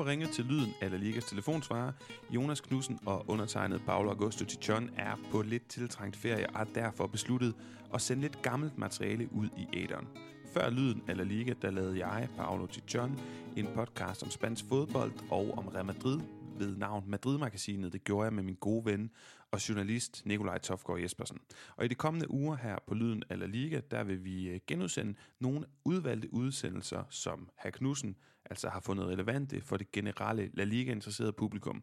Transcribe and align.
har 0.00 0.10
ringet 0.10 0.30
til 0.30 0.44
lyden 0.44 0.74
af 0.80 0.90
La 0.90 0.96
Ligas 0.96 1.24
telefonsvarer. 1.24 1.92
Jonas 2.30 2.60
Knudsen 2.60 2.98
og 3.06 3.24
undertegnet 3.28 3.82
Paolo 3.86 4.10
Augusto 4.10 4.44
Tichon 4.44 4.90
er 4.96 5.16
på 5.30 5.42
lidt 5.42 5.68
tiltrængt 5.68 6.16
ferie 6.16 6.50
og 6.50 6.58
har 6.58 6.64
derfor 6.74 7.06
besluttet 7.06 7.54
at 7.94 8.00
sende 8.00 8.22
lidt 8.22 8.42
gammelt 8.42 8.78
materiale 8.78 9.28
ud 9.32 9.48
i 9.56 9.66
æderen. 9.72 10.08
Før 10.54 10.70
lyden 10.70 11.02
af 11.08 11.16
La 11.16 11.22
Liga, 11.22 11.54
der 11.62 11.70
lavede 11.70 12.06
jeg, 12.06 12.28
Paolo 12.36 12.66
Tichon, 12.66 13.20
en 13.56 13.68
podcast 13.74 14.22
om 14.22 14.30
spansk 14.30 14.64
fodbold 14.68 15.12
og 15.30 15.54
om 15.58 15.68
Real 15.68 15.86
Madrid 15.86 16.20
ved 16.58 16.76
navn 16.76 17.04
Madrid-magasinet. 17.06 17.92
Det 17.92 18.04
gjorde 18.04 18.24
jeg 18.24 18.32
med 18.32 18.42
min 18.42 18.56
gode 18.60 18.84
ven 18.84 19.10
og 19.50 19.68
journalist 19.68 20.26
Nikolaj 20.26 20.58
Tofgaard 20.58 21.00
Jespersen. 21.00 21.38
Og 21.76 21.84
i 21.84 21.88
de 21.88 21.94
kommende 21.94 22.30
uger 22.30 22.56
her 22.56 22.78
på 22.86 22.94
Lyden 22.94 23.22
af 23.30 23.38
La 23.38 23.46
Liga, 23.46 23.80
der 23.90 24.04
vil 24.04 24.24
vi 24.24 24.48
øh, 24.48 24.60
genudsende 24.66 25.14
nogle 25.38 25.66
udvalgte 25.84 26.34
udsendelser, 26.34 27.04
som 27.10 27.48
Herr 27.58 27.70
Knudsen 27.70 28.16
altså 28.44 28.68
har 28.68 28.80
fundet 28.80 29.06
relevante 29.06 29.60
for 29.60 29.76
det 29.76 29.92
generelle 29.92 30.50
La 30.54 30.64
Liga-interesserede 30.64 31.32
publikum. 31.32 31.82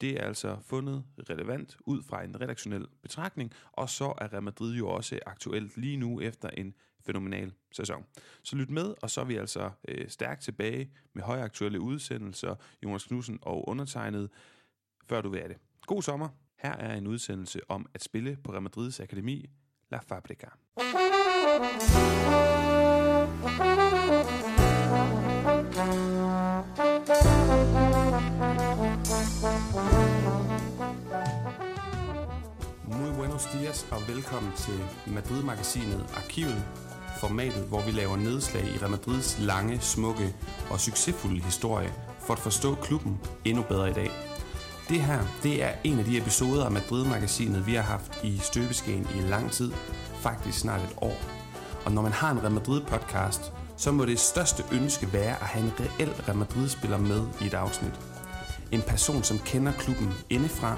Det 0.00 0.10
er 0.20 0.24
altså 0.24 0.58
fundet 0.62 1.04
relevant 1.30 1.76
ud 1.86 2.02
fra 2.02 2.24
en 2.24 2.40
redaktionel 2.40 2.86
betragtning, 3.02 3.52
og 3.72 3.90
så 3.90 4.14
er 4.18 4.32
Real 4.32 4.42
Madrid 4.42 4.74
jo 4.74 4.88
også 4.88 5.18
aktuelt 5.26 5.76
lige 5.76 5.96
nu 5.96 6.20
efter 6.20 6.48
en 6.48 6.74
fænomenal 7.06 7.52
sæson. 7.72 8.04
Så 8.42 8.56
lyt 8.56 8.70
med, 8.70 8.94
og 9.02 9.10
så 9.10 9.20
er 9.20 9.24
vi 9.24 9.36
altså 9.36 9.70
øh, 9.88 10.08
stærkt 10.08 10.42
tilbage 10.42 10.90
med 11.12 11.22
højaktuelle 11.22 11.80
udsendelser, 11.80 12.54
Jonas 12.84 13.04
Knudsen 13.04 13.38
og 13.42 13.68
undertegnet, 13.68 14.30
før 15.04 15.20
du 15.20 15.28
vil 15.28 15.40
have 15.40 15.52
det. 15.52 15.58
God 15.86 16.02
sommer. 16.02 16.28
Her 16.62 16.76
er 16.76 16.94
en 16.94 17.06
udsendelse 17.06 17.60
om 17.68 17.86
at 17.94 18.02
spille 18.02 18.36
på 18.44 18.52
Real 18.52 18.62
Madrids 18.62 19.00
akademi 19.00 19.50
La 19.90 19.98
Fabrica. 19.98 20.46
Muy 32.86 33.16
buenos 33.16 33.46
dias 33.52 33.86
og 33.90 34.08
velkommen 34.08 34.52
til 34.56 34.80
Madrid-magasinet 35.06 36.06
Arkivet, 36.16 36.64
formatet, 37.20 37.68
hvor 37.68 37.80
vi 37.80 37.90
laver 37.90 38.16
nedslag 38.16 38.64
i 38.64 38.78
Real 38.78 38.90
Madrids 38.90 39.38
lange, 39.40 39.80
smukke 39.80 40.34
og 40.70 40.80
succesfulde 40.80 41.40
historie 41.40 41.92
for 42.18 42.32
at 42.34 42.38
forstå 42.38 42.74
klubben 42.74 43.20
endnu 43.44 43.62
bedre 43.62 43.90
i 43.90 43.92
dag. 43.92 44.31
Det 44.92 45.00
her, 45.00 45.22
det 45.42 45.62
er 45.62 45.70
en 45.84 45.98
af 45.98 46.04
de 46.04 46.18
episoder 46.18 46.64
af 46.64 46.70
Madrid-magasinet, 46.70 47.66
vi 47.66 47.74
har 47.74 47.82
haft 47.82 48.24
i 48.24 48.38
støbeskeen 48.38 49.08
i 49.16 49.20
lang 49.20 49.50
tid, 49.50 49.72
faktisk 50.20 50.58
snart 50.58 50.80
et 50.80 50.96
år. 50.96 51.16
Og 51.84 51.92
når 51.92 52.02
man 52.02 52.12
har 52.12 52.30
en 52.30 52.42
Real 52.42 52.52
Madrid-podcast, 52.52 53.52
så 53.76 53.92
må 53.92 54.04
det 54.04 54.18
største 54.18 54.64
ønske 54.72 55.12
være 55.12 55.30
at 55.30 55.46
have 55.46 55.64
en 55.64 55.72
reel 55.80 56.10
Real 56.10 56.36
Madrid-spiller 56.36 56.98
med 56.98 57.26
i 57.40 57.46
et 57.46 57.54
afsnit. 57.54 57.92
En 58.72 58.82
person, 58.82 59.22
som 59.22 59.38
kender 59.38 59.72
klubben 59.72 60.12
indefra, 60.30 60.76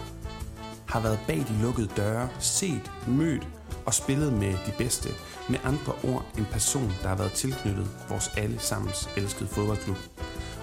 har 0.89 1.01
været 1.01 1.19
bag 1.27 1.39
de 1.39 1.63
lukkede 1.63 1.91
døre, 1.97 2.29
set, 2.39 2.93
mødt 3.07 3.49
og 3.87 3.95
spillet 3.95 4.33
med 4.33 4.53
de 4.53 4.73
bedste. 4.79 5.09
Med 5.49 5.59
andre 5.65 5.93
ord, 6.05 6.25
en 6.39 6.47
person, 6.51 6.93
der 7.03 7.09
har 7.09 7.17
været 7.17 7.33
tilknyttet 7.33 7.89
vores 8.09 8.31
allesammens 8.37 9.09
elskede 9.17 9.49
fodboldklub. 9.49 9.99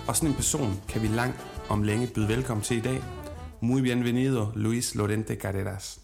Og 0.07 0.16
sådan 0.16 0.29
en 0.29 0.35
person 0.35 0.81
kan 0.88 1.02
vi 1.02 1.07
langt 1.07 1.45
om 1.69 1.83
længe 1.83 2.07
byde 2.07 2.27
velkommen 2.27 2.63
til 2.63 2.77
i 2.77 2.81
dag. 2.81 3.02
Muy 3.64 3.81
bienvenido, 3.81 4.52
Luis 4.56 4.95
Lorente 4.95 5.36
Carreras. 5.36 6.00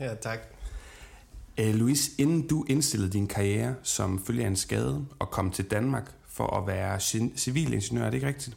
Ja, 0.00 0.14
tak. 0.14 0.38
Uh, 1.60 1.74
Luis, 1.74 2.10
inden 2.18 2.46
du 2.48 2.64
indstillede 2.68 3.12
din 3.12 3.26
karriere 3.26 3.74
som 3.82 4.24
følge 4.24 4.44
af 4.44 4.48
en 4.48 4.56
skade 4.56 5.06
og 5.18 5.30
kom 5.30 5.50
til 5.50 5.64
Danmark 5.64 6.12
for 6.28 6.56
at 6.56 6.66
være 6.66 7.00
civilingeniør, 7.36 8.04
er 8.04 8.10
det 8.10 8.14
ikke 8.14 8.26
rigtigt? 8.26 8.56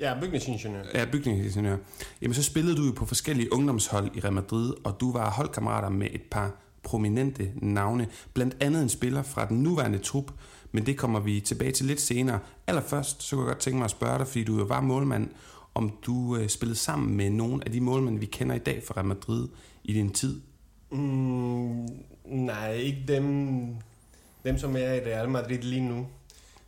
Ja, 0.00 0.20
bygningsingeniør. 0.20 0.82
Ja, 0.94 1.04
bygningsingeniør. 1.12 1.76
Jamen, 2.22 2.34
så 2.34 2.42
spillede 2.42 2.76
du 2.76 2.86
jo 2.86 2.92
på 2.92 3.06
forskellige 3.06 3.52
ungdomshold 3.52 4.16
i 4.16 4.20
Real 4.20 4.32
Madrid, 4.32 4.74
og 4.84 5.00
du 5.00 5.12
var 5.12 5.30
holdkammerater 5.30 5.88
med 5.88 6.08
et 6.12 6.22
par 6.30 6.50
prominente 6.82 7.52
navne, 7.56 8.08
blandt 8.34 8.56
andet 8.60 8.82
en 8.82 8.88
spiller 8.88 9.22
fra 9.22 9.48
den 9.48 9.62
nuværende 9.62 9.98
trup, 9.98 10.30
men 10.72 10.86
det 10.86 10.98
kommer 10.98 11.20
vi 11.20 11.40
tilbage 11.40 11.72
til 11.72 11.86
lidt 11.86 12.00
senere. 12.00 12.38
Allerførst, 12.66 13.22
så 13.22 13.36
kunne 13.36 13.46
jeg 13.46 13.54
godt 13.54 13.62
tænke 13.62 13.76
mig 13.76 13.84
at 13.84 13.90
spørge 13.90 14.18
dig, 14.18 14.26
fordi 14.26 14.44
du 14.44 14.58
jo 14.58 14.64
var 14.64 14.80
målmand, 14.80 15.28
om 15.76 15.98
du 16.06 16.36
øh, 16.36 16.48
spillede 16.48 16.78
sammen 16.78 17.16
med 17.16 17.30
nogle 17.30 17.62
af 17.64 17.72
de 17.72 17.80
målmænd, 17.80 18.18
vi 18.18 18.26
kender 18.26 18.54
i 18.54 18.58
dag 18.58 18.82
fra 18.86 18.94
Real 18.96 19.06
Madrid 19.06 19.48
i 19.84 19.92
din 19.92 20.12
tid? 20.12 20.40
Mm, 20.90 21.88
nej, 22.24 22.72
ikke 22.72 23.04
dem, 23.08 23.76
dem, 24.44 24.58
som 24.58 24.76
er 24.76 24.92
i 24.92 25.00
Real 25.00 25.28
Madrid 25.28 25.58
lige 25.58 25.88
nu. 25.88 26.06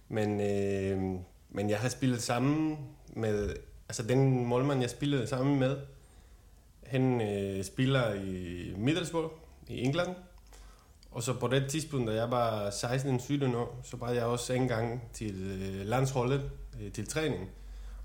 Men, 0.08 0.40
øh, 0.40 1.20
men 1.50 1.70
jeg 1.70 1.78
har 1.78 1.88
spillet 1.88 2.22
sammen 2.22 2.78
med... 3.14 3.54
Altså 3.88 4.02
den 4.02 4.46
målmand, 4.46 4.80
jeg 4.80 4.90
spillede 4.90 5.26
sammen 5.26 5.58
med, 5.58 5.76
han 6.86 7.20
øh, 7.20 7.64
spiller 7.64 8.14
i 8.14 8.72
Middlesbrough 8.76 9.32
i 9.68 9.80
England. 9.80 10.14
Og 11.10 11.22
så 11.22 11.32
på 11.32 11.48
det 11.48 11.70
tidspunkt, 11.70 12.08
da 12.08 12.14
jeg 12.14 12.30
var 12.30 12.70
16-17 12.70 13.56
år, 13.56 13.80
så 13.84 13.96
var 13.96 14.10
jeg 14.10 14.24
også 14.24 14.52
en 14.52 14.68
gang 14.68 15.02
til 15.12 15.34
øh, 15.42 15.86
landsholdet 15.86 16.50
øh, 16.80 16.92
til 16.92 17.06
træning. 17.06 17.50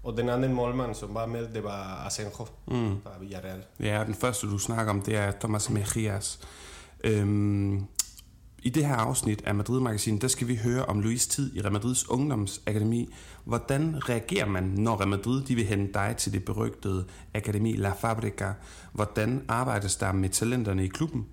Og 0.04 0.18
den 0.18 0.30
anden 0.30 0.54
målmand, 0.54 0.96
som 0.96 1.14
var 1.14 1.26
med, 1.26 1.48
det 1.54 1.64
var 1.64 2.06
Asenjo 2.06 2.48
mm. 2.68 3.02
fra 3.04 3.12
Villarreal. 3.20 3.64
Ja, 3.80 4.04
den 4.06 4.14
første, 4.14 4.48
du 4.48 4.58
snakker 4.58 4.94
om, 4.94 5.02
det 5.02 5.16
er 5.16 5.32
Thomas 5.32 5.70
Mejias. 5.70 6.40
Øhm, 7.04 7.86
I 8.60 8.70
det 8.70 8.86
her 8.86 8.96
afsnit 8.96 9.42
af 9.46 9.56
Madrid-magasinet, 9.56 10.22
der 10.22 10.28
skal 10.28 10.48
vi 10.48 10.56
høre 10.56 10.86
om 10.86 11.00
Luis 11.00 11.28
tid 11.28 11.56
i 11.56 11.62
Real 11.62 11.72
Madrids 11.72 12.10
ungdomsakademi. 12.10 13.14
Hvordan 13.44 14.10
reagerer 14.10 14.46
man, 14.46 14.64
når 14.64 14.98
Real 14.98 15.08
Madrid 15.08 15.44
de 15.44 15.56
vil 15.56 15.66
hente 15.66 15.94
dig 15.94 16.16
til 16.18 16.34
det 16.34 16.46
berygtede 16.46 17.06
akademi 17.34 17.76
La 17.76 17.94
Fabrica? 17.94 18.54
Hvordan 18.92 19.46
arbejdes 19.48 19.96
der 19.96 20.12
med 20.12 20.30
talenterne 20.30 20.86
i 20.86 20.88
klubben? 20.88 21.26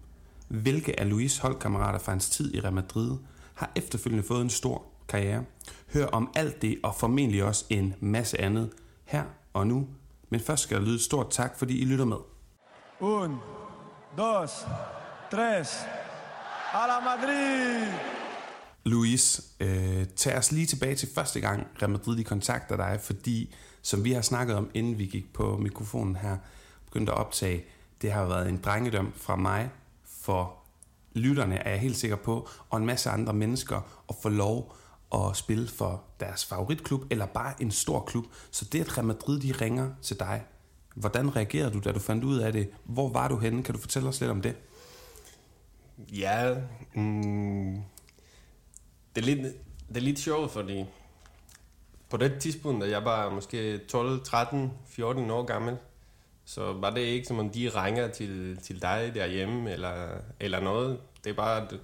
Hvilke 0.49 1.01
af 1.01 1.11
Luis 1.11 1.39
holdkammerater 1.39 1.99
fra 1.99 2.13
hans 2.13 2.31
tid 2.31 2.55
i 2.55 2.61
Real 2.61 2.75
Madrid 2.75 3.17
har 3.55 3.73
efterfølgende 3.77 4.25
fået 4.25 4.43
en 4.43 4.51
stor 4.51 4.83
karriere? 5.11 5.45
Hør 5.93 6.07
om 6.07 6.31
alt 6.35 6.63
det 6.63 6.79
og 6.83 6.95
formentlig 6.95 7.45
også 7.45 7.65
en 7.71 7.95
masse 8.01 8.41
andet 8.41 8.71
her 9.05 9.25
og 9.53 9.67
nu. 9.67 9.89
Men 10.31 10.41
først 10.41 10.63
skal 10.63 10.77
der 10.77 10.85
lyde 10.85 10.95
et 10.95 11.01
stort 11.01 11.31
tak, 11.31 11.59
fordi 11.59 11.79
I 11.79 11.85
lytter 11.85 12.05
med. 12.05 12.17
Un, 13.01 13.37
dos, 14.19 14.51
tres. 15.31 15.85
A 16.73 16.87
la 16.87 17.01
Madrid! 17.01 17.93
Luis, 18.85 19.41
øh, 19.61 20.07
tag 20.17 20.39
os 20.39 20.53
lige 20.53 20.67
tilbage 20.67 20.95
til 20.95 21.09
første 21.15 21.41
gang, 21.41 21.67
Real 21.83 21.91
Madrid 21.91 22.17
de 22.17 22.25
kontakter 22.25 22.77
dig, 22.77 22.99
fordi 23.03 23.55
som 23.83 24.05
vi 24.05 24.13
har 24.13 24.23
snakket 24.23 24.57
om, 24.57 24.71
inden 24.75 24.99
vi 24.99 25.07
gik 25.07 25.33
på 25.33 25.57
mikrofonen 25.57 26.17
her, 26.17 26.37
begyndte 26.85 27.13
at 27.13 27.19
optage, 27.19 27.65
det 28.03 28.13
har 28.13 28.25
været 28.25 28.49
en 28.49 28.61
drengedom 28.65 29.13
fra 29.17 29.37
mig 29.37 29.71
for 30.05 30.57
lytterne, 31.13 31.57
er 31.57 31.71
jeg 31.71 31.81
helt 31.81 31.97
sikker 31.97 32.17
på, 32.17 32.49
og 32.71 32.79
en 32.79 32.87
masse 32.87 33.11
andre 33.11 33.33
mennesker 33.33 34.05
at 34.09 34.15
få 34.23 34.29
lov 34.29 34.77
at 35.15 35.37
spille 35.37 35.69
for 35.69 36.03
deres 36.21 36.45
favoritklub, 36.45 37.03
eller 37.11 37.27
bare 37.27 37.63
en 37.63 37.71
stor 37.71 38.01
klub. 38.01 38.25
Så 38.51 38.65
det, 38.65 38.81
at 38.81 38.99
Real 38.99 39.07
Madrid 39.07 39.41
de 39.41 39.53
ringer 39.53 39.91
til 40.03 40.19
dig, 40.19 40.45
hvordan 40.95 41.37
reagerede 41.37 41.73
du, 41.73 41.79
da 41.79 41.93
du 41.93 41.99
fandt 41.99 42.25
ud 42.25 42.39
af 42.39 42.53
det? 42.53 42.69
Hvor 42.85 43.09
var 43.09 43.29
du 43.29 43.37
henne? 43.37 43.63
Kan 43.63 43.75
du 43.75 43.81
fortælle 43.81 44.09
os 44.09 44.21
lidt 44.21 44.31
om 44.31 44.43
det? 44.43 44.57
Ja, 46.13 46.55
mm, 46.95 47.83
det, 49.15 49.23
er 49.23 49.27
lidt, 49.27 49.57
det 49.89 49.97
er 49.97 50.01
lidt 50.01 50.19
sjovt, 50.19 50.51
fordi 50.51 50.85
på 52.11 52.17
det 52.17 52.39
tidspunkt, 52.39 52.85
da 52.85 52.91
jeg 52.91 53.05
var 53.05 53.31
måske 53.31 53.79
12, 53.79 54.25
13, 54.25 54.73
14 54.87 55.31
år 55.31 55.43
gammel, 55.43 55.77
så 56.45 56.73
var 56.73 56.91
det 56.91 57.01
ikke 57.01 57.27
som 57.27 57.39
om 57.39 57.51
de 57.51 57.69
ringer 57.69 58.09
til, 58.09 58.57
til 58.63 58.83
dig 58.83 59.11
derhjemme 59.15 59.73
eller, 59.73 60.09
eller 60.41 60.61
noget. 60.61 60.99
Det 61.25 61.31
er 61.31 61.35
bare, 61.35 61.63
at 61.63 61.75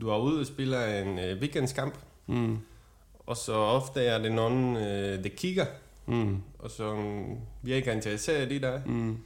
du 0.00 0.08
er 0.08 0.18
ude 0.18 0.40
og 0.40 0.46
spiller 0.46 0.86
en 0.86 1.18
øh, 1.18 1.40
weekendskamp, 1.40 1.94
mm. 2.26 2.58
og 3.26 3.36
så 3.36 3.52
ofte 3.52 4.04
er 4.04 4.18
det 4.18 4.32
nogen, 4.32 4.76
øh, 4.76 5.24
der 5.24 5.30
kigger, 5.36 5.66
mm. 6.06 6.42
og 6.58 6.70
så 6.70 7.14
vi 7.62 7.72
er 7.72 7.76
ikke 7.76 7.92
interesseret 7.92 8.52
i 8.52 8.58
dig. 8.58 8.82
Mm. 8.86 9.18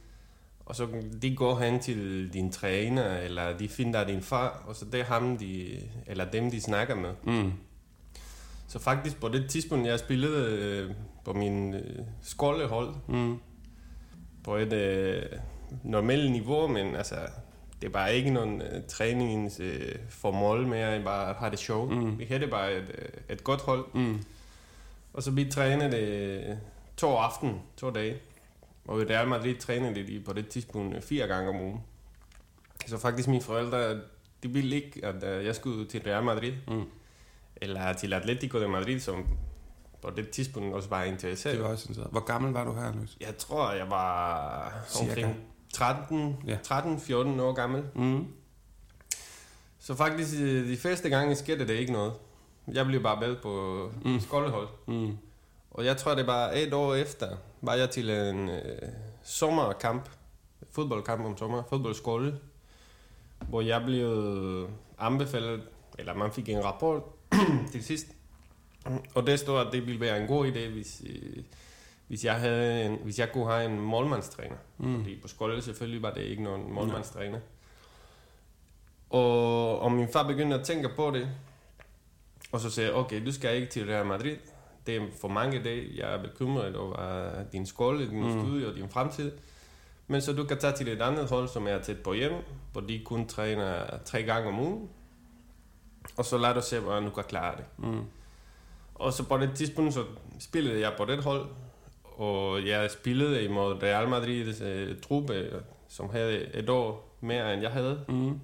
Og 0.65 0.75
så 0.75 0.87
de 1.21 1.35
går 1.35 1.59
hen 1.59 1.79
til 1.79 2.33
din 2.33 2.51
træner, 2.51 3.17
eller 3.17 3.57
de 3.57 3.67
finder 3.67 4.03
din 4.03 4.21
far, 4.21 4.63
og 4.67 4.75
så 4.75 4.85
det 4.85 4.99
er 4.99 5.03
ham, 5.03 5.37
de, 5.37 5.79
eller 6.07 6.31
dem, 6.31 6.51
de 6.51 6.61
snakker 6.61 6.95
med. 6.95 7.13
Mm. 7.23 7.51
Så 8.67 8.79
faktisk 8.79 9.19
på 9.19 9.29
det 9.29 9.49
tidspunkt, 9.49 9.87
jeg 9.87 9.99
spillede 9.99 10.57
øh, 10.57 10.91
på 11.25 11.33
min 11.33 11.73
øh, 11.73 11.99
skolehold, 12.21 12.93
mm 13.07 13.39
på 14.43 14.55
et 14.55 14.73
øh, 14.73 15.23
normalt 15.83 16.31
niveau, 16.31 16.67
men 16.67 16.95
altså, 16.95 17.15
det 17.81 17.87
er 17.87 17.91
bare 17.91 18.15
ikke 18.15 18.29
nogen 18.29 18.61
øh, 18.61 18.83
træningens 18.87 19.59
øh, 19.59 19.95
formål 20.09 20.67
mere, 20.67 20.95
end 20.95 21.03
bare 21.03 21.29
at 21.29 21.35
have 21.35 21.51
det 21.51 21.59
sjovt. 21.59 21.91
Mm. 21.91 22.19
Vi 22.19 22.25
havde 22.25 22.47
bare 22.47 22.73
et, 22.73 22.95
øh, 22.97 23.35
et 23.35 23.43
godt 23.43 23.61
hold. 23.61 23.85
Mm. 23.93 24.23
Og 25.13 25.23
så 25.23 25.31
vi 25.31 25.51
trænede 25.51 25.91
det 25.91 26.59
to 26.97 27.15
aften, 27.15 27.61
to 27.77 27.89
dage. 27.89 28.17
Og 28.87 29.01
i 29.01 29.05
Real 29.05 29.27
Madrid 29.27 29.55
trænede 29.55 29.95
det 29.95 30.25
på 30.25 30.33
det 30.33 30.47
tidspunkt 30.47 31.03
fire 31.03 31.27
gange 31.27 31.49
om 31.49 31.61
ugen. 31.61 31.83
Så 32.87 32.97
faktisk 32.97 33.27
mine 33.27 33.41
forældre, 33.41 33.93
de 34.43 34.49
ville 34.49 34.75
ikke, 34.75 35.05
at 35.05 35.45
jeg 35.45 35.55
skulle 35.55 35.85
til 35.85 36.01
Real 36.01 36.23
Madrid. 36.23 36.53
Mm. 36.67 36.83
Eller 37.55 37.93
til 37.93 38.13
Atletico 38.13 38.61
de 38.61 38.67
Madrid, 38.67 38.99
som 38.99 39.25
på 40.01 40.09
det 40.09 40.29
tidspunkt 40.29 40.75
også 40.75 40.89
var 40.89 41.03
interesseret. 41.03 41.55
Det 41.55 41.63
var 41.63 41.69
også 41.69 41.83
interessant. 41.83 42.11
Hvor 42.11 42.25
gammel 42.25 42.53
var 42.53 42.63
du 42.65 42.73
her, 42.73 42.93
Louis? 42.93 43.17
Jeg 43.21 43.37
tror, 43.37 43.71
jeg 43.71 43.89
var 43.89 44.73
Cirka. 44.87 45.09
omkring 45.09 45.35
13, 45.73 46.35
Ja. 46.47 46.57
13-14 46.65 47.13
år 47.41 47.53
gammel. 47.53 47.83
Mm. 47.95 48.27
Så 49.79 49.95
faktisk, 49.95 50.35
øh, 50.41 50.67
de 50.67 50.77
første 50.77 51.09
gange 51.09 51.35
skete 51.35 51.67
det 51.67 51.73
ikke 51.73 51.91
noget. 51.91 52.13
Jeg 52.73 52.85
blev 52.85 53.03
bare 53.03 53.21
valgt 53.21 53.41
på 53.41 53.91
Mm. 54.05 54.19
skolehold. 54.19 54.67
Mm. 54.87 55.17
Og 55.71 55.85
jeg 55.85 55.97
tror, 55.97 56.15
det 56.15 56.27
var 56.27 56.51
et 56.55 56.73
år 56.73 56.95
efter, 56.95 57.27
var 57.61 57.73
jeg 57.73 57.89
til 57.89 58.09
en 58.09 58.49
øh, 58.49 58.59
sommerkamp, 59.23 60.09
fodboldkamp 60.71 61.25
om 61.25 61.37
sommer, 61.37 61.63
fodboldskole, 61.69 62.39
hvor 63.49 63.61
jeg 63.61 63.81
blev 63.85 64.69
anbefalet, 64.99 65.61
eller 65.99 66.13
man 66.15 66.31
fik 66.31 66.49
en 66.49 66.63
rapport 66.63 67.03
til 67.71 67.83
sidst. 67.83 68.07
Og 69.13 69.27
det 69.27 69.39
stod, 69.39 69.59
at 69.59 69.67
det 69.71 69.85
ville 69.85 70.01
være 70.01 70.21
en 70.21 70.27
god 70.27 70.47
idé, 70.47 70.67
hvis, 70.67 71.01
øh, 71.05 71.43
hvis, 72.09 72.25
jeg, 72.25 72.35
havde 72.35 72.85
en, 72.85 72.97
hvis 73.03 73.19
jeg 73.19 73.31
kunne 73.33 73.45
have 73.51 73.65
en 73.65 73.79
målmandstræner. 73.79 74.55
Mm. 74.77 74.97
Fordi 74.97 75.19
på 75.21 75.27
skole 75.27 75.61
selvfølgelig 75.61 76.01
var 76.01 76.13
det 76.13 76.21
ikke 76.21 76.43
nogen 76.43 76.73
målmandstræner. 76.73 77.39
Og, 79.09 79.79
og 79.79 79.91
min 79.91 80.07
far 80.13 80.27
begyndte 80.27 80.55
at 80.59 80.65
tænke 80.65 80.89
på 80.95 81.11
det. 81.11 81.29
Og 82.51 82.59
så 82.59 82.69
sagde 82.69 82.93
okay, 82.95 83.25
du 83.25 83.31
skal 83.31 83.55
ikke 83.55 83.67
til 83.67 83.85
Real 83.87 84.05
Madrid. 84.05 84.35
Det 84.87 84.95
er 84.95 85.01
for 85.21 85.27
mange 85.27 85.63
dage, 85.63 85.87
jeg 85.95 86.13
er 86.13 86.21
bekymret 86.21 86.75
over 86.75 87.31
din 87.51 87.65
skole, 87.65 88.09
din 88.09 88.19
Mm. 88.19 88.25
mm. 88.25 88.39
studie 88.39 88.67
og 88.67 88.75
din 88.75 88.89
fremtid. 88.89 89.31
Men 90.07 90.21
så 90.21 90.33
du 90.33 90.43
kan 90.43 90.57
tage 90.57 90.73
til 90.73 90.87
et 90.87 91.01
andet 91.01 91.29
hold, 91.29 91.47
som 91.47 91.67
er 91.67 91.79
tæt 91.81 91.97
på 92.03 92.13
hjem, 92.13 92.33
hvor 92.71 92.81
de 92.81 93.01
kun 93.05 93.27
træner 93.27 93.97
tre 94.05 94.23
gange 94.23 94.47
om 94.49 94.59
ugen. 94.59 94.89
Og 96.17 96.25
så 96.25 96.37
lader 96.37 96.53
du 96.53 96.61
se, 96.61 96.79
hvordan 96.79 97.03
du 97.03 97.09
kan 97.09 97.23
klare 97.23 97.57
det. 97.57 97.65
Mm. 97.77 98.01
Og 98.95 99.13
så 99.13 99.23
på 99.23 99.37
det 99.37 99.51
tidspunkt, 99.55 99.93
så 99.93 100.03
spillede 100.39 100.79
jeg 100.81 100.93
på 100.97 101.05
det 101.05 101.23
hold, 101.23 101.45
og 102.19 102.67
jeg 102.67 102.91
spillede 102.91 103.43
imod 103.43 103.83
Real 103.83 104.07
Madrid's 104.07 104.63
øh, 104.63 105.01
truppe, 105.01 105.49
som 105.87 106.09
havde 106.09 106.55
et 106.55 106.69
år 106.69 107.15
mere, 107.21 107.53
end 107.53 107.61
jeg 107.61 107.71
havde. 107.71 108.05
Mm. 108.09 108.39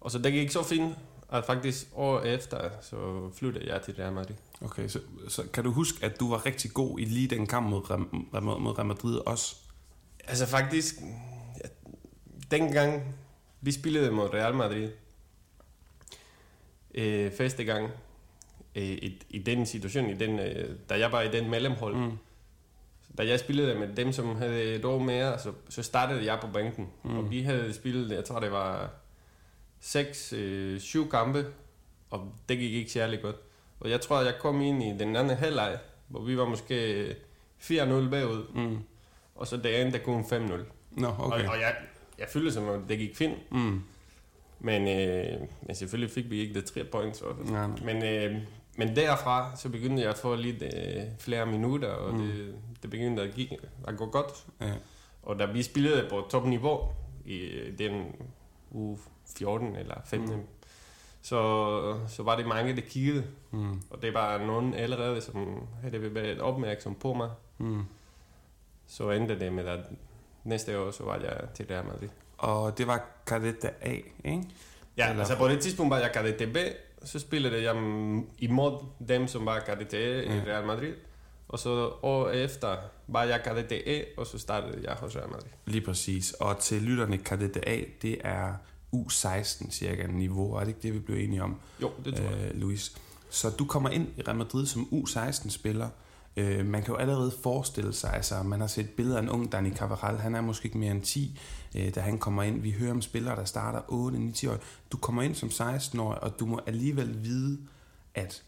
Og 0.00 0.10
så 0.10 0.18
det 0.18 0.32
gik 0.32 0.50
så 0.50 0.62
fint, 0.64 0.94
at 1.32 1.44
faktisk 1.44 1.86
år 1.94 2.20
efter, 2.20 2.70
så 2.82 3.30
flyttede 3.34 3.72
jeg 3.72 3.82
til 3.82 3.94
Real 3.94 4.12
Madrid. 4.12 4.34
Okay, 4.62 4.88
så, 4.88 5.00
så 5.28 5.42
kan 5.52 5.64
du 5.64 5.70
huske, 5.72 6.04
at 6.04 6.20
du 6.20 6.30
var 6.30 6.46
rigtig 6.46 6.70
god 6.74 6.98
i 7.00 7.04
lige 7.04 7.28
den 7.28 7.46
kamp 7.46 7.68
mod, 7.70 7.80
Rem- 7.90 8.40
mod 8.60 8.78
Real 8.78 8.86
Madrid 8.86 9.16
også? 9.26 9.56
Altså 10.24 10.46
faktisk, 10.46 10.94
ja, 11.64 11.68
dengang 12.50 13.14
vi 13.60 13.72
spillede 13.72 14.10
mod 14.10 14.34
Real 14.34 14.54
Madrid, 14.54 14.88
øh, 16.94 17.32
første 17.32 17.64
gang, 17.64 17.90
øh, 18.74 18.82
i, 18.84 19.22
i 19.30 19.38
den 19.38 19.66
situation, 19.66 20.10
i 20.10 20.14
den, 20.14 20.38
øh, 20.38 20.76
da 20.88 20.98
jeg 20.98 21.12
var 21.12 21.20
i 21.22 21.30
den 21.30 21.50
mellemhold, 21.50 21.94
Mm. 21.96 22.18
Da 23.18 23.26
jeg 23.26 23.40
spillede 23.40 23.78
med 23.78 23.88
dem, 23.96 24.12
som 24.12 24.36
havde 24.36 24.62
et 24.74 24.84
år 24.84 24.98
mere, 24.98 25.38
så, 25.38 25.52
så 25.68 25.82
startede 25.82 26.24
jeg 26.24 26.38
på 26.40 26.46
bænken. 26.46 26.88
Mm. 27.04 27.18
Og 27.18 27.30
vi 27.30 27.40
havde 27.42 27.74
spillet, 27.74 28.10
jeg 28.16 28.24
tror 28.24 28.40
det 28.40 28.52
var 28.52 28.90
6-7 29.82 30.36
øh, 30.36 30.80
syv 30.80 31.10
kampe, 31.10 31.46
og 32.10 32.32
det 32.48 32.58
gik 32.58 32.72
ikke 32.74 32.90
særlig 32.90 33.22
godt. 33.22 33.36
Og 33.80 33.90
jeg 33.90 34.00
tror, 34.00 34.20
jeg 34.22 34.34
kom 34.40 34.60
ind 34.60 34.82
i 34.82 34.86
den 34.98 35.16
anden 35.16 35.36
halvleg, 35.36 35.78
hvor 36.08 36.22
vi 36.22 36.36
var 36.36 36.44
måske 36.44 37.06
4-0 37.60 38.10
bagud, 38.10 38.46
Mm. 38.54 38.78
og 39.34 39.46
så 39.46 39.56
det 39.56 39.80
endte 39.80 39.98
kun 39.98 40.24
5-0. 40.24 40.34
Nå, 40.90 41.08
Okay. 41.08 41.36
okay. 41.36 41.44
Og, 41.46 41.50
og 41.54 41.60
jeg, 41.60 41.74
jeg 42.18 42.26
følte 42.28 42.52
som 42.52 42.68
om, 42.68 42.82
det 42.82 42.98
gik 42.98 43.16
fint, 43.16 43.52
Mm. 43.52 43.82
men, 44.60 44.88
øh, 44.88 45.40
men 45.62 45.76
selvfølgelig 45.76 46.10
fik 46.14 46.30
vi 46.30 46.40
ikke 46.40 46.54
det 46.54 46.64
tre 46.64 46.84
points. 46.84 47.18
Så. 47.18 47.24
Nej, 47.44 47.66
nej. 47.66 47.78
Men, 47.84 48.04
øh, 48.04 48.38
men 48.86 48.96
derfra, 48.96 49.56
så 49.56 49.68
begyndte 49.68 50.02
jeg 50.02 50.10
at 50.10 50.18
få 50.18 50.34
lidt 50.34 50.62
øh, 50.62 51.02
flere 51.18 51.46
minutter, 51.46 51.88
og 51.88 52.14
Mm. 52.14 52.18
det, 52.20 52.54
det 52.82 52.90
begyndte 52.90 53.22
at, 53.22 53.34
give, 53.34 53.48
at 53.88 53.96
gå 53.96 54.06
godt. 54.06 54.46
Ja. 54.60 54.72
Og 55.22 55.38
da 55.38 55.44
vi 55.46 55.62
spillede 55.62 56.06
på 56.10 56.26
topniveau 56.30 56.80
i 57.24 57.36
øh, 57.38 57.78
den 57.78 58.16
uge 58.70 58.98
14 59.36 59.76
eller 59.76 59.94
15, 60.04 60.36
Mm. 60.36 60.42
så, 61.22 61.98
så 62.08 62.22
var 62.22 62.36
det 62.36 62.46
mange, 62.46 62.76
der 62.76 62.82
kiggede. 62.82 63.24
Mm. 63.50 63.82
Og 63.90 64.02
det 64.02 64.14
var 64.14 64.38
nogen 64.38 64.74
allerede, 64.74 65.20
som 65.20 65.68
havde 65.82 66.14
været 66.14 66.40
opmærksom 66.40 66.94
på 66.94 67.12
mig. 67.14 67.30
Mm. 67.58 67.84
Så 68.86 69.10
endte 69.10 69.38
det 69.40 69.52
med, 69.52 69.66
at 69.66 69.80
næste 70.44 70.78
år, 70.80 70.90
så 70.90 71.04
var 71.04 71.16
jeg 71.16 71.40
til 71.54 71.66
Real 71.70 71.84
Madrid. 71.84 72.08
Og 72.38 72.78
det 72.78 72.86
var 72.86 73.04
Kadette 73.26 73.68
A, 73.80 73.90
ikke? 74.24 74.44
Ja, 74.96 75.08
Eller- 75.10 75.18
altså 75.20 75.36
på 75.38 75.48
det 75.48 75.60
tidspunkt 75.60 75.90
var 75.90 75.98
jeg 75.98 76.10
KDTB, 76.14 76.56
så 77.04 77.18
spillede 77.18 77.62
jeg 77.62 77.74
imod 78.38 78.78
dem, 79.08 79.26
som 79.28 79.46
var 79.46 79.58
KDT 79.60 79.92
i 79.92 79.96
Ja. 79.98 80.42
Real 80.46 80.66
Madrid. 80.66 80.92
Og 81.48 81.58
så 81.58 81.92
år 82.02 82.28
efter 82.28 82.76
var 83.08 83.22
jeg 83.24 83.40
KDTE, 83.44 84.04
og 84.16 84.26
så 84.26 84.38
startede 84.38 84.78
jeg 84.84 84.92
hos 85.00 85.16
Real 85.16 85.28
Madrid. 85.28 85.48
Lige 85.66 85.84
præcis. 85.84 86.32
Og 86.32 86.58
til 86.58 86.82
lytterne, 86.82 87.18
Kadette 87.18 87.68
A, 87.68 87.80
det 88.02 88.18
er 88.24 88.52
U16 88.96 89.70
cirka 89.70 90.06
niveau, 90.06 90.52
er 90.54 90.60
det 90.60 90.68
ikke 90.68 90.80
det, 90.82 90.94
vi 90.94 90.98
blev 90.98 91.16
enige 91.16 91.42
om, 91.42 91.56
Jo, 91.82 91.90
det 92.04 92.14
tror 92.14 92.24
jeg. 92.24 92.50
øh, 92.54 92.60
Louis? 92.60 92.92
Så 93.30 93.50
du 93.50 93.64
kommer 93.64 93.90
ind 93.90 94.08
i 94.16 94.22
Real 94.22 94.36
Madrid 94.36 94.66
som 94.66 94.88
U16-spiller. 94.92 95.88
Øh, 96.36 96.66
man 96.66 96.82
kan 96.82 96.92
jo 96.94 96.98
allerede 96.98 97.32
forestille 97.42 97.92
sig, 97.92 98.12
altså 98.14 98.42
man 98.42 98.60
har 98.60 98.66
set 98.66 98.90
billeder 98.90 99.16
af 99.18 99.22
en 99.22 99.28
ung 99.30 99.52
Dani 99.52 99.70
Cavaral, 99.70 100.16
han 100.18 100.34
er 100.34 100.40
måske 100.40 100.66
ikke 100.66 100.78
mere 100.78 100.90
end 100.90 101.02
10, 101.02 101.38
øh, 101.76 101.94
da 101.94 102.00
han 102.00 102.18
kommer 102.18 102.42
ind. 102.42 102.60
Vi 102.60 102.70
hører 102.70 102.90
om 102.90 103.02
spillere, 103.02 103.36
der 103.36 103.44
starter 103.44 103.80
8, 103.88 104.18
9, 104.18 104.32
10 104.32 104.46
år. 104.46 104.56
Du 104.92 104.96
kommer 104.96 105.22
ind 105.22 105.34
som 105.34 105.48
16-årig, 105.48 106.22
og 106.22 106.40
du 106.40 106.46
må 106.46 106.60
alligevel 106.66 107.24
vide, 107.24 107.58
at 108.14 108.42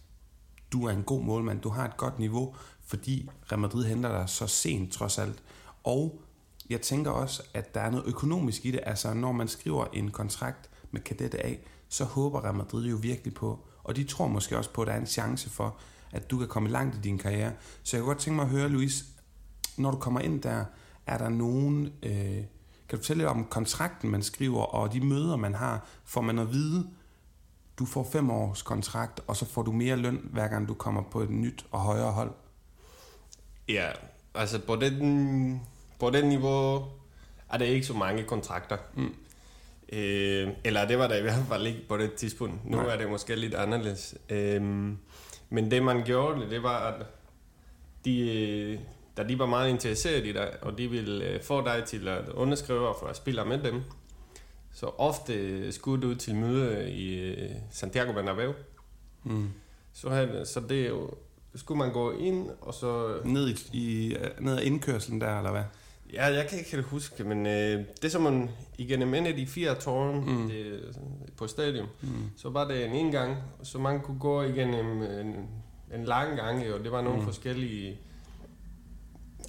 du 0.72 0.86
er 0.86 0.90
en 0.90 1.02
god 1.02 1.22
målmand, 1.22 1.60
du 1.60 1.68
har 1.68 1.84
et 1.84 1.96
godt 1.96 2.18
niveau, 2.18 2.54
fordi 2.86 3.30
Real 3.52 3.60
Madrid 3.60 3.84
henter 3.84 4.18
dig 4.18 4.28
så 4.28 4.46
sent 4.46 4.92
trods 4.92 5.18
alt. 5.18 5.42
Og 5.84 6.20
jeg 6.70 6.80
tænker 6.80 7.10
også, 7.10 7.42
at 7.54 7.74
der 7.74 7.80
er 7.80 7.90
noget 7.90 8.06
økonomisk 8.06 8.66
i 8.66 8.70
det. 8.70 8.80
Altså, 8.82 9.14
når 9.14 9.32
man 9.32 9.48
skriver 9.48 9.86
en 9.92 10.10
kontrakt 10.10 10.70
med 10.90 11.00
Kadette 11.00 11.46
A, 11.46 11.54
så 11.88 12.04
håber 12.04 12.44
Real 12.44 12.54
Madrid 12.54 12.86
jo 12.86 12.96
virkelig 12.96 13.34
på, 13.34 13.58
og 13.84 13.96
de 13.96 14.04
tror 14.04 14.28
måske 14.28 14.58
også 14.58 14.70
på, 14.70 14.82
at 14.82 14.86
der 14.86 14.94
er 14.94 15.00
en 15.00 15.06
chance 15.06 15.50
for, 15.50 15.76
at 16.12 16.30
du 16.30 16.38
kan 16.38 16.48
komme 16.48 16.68
langt 16.68 16.96
i 16.96 17.00
din 17.00 17.18
karriere. 17.18 17.52
Så 17.82 17.96
jeg 17.96 18.02
kunne 18.02 18.14
godt 18.14 18.18
tænke 18.18 18.36
mig 18.36 18.44
at 18.44 18.50
høre, 18.50 18.68
Luis, 18.68 19.04
når 19.76 19.90
du 19.90 19.96
kommer 19.96 20.20
ind 20.20 20.42
der, 20.42 20.64
er 21.06 21.18
der 21.18 21.28
nogen... 21.28 21.92
Øh, 22.02 22.44
kan 22.92 22.98
du 22.98 23.02
fortælle 23.02 23.22
lidt 23.22 23.30
om 23.30 23.44
kontrakten, 23.44 24.10
man 24.10 24.22
skriver, 24.22 24.62
og 24.62 24.92
de 24.92 25.00
møder, 25.00 25.36
man 25.36 25.54
har? 25.54 25.86
Får 26.04 26.20
man 26.20 26.38
at 26.38 26.52
vide, 26.52 26.90
du 27.78 27.86
får 27.86 28.08
fem 28.12 28.30
års 28.30 28.62
kontrakt, 28.62 29.20
og 29.26 29.36
så 29.36 29.44
får 29.44 29.62
du 29.62 29.72
mere 29.72 29.96
løn, 29.96 30.28
hver 30.32 30.48
gang 30.48 30.68
du 30.68 30.74
kommer 30.74 31.02
på 31.02 31.20
et 31.20 31.30
nyt 31.30 31.66
og 31.70 31.80
højere 31.80 32.12
hold? 32.12 32.30
Ja, 33.68 33.88
altså 34.34 34.58
på 34.66 34.76
den, 34.76 35.62
på 35.98 36.10
den 36.10 36.28
niveau 36.28 36.84
er 37.50 37.58
der 37.58 37.64
ikke 37.64 37.86
så 37.86 37.94
mange 37.94 38.22
kontrakter. 38.22 38.76
Mm. 38.94 39.14
Øh, 39.92 40.48
eller 40.64 40.86
det 40.86 40.98
var 40.98 41.06
der 41.06 41.16
i 41.16 41.22
hvert 41.22 41.44
fald 41.48 41.66
ikke 41.66 41.88
på 41.88 41.96
det 41.96 42.14
tidspunkt. 42.14 42.70
Nu 42.70 42.76
Nej. 42.76 42.94
er 42.94 42.98
det 42.98 43.10
måske 43.10 43.36
lidt 43.36 43.54
anderledes. 43.54 44.14
Øh, 44.28 44.62
men 45.50 45.70
det 45.70 45.82
man 45.82 46.02
gjorde, 46.04 46.50
det 46.50 46.62
var, 46.62 46.78
at 46.78 47.06
de, 48.04 48.78
da 49.16 49.22
de 49.22 49.38
var 49.38 49.46
meget 49.46 49.70
interesseret 49.70 50.26
i 50.26 50.32
dig, 50.32 50.50
og 50.62 50.78
de 50.78 50.88
ville 50.90 51.24
øh, 51.24 51.42
få 51.42 51.64
dig 51.64 51.82
til 51.86 52.08
at 52.08 52.28
underskrive 52.28 52.94
for 53.00 53.06
at 53.06 53.16
spille 53.16 53.44
med 53.44 53.58
dem, 53.58 53.82
så 54.74 54.86
ofte 54.86 55.72
skulle 55.72 56.08
du 56.08 56.14
til 56.14 56.34
møde 56.34 56.90
i 56.90 57.14
øh, 57.18 57.50
Santiago 57.70 58.12
Bernabeu. 58.12 58.52
Mm. 59.24 59.48
Så, 59.92 60.10
havde, 60.10 60.46
så 60.46 60.60
det 60.68 60.82
er 60.82 60.88
jo, 60.88 61.10
skulle 61.54 61.78
man 61.78 61.92
gå 61.92 62.12
ind, 62.12 62.48
og 62.60 62.74
så 62.74 63.16
Ned, 63.24 63.48
i, 63.48 63.56
i, 63.72 64.16
ned 64.40 64.56
ad 64.58 64.62
indkørselen 64.62 65.20
der, 65.20 65.38
eller 65.38 65.50
hvad? 65.50 65.62
Ja, 66.12 66.26
jeg 66.26 66.46
kan 66.48 66.58
ikke 66.58 66.70
helt 66.70 66.84
huske, 66.84 67.24
men 67.24 67.46
øh, 67.46 67.84
det 68.02 68.12
som 68.12 68.22
man 68.22 68.50
igennem 68.78 69.14
en 69.14 69.26
af 69.26 69.34
de 69.36 69.46
fire 69.46 69.74
tårne 69.74 70.20
Mm. 70.20 70.48
det, 70.48 70.80
på 71.36 71.46
stadion, 71.46 71.86
Mm. 72.02 72.08
så 72.36 72.50
var 72.50 72.68
det 72.68 72.84
en 72.84 72.92
indgang, 72.94 73.36
så 73.62 73.78
man 73.78 74.00
kunne 74.00 74.18
gå 74.18 74.42
igennem 74.42 75.02
en, 75.02 75.48
en 75.94 76.04
lang 76.04 76.36
gang, 76.36 76.72
og 76.72 76.80
det 76.84 76.92
var 76.92 77.00
nogle 77.02 77.18
mm. 77.18 77.24
forskellige 77.24 77.98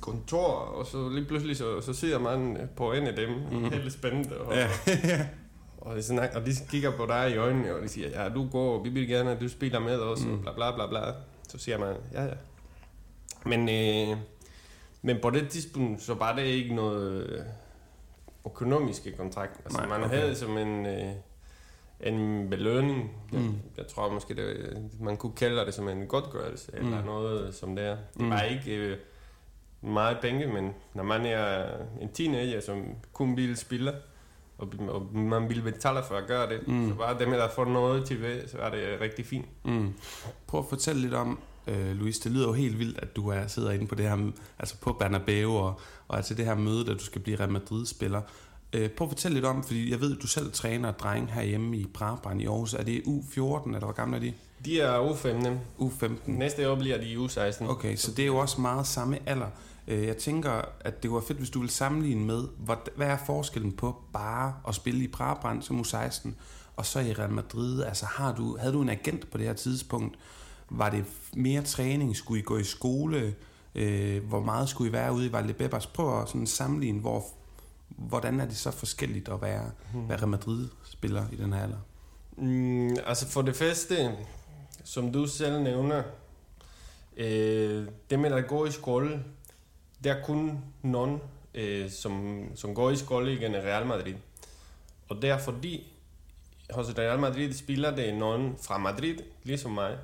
kontorer, 0.04 0.66
og 0.80 0.86
så 0.86 1.10
lige 1.10 1.26
pludselig 1.26 1.58
så, 1.58 1.82
så 1.82 1.94
sidder 1.94 2.20
man 2.20 2.70
på 2.76 2.94
en 2.94 3.08
af 3.08 3.16
dem, 3.16 3.30
Mm. 3.30 3.58
mm. 3.58 3.64
helt 3.72 3.94
spændt, 3.94 4.32
og, 4.32 4.54
Ja. 4.56 4.68
og, 5.82 5.96
det 5.96 6.06
snak, 6.06 6.30
og 6.36 6.46
de 6.46 6.52
kigger 6.70 6.92
på 6.98 7.06
dig 7.06 7.32
i 7.32 7.38
øjnene, 7.38 7.76
og 7.76 7.82
de 7.82 7.88
siger, 7.88 8.24
ja, 8.24 8.30
du 8.30 8.48
går, 8.50 8.84
vi 8.84 8.90
vil 8.90 9.08
gerne, 9.08 9.32
at 9.32 9.42
du 9.42 9.50
spiller 9.50 9.80
med 9.80 10.00
os, 10.00 10.26
Mm. 10.26 10.32
mm. 10.32 10.42
bla 10.42 10.52
bla 10.54 10.76
bla 10.76 10.88
bla. 10.88 11.02
Så 11.48 11.58
siger 11.58 11.78
man, 11.78 11.96
ja 12.14 12.24
ja. 12.24 12.34
Men, 13.46 13.70
øh, 13.70 14.18
men 15.02 15.18
på 15.22 15.30
det 15.30 15.50
tidspunkt, 15.50 16.02
så 16.02 16.14
var 16.14 16.36
det 16.36 16.44
ikke 16.44 16.76
noget 16.76 17.24
øh, 17.30 17.40
økonomiske 18.46 19.12
kontrakt. 19.18 19.60
Altså, 19.66 19.78
Nej, 19.80 19.88
man 19.90 20.04
okay. 20.04 20.16
havde 20.20 20.36
som 20.36 20.58
en, 20.58 20.86
øh, 20.86 21.12
en 22.00 22.50
belønning. 22.50 23.12
Jeg, 23.32 23.42
Mm. 23.42 23.56
jeg 23.78 23.88
tror 23.88 24.10
måske, 24.14 24.36
det, 24.36 24.78
man 25.00 25.18
kunne 25.18 25.34
kalde 25.36 25.66
det 25.66 25.74
som 25.74 25.88
en 25.90 26.08
godtgørelse, 26.08 26.72
mm. 26.72 26.86
eller 26.86 27.00
Mm. 27.00 27.06
noget 27.06 27.56
som 27.56 27.76
det 27.76 27.86
er. 27.86 27.98
Det 28.14 28.22
Mm. 28.22 28.30
var 28.30 28.42
ikke 28.42 28.76
øh, 28.76 28.98
meget 29.84 30.18
penge, 30.22 30.48
men 30.48 30.70
når 30.94 31.04
man 31.04 31.26
er 31.26 31.66
en 32.02 32.10
teenager, 32.14 32.62
som 32.62 32.84
kun 33.14 33.38
vil 33.38 33.58
spille, 33.58 33.94
og, 34.58 34.68
og 34.88 35.16
man 35.18 35.50
vil 35.50 35.62
betale 35.62 36.00
for 36.08 36.16
at 36.16 36.28
gøre 36.28 36.50
det, 36.50 36.68
Mm. 36.68 36.90
så 36.90 36.96
bare 36.96 37.20
det 37.20 37.28
med 37.28 37.38
at 37.40 37.52
få 37.52 37.64
noget 37.64 38.06
til 38.06 38.22
det, 38.24 38.44
så 38.52 38.58
er 38.58 38.70
det 38.70 39.02
rigtig 39.02 39.26
fint. 39.26 39.46
Mm. 39.66 39.94
Prøv 40.48 40.60
at 40.60 40.66
fortælle 40.70 41.02
lidt 41.02 41.14
om, 41.14 41.40
øh, 41.68 41.92
Louise. 41.96 42.24
Det 42.24 42.32
lyder 42.32 42.48
jo 42.48 42.54
helt 42.54 42.80
vildt, 42.80 43.00
at 43.00 43.16
du 43.16 43.30
er 43.30 43.48
sidder 43.48 43.72
inde 43.72 43.88
på 43.88 43.96
det 43.96 44.10
her, 44.10 44.32
altså 44.60 44.76
på 44.82 44.94
Bernabeu 44.94 45.52
og, 45.58 45.80
og 46.08 46.26
til 46.26 46.38
det 46.38 46.46
her 46.46 46.56
møde, 46.56 46.86
da 46.86 46.94
du 46.94 47.04
skal 47.04 47.22
blive 47.22 47.40
Real 47.40 47.52
Madrid-spiller. 47.52 48.22
Øh, 48.74 48.90
prøv 48.90 49.06
at 49.06 49.10
fortælle 49.12 49.36
lidt 49.36 49.46
om, 49.46 49.64
fordi 49.64 49.92
jeg 49.92 50.02
ved, 50.02 50.16
at 50.16 50.22
du 50.22 50.28
selv 50.28 50.52
træner 50.52 50.92
dreng 50.92 51.34
herhjemme 51.34 51.78
i 51.78 51.86
Brabrand 51.94 52.42
i 52.42 52.46
Aarhus. 52.46 52.74
Er 52.74 52.84
det 52.84 53.02
U14, 53.08 53.66
eller 53.68 53.80
hvor 53.80 53.92
gamle 53.92 54.16
er 54.16 54.22
de? 54.22 54.34
De 54.66 54.82
er 54.82 55.00
U15. 55.12 55.48
U15. 55.84 56.08
Næste 56.26 56.70
år 56.70 56.76
bliver 56.76 56.98
de 56.98 57.16
U16. 57.16 57.70
Okay, 57.70 57.96
så 57.96 58.12
det 58.12 58.24
er 58.24 58.28
jo 58.28 58.38
også 58.38 58.62
meget 58.62 58.88
samme 58.88 59.18
alder. 59.26 59.48
Øh, 59.88 60.08
Jeg 60.08 60.18
tænker, 60.18 60.62
at 60.80 61.04
det 61.04 61.12
var 61.12 61.20
fedt, 61.28 61.38
hvis 61.38 61.50
du 61.50 61.60
ville 61.60 61.72
sammenligne 61.72 62.26
med, 62.26 62.44
hvad 62.96 63.08
er 63.08 63.18
forskellen 63.26 63.72
på 63.72 63.96
bare 64.14 64.54
at 64.68 64.76
spille 64.76 65.04
i 65.04 65.08
Brabrand 65.08 65.62
som 65.62 65.80
U16, 65.80 66.30
og 66.76 66.86
så 66.86 67.00
i 67.00 67.14
Real 67.14 67.32
Madrid? 67.32 67.84
Altså, 67.84 68.06
har 68.06 68.36
du, 68.36 68.58
havde 68.58 68.74
du 68.74 68.82
en 68.82 68.90
agent 68.90 69.32
på 69.32 69.38
det 69.38 69.46
her 69.48 69.54
tidspunkt? 69.54 70.18
Var 70.70 70.90
det 70.90 71.06
mere 71.34 71.62
træning? 71.62 72.16
Skulle 72.16 72.40
I 72.40 72.44
gå 72.44 72.58
i 72.58 72.64
skole? 72.64 73.36
Øh, 73.76 74.24
hvor 74.24 74.40
meget 74.42 74.70
skulle 74.70 74.90
I 74.90 74.94
være 74.94 75.14
ude 75.14 75.26
i 75.26 75.32
Valdebebas? 75.32 75.88
Prøv 75.88 76.22
at 76.22 76.28
sådan 76.28 76.48
sammenligne, 76.48 77.00
hvor, 77.00 77.26
hvordan 77.90 78.40
er 78.40 78.46
det 78.46 78.58
så 78.58 78.72
forskelligt 78.72 79.30
at 79.30 79.42
være, 79.42 79.72
være 79.94 80.18
Real 80.18 80.28
Madrid-spiller 80.28 81.26
i 81.32 81.36
den 81.36 81.54
her 81.54 81.64
alder? 81.64 81.78
Mm, 82.38 82.96
altså 83.06 83.28
for 83.28 83.42
det 83.42 83.56
første, 83.56 84.12
som 84.84 85.12
du 85.12 85.28
selv 85.28 85.62
nævner, 85.62 86.04
øh, 87.18 87.88
det 88.10 88.20
med 88.20 88.32
at 88.32 88.48
gå 88.48 88.66
i 88.66 88.72
skole, 88.72 89.24
det 90.04 90.12
er 90.12 90.22
kun 90.24 90.60
nogen, 90.82 91.22
øh, 91.54 91.90
som, 91.90 92.46
som 92.56 92.76
går 92.76 92.90
i 92.90 92.96
skole 92.96 93.34
igen 93.34 93.54
i 93.54 93.58
Real 93.58 93.86
Madrid. 93.86 94.16
Og 95.10 95.22
det 95.22 95.30
er 95.30 95.38
fordi, 95.38 95.94
hos 96.72 96.98
Real 96.98 97.20
Madrid 97.20 97.54
spiller 97.54 97.96
det 97.96 98.14
nogen 98.14 98.56
fra 98.62 98.78
Madrid, 98.78 99.16
ligesom 99.44 99.72
mig. 99.72 99.98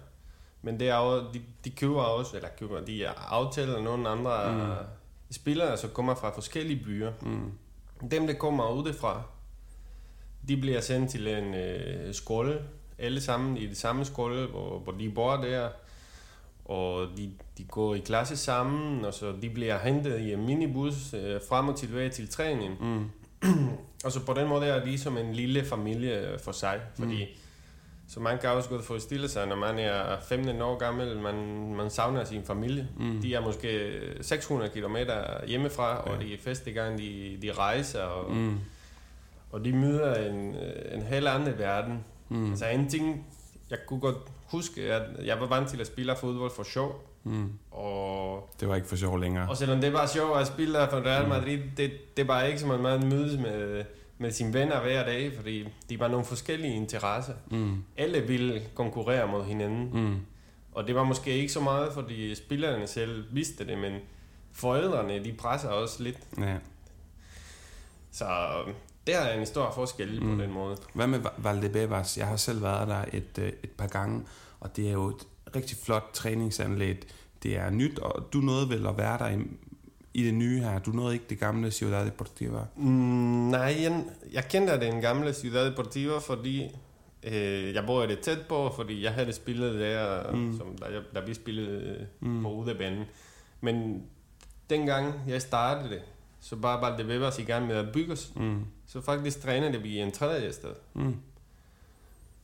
Men 0.62 0.79
det 0.79 0.89
er 0.89 0.98
jo, 0.98 1.32
de, 1.34 1.41
de 1.65 1.70
køber 1.70 2.01
også, 2.01 2.36
eller 2.36 2.50
køber, 2.60 2.82
de 2.82 3.03
er 3.03 3.12
aftaler 3.12 3.82
nogle 3.82 4.10
andre 4.10 4.51
mm. 4.51 4.86
spillere, 5.32 5.77
som 5.77 5.89
kommer 5.89 6.15
fra 6.15 6.36
forskellige 6.36 6.84
byer. 6.86 7.12
Mm. 7.22 7.51
Dem, 8.12 8.27
der 8.27 8.34
kommer 8.34 8.72
udefra, 8.72 9.22
de 10.48 10.58
bliver 10.58 10.82
sendt 10.82 11.12
til 11.12 11.27
en 11.27 11.53
øh, 11.53 12.13
skole, 12.13 12.62
alle 12.98 13.22
sammen 13.22 13.58
i 13.58 13.68
det 13.68 13.77
samme 13.77 14.06
skole, 14.06 14.48
hvor, 14.48 14.79
hvor 14.79 14.91
de 14.91 15.10
bor 15.10 15.36
der, 15.36 15.70
og 16.69 17.07
de, 17.17 17.31
de 17.57 17.63
går 17.63 17.95
i 17.95 17.99
klasse 17.99 18.38
sammen, 18.38 19.05
og 19.05 19.13
så 19.13 19.33
de 19.41 19.49
bliver 19.49 19.79
hentet 19.79 20.19
i 20.19 20.33
en 20.33 20.45
minibus 20.45 21.13
øh, 21.13 21.41
frem 21.49 21.67
og 21.67 21.75
tilbage 21.77 22.09
til 22.09 22.29
træning. 22.29 22.77
Mm. 22.81 23.09
Og 24.05 24.11
så 24.11 24.25
på 24.25 24.33
den 24.33 24.47
måde 24.47 24.65
er 24.65 24.85
de 24.85 24.97
som 24.97 25.17
en 25.17 25.33
lille 25.33 25.65
familie 25.65 26.31
øh, 26.31 26.39
for 26.39 26.51
sig, 26.51 26.79
fordi 26.99 27.23
mm. 27.25 27.39
så 28.07 28.19
man 28.19 28.38
kan 28.39 28.49
også 28.49 28.69
godt 28.69 28.85
forestille 28.85 29.29
sig, 29.29 29.47
når 29.47 29.55
man 29.55 29.79
er 29.79 30.19
15 30.29 30.61
år 30.61 30.77
gammel, 30.77 31.17
man, 31.17 31.35
man 31.75 31.89
savner 31.89 32.23
sin 32.23 32.43
familie. 32.43 32.88
Mm. 32.99 33.21
De 33.21 33.33
er 33.33 33.41
måske 33.41 33.99
600 34.21 34.71
km 34.71 34.95
hjemmefra, 35.47 35.89
ja. 35.89 35.95
og 35.95 36.19
det 36.21 36.33
er 36.33 36.38
første 36.43 36.71
gang, 36.71 36.97
de, 36.97 37.38
de 37.41 37.51
rejser, 37.51 38.01
og, 38.03 38.31
Mm. 38.31 38.57
og 39.51 39.65
de 39.65 39.73
møder 39.73 40.29
en, 40.29 40.55
øh, 40.55 40.97
en 40.97 41.01
helt 41.01 41.27
anden 41.27 41.57
verden. 41.57 42.05
Mm. 42.29 42.49
Altså 42.49 42.65
en 42.65 42.89
ting, 42.89 43.25
jeg 43.69 43.77
kunne 43.88 43.99
godt 43.99 44.17
huske, 44.51 44.94
at 44.94 45.25
jeg 45.25 45.39
var 45.39 45.48
vant 45.48 45.70
til 45.70 45.82
at 45.82 45.88
spille 45.88 46.15
fodbold 46.20 46.51
for 46.56 46.63
sjov, 46.63 47.06
Mm. 47.24 47.50
og, 47.72 48.50
Det 48.60 48.68
var 48.68 48.75
ikke 48.75 48.88
for 48.88 48.96
sjov 48.96 49.18
længere. 49.20 49.50
og 49.50 49.58
selvom 49.58 49.82
det 49.82 49.94
var 49.94 50.06
sjovt 50.08 50.39
at 50.39 50.48
spille 50.48 50.77
for 50.89 50.98
Real 51.06 51.27
Madrid, 51.29 51.60
det, 51.77 51.91
det 52.18 52.27
var 52.27 52.41
ikke 52.44 52.60
som 52.60 52.72
at 52.72 52.79
man 52.79 53.08
mødes 53.10 53.39
med, 53.39 53.84
med 54.18 54.32
sine 54.32 54.53
venner 54.53 54.82
hver 54.82 55.06
dag, 55.06 55.32
fordi 55.36 55.68
de 55.89 56.00
var 56.00 56.08
nogle 56.08 56.25
forskellige 56.25 56.75
interesser. 56.75 57.34
Mm. 57.51 57.84
Alle 57.98 58.22
ville 58.22 58.62
konkurrere 58.75 59.27
mod 59.27 59.44
hinanden, 59.46 59.89
Mm. 59.94 60.20
og 60.72 60.88
det 60.88 60.96
var 60.96 61.03
måske 61.03 61.32
ikke 61.32 61.53
så 61.53 61.60
meget, 61.62 61.94
fordi 61.94 62.36
spillerne 62.36 62.88
selv 62.88 63.25
vidste 63.32 63.68
det, 63.68 63.77
men 63.77 63.94
forældrene, 64.51 65.24
de 65.24 65.34
presser 65.34 65.70
også 65.70 66.03
lidt. 66.03 66.18
Ja. 66.38 66.56
Så 68.12 68.25
det 69.08 69.15
er 69.15 69.39
en 69.39 69.46
stor 69.46 69.72
forskel 69.75 70.24
Mm. 70.24 70.36
på 70.38 70.44
den 70.44 70.51
måde. 70.51 70.77
Hvad 70.94 71.08
med 71.08 71.20
Va- 71.20 71.34
Valdebebas? 71.41 72.18
Jeg 72.18 72.27
har 72.27 72.36
selv 72.36 72.62
været 72.62 72.88
der 72.88 73.06
et, 73.13 73.38
øh, 73.39 73.48
et 73.63 73.72
par 73.72 73.88
gange, 73.88 74.22
og 74.60 74.75
det 74.75 74.88
er 74.88 74.91
jo 74.91 75.08
et 75.08 75.27
rigtig 75.56 75.77
flot 75.77 76.10
træningsanlæg. 76.13 77.01
Det 77.44 77.58
er 77.58 77.70
nyt, 77.70 78.00
og 78.00 78.27
du 78.34 78.38
nåede 78.38 78.70
vel 78.70 78.88
at 78.88 78.98
være 78.98 79.18
der 79.18 79.27
i, 79.27 79.38
i 80.13 80.24
det 80.24 80.34
nye 80.34 80.60
her. 80.60 80.79
Du 80.79 80.91
nåede 80.91 81.13
ikke 81.13 81.25
det 81.29 81.39
gamle 81.39 81.72
Ciudad 81.72 82.06
Deportiva. 82.06 82.60
Mm, 82.75 82.86
nej, 83.50 83.75
jeg, 83.82 84.03
jeg 84.34 84.48
kendte 84.50 84.79
den 84.79 85.01
gamle 85.01 85.34
Ciudad 85.34 85.65
Deportiva, 85.65 86.18
fordi 86.18 86.63
øh, 87.24 87.74
jeg 87.74 87.84
bor 87.86 88.06
det 88.06 88.20
tæt 88.20 88.39
på, 88.50 88.72
fordi 88.75 89.03
jeg 89.03 89.12
havde 89.13 89.34
spillet 89.34 89.79
der, 89.79 90.32
Mm. 90.34 90.58
som, 90.58 90.68
jeg, 90.94 91.01
da 91.15 91.20
vi 91.20 91.34
spillede 91.34 92.08
Mm. 92.20 92.29
mm. 92.29 92.44
på 92.44 92.51
udebanen. 92.53 93.03
Men 93.62 94.03
dengang 94.70 95.13
jeg 95.27 95.41
startede 95.41 95.89
det, 95.89 96.01
så 96.41 96.55
bare 96.55 96.81
var 96.81 96.98
det 96.98 97.05
Webbers 97.05 97.39
i 97.39 97.43
gang 97.43 97.67
med 97.67 97.75
at 97.75 97.91
bygges. 97.93 98.31
Mm. 98.36 98.65
Så 98.88 99.01
faktisk 99.01 99.41
trænede 99.41 99.81
vi 99.81 99.89
i 99.89 100.00
en 100.00 100.12
tredje 100.12 100.53
sted. 100.53 100.74
Mm. 100.93 101.15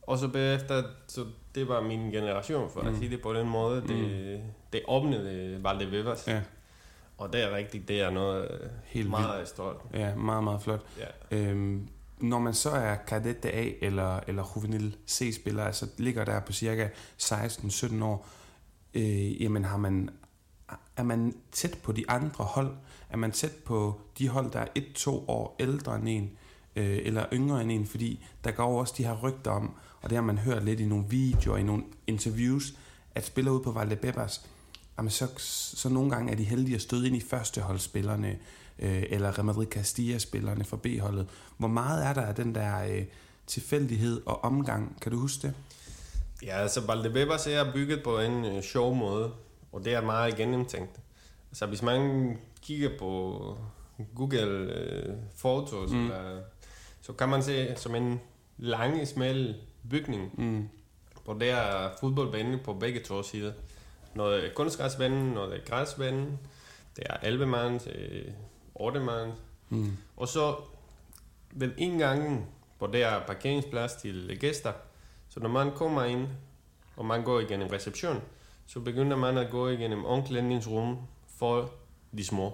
Og 0.02 0.18
så 0.18 0.28
bagefter, 0.28 0.84
så 1.08 1.26
det 1.56 1.68
var 1.68 1.82
min 1.82 2.00
generation, 2.12 2.70
for 2.70 2.82
mm. 2.82 2.88
Mm. 2.88 2.94
at 2.94 3.00
sige 3.00 3.12
det 3.12 3.22
på 3.22 3.34
den 3.34 3.50
måde. 3.50 3.82
Det, 3.82 4.42
det 4.74 4.82
åbnede 4.88 5.60
Valde 5.64 5.88
Webbers. 5.92 6.28
Ja, 6.28 6.42
Og 7.18 7.34
det 7.34 7.44
er 7.44 7.56
rigtigt, 7.56 7.88
det 7.88 8.02
er 8.02 8.10
noget 8.10 8.52
øh, 8.52 8.70
helt 8.84 9.10
meget 9.10 9.38
vildt. 9.38 9.50
stort. 9.50 9.76
Ja, 9.94 10.16
meget, 10.16 10.44
meget 10.44 10.62
flot. 10.62 10.82
Ja. 11.00 11.38
Øhm, 11.38 11.88
når 12.18 12.40
man 12.40 12.54
så 12.54 12.70
er 12.70 12.96
kadette 12.96 13.52
A 13.52 13.70
eller, 13.82 14.20
eller 14.28 14.54
juvenil 14.56 14.96
C-spiller, 15.08 15.64
altså 15.64 15.88
ligger 15.98 16.26
der 16.26 16.40
på 16.40 16.54
cirka 16.54 16.88
16-17 17.22 18.04
år, 18.04 18.28
øh, 18.94 19.42
jamen 19.42 19.64
har 19.64 19.78
man, 19.78 20.10
er 20.98 21.04
man 21.04 21.36
tæt 21.52 21.78
på 21.84 21.92
de 21.92 22.10
andre 22.10 22.44
hold? 22.44 22.72
Er 23.16 23.20
man 23.20 23.32
tæt 23.32 23.52
på 23.66 24.02
de 24.18 24.30
hold, 24.30 24.52
der 24.52 24.60
er 24.60 24.68
1-2 24.78 25.10
år 25.10 25.56
ældre 25.60 25.96
end 25.96 26.10
en, 26.10 26.32
øh, 26.76 27.00
eller 27.04 27.26
yngre 27.34 27.62
end 27.62 27.72
en? 27.72 27.86
Fordi 27.86 28.26
der 28.44 28.52
går 28.52 28.72
jo 28.72 28.78
også 28.78 28.94
de 28.98 29.06
her 29.06 29.20
rygter 29.24 29.52
om, 29.52 29.76
og 30.02 30.10
det 30.10 30.16
har 30.16 30.24
man 30.24 30.38
hørt 30.38 30.66
lidt 30.66 30.80
i 30.80 30.86
nogle 30.86 31.06
videoer, 31.10 31.58
i 31.58 31.64
nogle 31.64 31.84
interviews, 32.08 32.74
at 33.16 33.26
spillere 33.26 33.54
ude 33.54 33.64
på 33.64 33.72
Valdebebas, 33.72 34.46
jamen 34.98 35.10
så, 35.10 35.28
så 35.76 35.90
nogle 35.90 36.12
gange 36.12 36.32
er 36.32 36.36
de 36.36 36.44
heldige 36.44 36.76
at 36.76 36.82
støde 36.82 37.08
ind 37.08 37.16
i 37.16 37.22
førsteholdsspillerne, 37.22 38.38
øh, 38.80 39.04
eller 39.10 39.32
Real 39.32 39.46
Madrid 39.46 39.68
Castilla-spillerne 39.68 40.66
fra 40.66 40.78
B-holdet. 40.78 41.28
Hvor 41.58 41.68
meget 41.68 42.06
er 42.06 42.14
der 42.14 42.22
af 42.22 42.36
den 42.36 42.56
der 42.56 42.84
øh, 42.84 43.06
tilfældighed 43.48 44.22
og 44.26 44.44
omgang? 44.44 44.98
Kan 45.02 45.12
du 45.12 45.18
huske 45.18 45.48
det? 45.48 45.54
Ja, 46.44 46.58
altså 46.62 46.82
Valdebebas 46.82 47.48
er 47.48 47.74
bygget 47.74 48.04
på 48.04 48.20
en 48.20 48.46
øh, 48.46 48.64
sjov 48.64 48.96
måde, 48.96 49.32
og 49.72 49.86
det 49.86 49.94
er 49.94 50.02
meget 50.02 50.36
gennemtænkt. 50.36 51.00
Altså 51.52 51.66
hvis 51.66 51.82
man 51.82 52.38
kigger 52.66 52.90
på 53.00 53.58
Google 54.16 54.74
øh, 54.74 55.16
Fotos, 55.36 55.92
Mm. 55.92 56.02
eller, 56.04 56.42
så 57.02 57.14
kan 57.14 57.30
man 57.30 57.44
se 57.44 57.76
som 57.78 57.96
en 57.96 58.22
lang, 58.58 59.08
smal 59.08 59.56
bygning, 59.90 60.32
Mm. 60.42 60.70
hvor 61.24 61.34
der 61.34 61.56
er 61.56 61.90
fodboldbane 62.00 62.58
på 62.64 62.74
begge 62.74 63.00
to 63.00 63.24
sider. 63.24 63.54
Noget 64.16 64.46
er 64.46 64.54
kunstgræsbanen, 64.54 65.32
noget 65.32 65.66
græsbanen. 65.66 66.40
Det 66.96 67.04
er 67.10 67.18
11 67.24 67.46
mand 67.46 67.80
til 67.80 68.34
8 68.76 69.00
mand. 69.00 69.32
Mm. 69.70 69.98
Og 70.18 70.28
så 70.28 70.56
ved 71.52 71.72
indgangen, 71.78 72.46
hvor 72.78 72.88
der 72.88 73.08
er 73.08 73.26
parkeringsplads 73.28 73.94
til 73.94 74.38
gæster, 74.40 74.72
så 75.30 75.40
når 75.40 75.50
man 75.50 75.72
kommer 75.72 76.04
ind, 76.04 76.28
og 76.98 77.06
man 77.06 77.24
går 77.24 77.40
igennem 77.40 77.68
reception, 77.68 78.22
så 78.68 78.80
begynder 78.80 79.18
man 79.18 79.38
at 79.38 79.52
gå 79.52 79.68
igennem 79.68 80.06
omklædningsrum 80.06 80.98
for 81.38 81.72
de 82.18 82.26
små. 82.26 82.54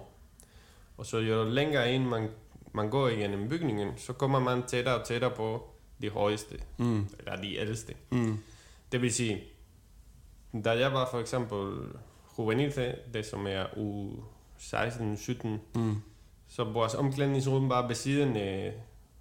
Og 0.96 1.06
så 1.06 1.18
jo 1.18 1.44
længere 1.44 1.92
ind 1.94 2.04
man, 2.04 2.30
man 2.72 2.90
går 2.90 3.08
igennem 3.08 3.48
bygningen, 3.48 3.92
så 3.98 4.12
kommer 4.12 4.38
man 4.40 4.62
tættere 4.66 5.00
og 5.00 5.06
tættere 5.06 5.30
på 5.36 5.68
de 6.02 6.10
højeste, 6.10 6.58
Mm. 6.78 7.06
eller 7.18 7.36
de 7.36 7.56
ældste. 7.56 7.94
Mm. 8.10 8.38
Det 8.92 9.02
vil 9.02 9.14
sige, 9.14 9.42
da 10.64 10.70
jeg 10.70 10.92
var 10.92 11.08
for 11.10 11.20
eksempel 11.20 11.74
juvenil, 12.38 12.94
det 13.14 13.26
som 13.26 13.46
er 13.46 13.66
u 13.76 14.10
16-17, 14.58 15.60
Mm. 15.74 15.96
så 16.48 16.64
vores 16.64 16.94
omklædningsrum 16.94 17.68
var 17.68 17.86
ved 17.86 17.94
siden 17.94 18.36
af 18.36 18.74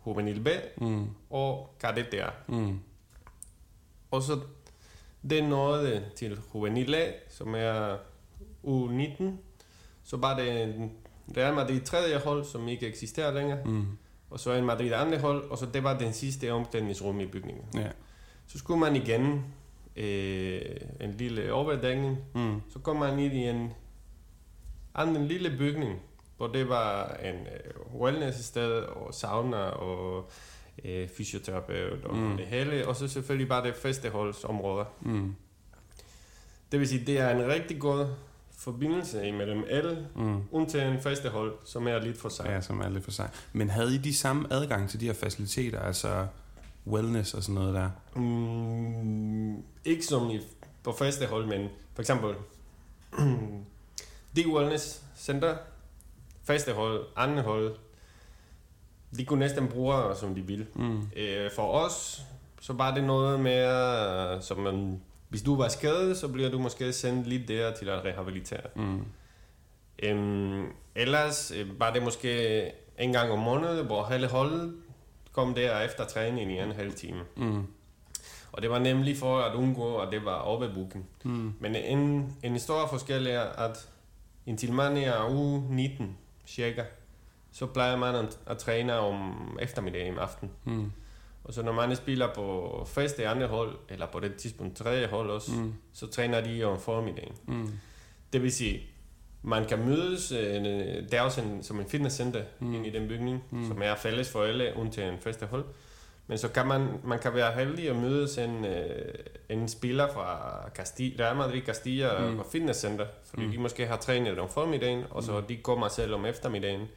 juvenil 0.08 0.44
B 0.44 0.48
Mm. 0.82 1.08
og 1.30 1.76
kadet 1.80 2.12
der. 2.12 2.30
Mm. 2.48 2.80
Og 4.12 4.22
så 4.22 4.40
det 5.30 5.44
nåede 5.44 6.06
til 6.16 6.40
juvenil 6.54 6.96
A, 6.96 7.12
som 7.30 7.56
er 7.56 7.98
U19. 8.64 9.24
Så 10.04 10.18
var 10.18 10.38
det 10.40 10.76
Real 11.38 11.56
Madrid 11.56 11.82
tredje 11.82 12.18
hold, 12.18 12.46
som 12.46 12.68
ikke 12.68 12.88
eksisterer 12.88 13.34
længere. 13.34 13.66
Mm. 13.66 13.86
Og 14.30 14.40
så 14.40 14.54
en 14.54 14.66
Madrid 14.66 14.94
andet 14.94 15.20
hold, 15.20 15.52
og 15.52 15.58
så 15.58 15.66
det 15.66 15.84
var 15.84 15.98
den 15.98 16.14
sidste 16.14 16.52
omklædningsrum 16.52 17.20
i 17.20 17.26
bygningen. 17.26 17.66
Ja. 17.74 17.88
Så 18.48 18.58
skulle 18.58 18.80
man 18.80 18.96
igen 18.96 19.46
øh, 19.96 20.62
en 21.02 21.12
lille 21.12 21.54
overdækning. 21.54 22.18
Mm. 22.36 22.62
Så 22.70 22.80
kom 22.80 22.96
man 22.96 23.20
ind 23.20 23.34
i 23.34 23.48
en 23.48 23.74
anden 24.96 25.28
lille 25.28 25.58
bygning, 25.58 26.00
hvor 26.38 26.48
det 26.48 26.70
var 26.70 27.14
en 27.14 27.36
øh, 27.36 28.02
wellness-sted 28.02 28.72
og 28.72 29.14
sauna 29.14 29.58
og 29.58 30.30
øh, 30.86 31.08
fysioterapeut 31.08 32.06
og 32.06 32.16
mm. 32.16 32.38
det 32.38 32.46
hele. 32.46 32.88
Og 32.88 32.96
så 32.96 33.08
selvfølgelig 33.08 33.50
bare 33.50 33.68
det 33.68 33.76
festeholdsområder. 33.76 34.86
Mm. 35.02 35.36
Det 36.72 36.80
vil 36.80 36.88
sige, 36.88 37.06
det 37.06 37.20
er 37.20 37.30
en 37.30 37.48
rigtig 37.48 37.80
god 37.80 38.08
forbindelse 38.64 39.28
imellem 39.28 39.64
alle, 39.70 40.08
Mm. 40.16 40.42
undtagen 40.52 41.00
første 41.02 41.30
hold, 41.30 41.54
som 41.66 41.88
er 41.88 42.00
lidt 42.00 42.18
for 42.22 42.30
sig. 42.30 42.46
Ja, 42.46 42.62
som 42.62 42.80
er 42.82 42.90
lidt 42.90 43.04
for 43.04 43.12
sig. 43.12 43.30
Men 43.54 43.70
havde 43.70 43.96
I 43.96 43.98
de 43.98 44.16
samme 44.16 44.48
adgang 44.54 44.90
til 44.90 45.00
de 45.00 45.06
her 45.06 45.14
faciliteter, 45.14 45.80
altså 45.80 46.28
wellness 46.88 47.34
og 47.34 47.44
sådan 47.44 47.56
noget 47.56 47.74
der? 47.74 47.90
Mm, 48.16 49.64
ikke 49.86 50.06
som 50.06 50.30
i, 50.30 50.40
på 50.84 50.92
første 50.92 51.26
hold, 51.26 51.46
men 51.46 51.70
for 51.94 52.02
eksempel 52.02 52.36
de 54.36 54.48
wellness 54.54 55.02
center, 55.18 55.56
første 56.44 56.74
hold, 56.74 57.06
andet 57.16 57.44
hold, 57.44 57.76
de 59.18 59.26
kunne 59.26 59.40
næsten 59.40 59.68
bruge 59.68 59.96
som 60.16 60.36
de 60.36 60.42
vil. 60.42 60.68
Mm. 60.76 61.02
Øh, 61.18 61.52
for 61.56 61.72
os, 61.72 62.22
så 62.62 62.74
var 62.74 62.94
det 62.94 63.04
noget 63.04 63.40
med, 63.40 64.42
som 64.42 64.58
man, 64.60 65.02
hvis 65.32 65.42
du 65.42 65.56
var 65.56 65.68
skadet, 65.68 66.18
så 66.18 66.28
bliver 66.28 66.50
du 66.50 66.60
måske 66.60 66.94
sendt 66.94 67.28
lidt 67.28 67.48
der 67.48 67.74
til 67.74 67.90
at 67.90 68.06
rehabilitere. 68.06 68.62
Mm. 68.76 69.06
Øhm, 70.04 70.66
ellers 70.96 71.52
øh, 71.52 71.80
var 71.80 71.94
det 71.94 72.04
måske 72.04 72.72
en 73.00 73.14
gang 73.14 73.32
om 73.32 73.40
måneden, 73.40 73.86
hvor 73.86 74.06
hele 74.06 74.28
holdet 74.28 74.76
kom 75.32 75.54
der 75.54 75.80
efter 75.80 76.06
træning 76.06 76.52
i 76.52 76.60
en 76.60 76.72
halv 76.72 76.94
time. 76.94 77.20
Mm. 77.38 77.64
Og 78.52 78.62
det 78.62 78.70
var 78.70 78.80
nemlig 78.80 79.18
for 79.18 79.40
at 79.40 79.56
undgå, 79.56 79.98
at 79.98 80.12
det 80.12 80.26
var 80.26 80.36
overbooking. 80.36 81.10
Mm. 81.24 81.54
Men 81.60 81.76
en, 81.76 82.34
en 82.44 82.60
stor 82.60 82.88
forskel 82.88 83.28
er, 83.28 83.42
at 83.42 83.90
indtil 84.46 84.74
man 84.74 84.98
er 84.98 85.30
uge 85.30 85.66
19 85.70 86.18
cirka, 86.46 86.84
så 87.52 87.66
plejer 87.66 87.98
man 87.98 88.16
at, 88.16 88.40
at 88.48 88.58
træne 88.58 88.94
om 88.94 89.58
eftermiddagen 89.62 90.14
om 90.14 90.20
aften. 90.20 90.52
Mm. 90.64 90.92
Og 91.44 91.54
så 91.54 91.62
når 91.64 91.72
man 91.72 91.96
spiller 91.96 92.28
på 92.36 92.84
første 92.88 93.28
andet 93.28 93.50
hold, 93.50 93.76
eller 93.90 94.06
på 94.08 94.20
det 94.20 94.36
tidspunkt 94.36 94.78
tredje 94.78 95.08
hold 95.08 95.30
også, 95.30 95.52
Mm. 95.52 95.74
så 95.94 96.08
træner 96.08 96.42
de 96.42 96.64
om 96.64 96.80
formiddagen. 96.80 97.34
Mm. 97.48 97.70
Det 98.34 98.44
vil 98.44 98.52
sige, 98.52 98.82
man 99.44 99.66
kan 99.66 99.86
mødes, 99.86 100.32
øh, 100.32 100.64
der 101.12 101.18
er 101.18 101.22
også 101.22 101.42
en, 101.42 101.64
som 101.64 101.80
en 101.80 101.86
fitnesscenter 101.86 102.44
Mm. 102.60 102.74
inde 102.74 102.88
i 102.88 102.92
den 102.92 103.08
bygning, 103.08 103.44
Mm. 103.52 103.68
som 103.68 103.82
er 103.82 103.96
fælles 103.96 104.32
for 104.32 104.44
alle, 104.44 104.74
undtagen 104.76 105.20
første 105.20 105.46
hold. 105.46 105.66
Men 106.28 106.38
så 106.38 106.48
kan 106.48 106.68
man, 106.68 106.88
man 107.04 107.20
kan 107.20 107.34
være 107.34 107.52
heldig 107.54 107.90
at 107.90 107.96
mødes 107.96 108.38
en, 108.38 108.66
øh, 108.66 109.14
en 109.50 109.68
spiller 109.68 110.08
fra 110.14 110.52
Castilla, 110.76 111.24
Real 111.26 111.36
Madrid 111.36 111.62
Castilla 111.62 112.30
Mm. 112.30 112.38
på 112.38 112.44
fitnesscenter, 112.52 113.06
fordi 113.24 113.46
Mm. 113.46 113.52
de 113.52 113.58
måske 113.58 113.88
har 113.88 113.98
trænet 113.98 114.40
om 114.40 114.50
formiddagen, 114.50 115.04
og 115.10 115.24
så 115.24 115.40
Mm. 115.40 115.46
de 115.46 115.58
kommer 115.58 115.88
selv 115.88 116.14
om 116.14 116.26
eftermiddagen, 116.26 116.88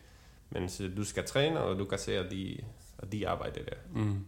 mens 0.51 0.83
du 0.97 1.05
skal 1.05 1.25
træne, 1.25 1.61
og 1.61 1.79
du 1.79 1.85
kan 1.85 1.99
se, 1.99 2.19
at 2.19 2.31
de, 2.31 2.59
at 2.99 3.13
de 3.13 3.29
arbejder 3.29 3.61
der. 3.65 3.77
Mm. 3.95 4.27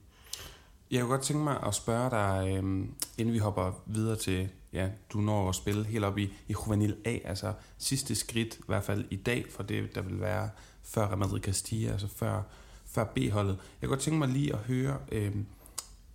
Jeg 0.91 1.01
kunne 1.01 1.11
godt 1.11 1.23
tænke 1.23 1.45
mig 1.45 1.63
at 1.67 1.75
spørge 1.75 2.11
dig, 2.11 2.57
øhm, 2.57 2.95
inden 3.19 3.35
vi 3.35 3.39
hopper 3.39 3.83
videre 3.87 4.17
til, 4.17 4.49
ja, 4.73 4.89
du 5.13 5.19
når 5.19 5.49
at 5.49 5.55
spille 5.55 5.85
helt 5.85 6.05
op 6.05 6.19
i, 6.19 6.33
i 6.49 6.55
Juvenil 6.67 6.97
A, 7.05 7.19
altså 7.25 7.53
sidste 7.79 8.15
skridt, 8.15 8.55
i 8.55 8.63
hvert 8.67 8.85
fald 8.85 9.05
i 9.11 9.17
dag, 9.17 9.47
for 9.51 9.63
det, 9.63 9.95
der 9.95 10.03
vil 10.03 10.21
være 10.21 10.51
før 10.83 11.07
Real 11.07 11.19
Madrid 11.19 11.41
Castilla, 11.41 11.93
altså 11.93 12.09
før, 12.09 12.43
før 12.87 13.05
B-holdet. 13.05 13.59
Jeg 13.81 13.89
kunne 13.89 13.97
godt 13.97 14.01
tænke 14.01 14.19
mig 14.19 14.29
lige 14.29 14.53
at 14.53 14.59
høre 14.59 14.99
øhm, 15.13 15.47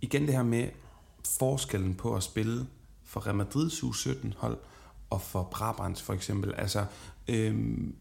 igen 0.00 0.22
det 0.22 0.34
her 0.34 0.42
med 0.42 0.68
forskellen 1.38 1.94
på 1.94 2.16
at 2.16 2.22
spille 2.22 2.66
for 3.04 3.26
Real 3.26 3.36
Madrids 3.36 3.82
U17-hold 3.82 4.58
og 5.10 5.20
for 5.20 5.42
Brabants 5.42 6.02
for 6.02 6.12
eksempel. 6.12 6.54
Altså, 6.54 6.84
øhm, 7.28 7.94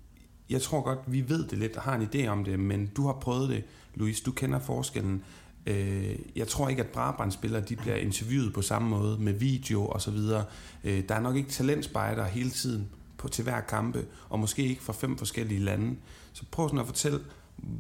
jeg 0.50 0.62
tror 0.62 0.82
godt, 0.82 1.00
vi 1.08 1.30
ved 1.30 1.48
det 1.48 1.58
lidt 1.58 1.78
og 1.78 1.84
har 1.84 1.96
en 1.96 2.10
idé 2.14 2.28
om 2.28 2.44
det, 2.44 2.60
men 2.60 2.88
du 2.88 3.06
har 3.06 3.14
prøvet 3.14 3.50
det, 3.50 3.64
Louise, 3.96 4.24
du 4.24 4.32
kender 4.32 4.60
forskellen. 4.60 5.24
Øh, 5.66 6.16
jeg 6.36 6.48
tror 6.48 6.70
ikke, 6.70 6.84
at 6.84 6.90
Brabant-spillere 6.90 7.62
de 7.62 7.76
bliver 7.76 7.96
interviewet 7.96 8.54
på 8.54 8.62
samme 8.62 8.90
måde 8.90 9.18
med 9.18 9.34
video 9.34 9.86
og 9.86 10.02
så 10.02 10.12
videre. 10.12 10.46
Øh, 10.84 11.04
der 11.10 11.16
er 11.16 11.20
nok 11.20 11.36
ikke 11.36 11.50
talentspejder 11.50 12.26
hele 12.26 12.50
tiden 12.50 12.90
på, 13.18 13.28
til 13.28 13.44
hver 13.44 13.62
kampe, 13.62 14.06
og 14.30 14.40
måske 14.40 14.64
ikke 14.64 14.84
fra 14.84 14.94
fem 14.94 15.18
forskellige 15.18 15.60
lande. 15.60 15.96
Så 16.34 16.44
prøv 16.52 16.68
sådan 16.68 16.80
at 16.80 16.86
fortælle, 16.86 17.20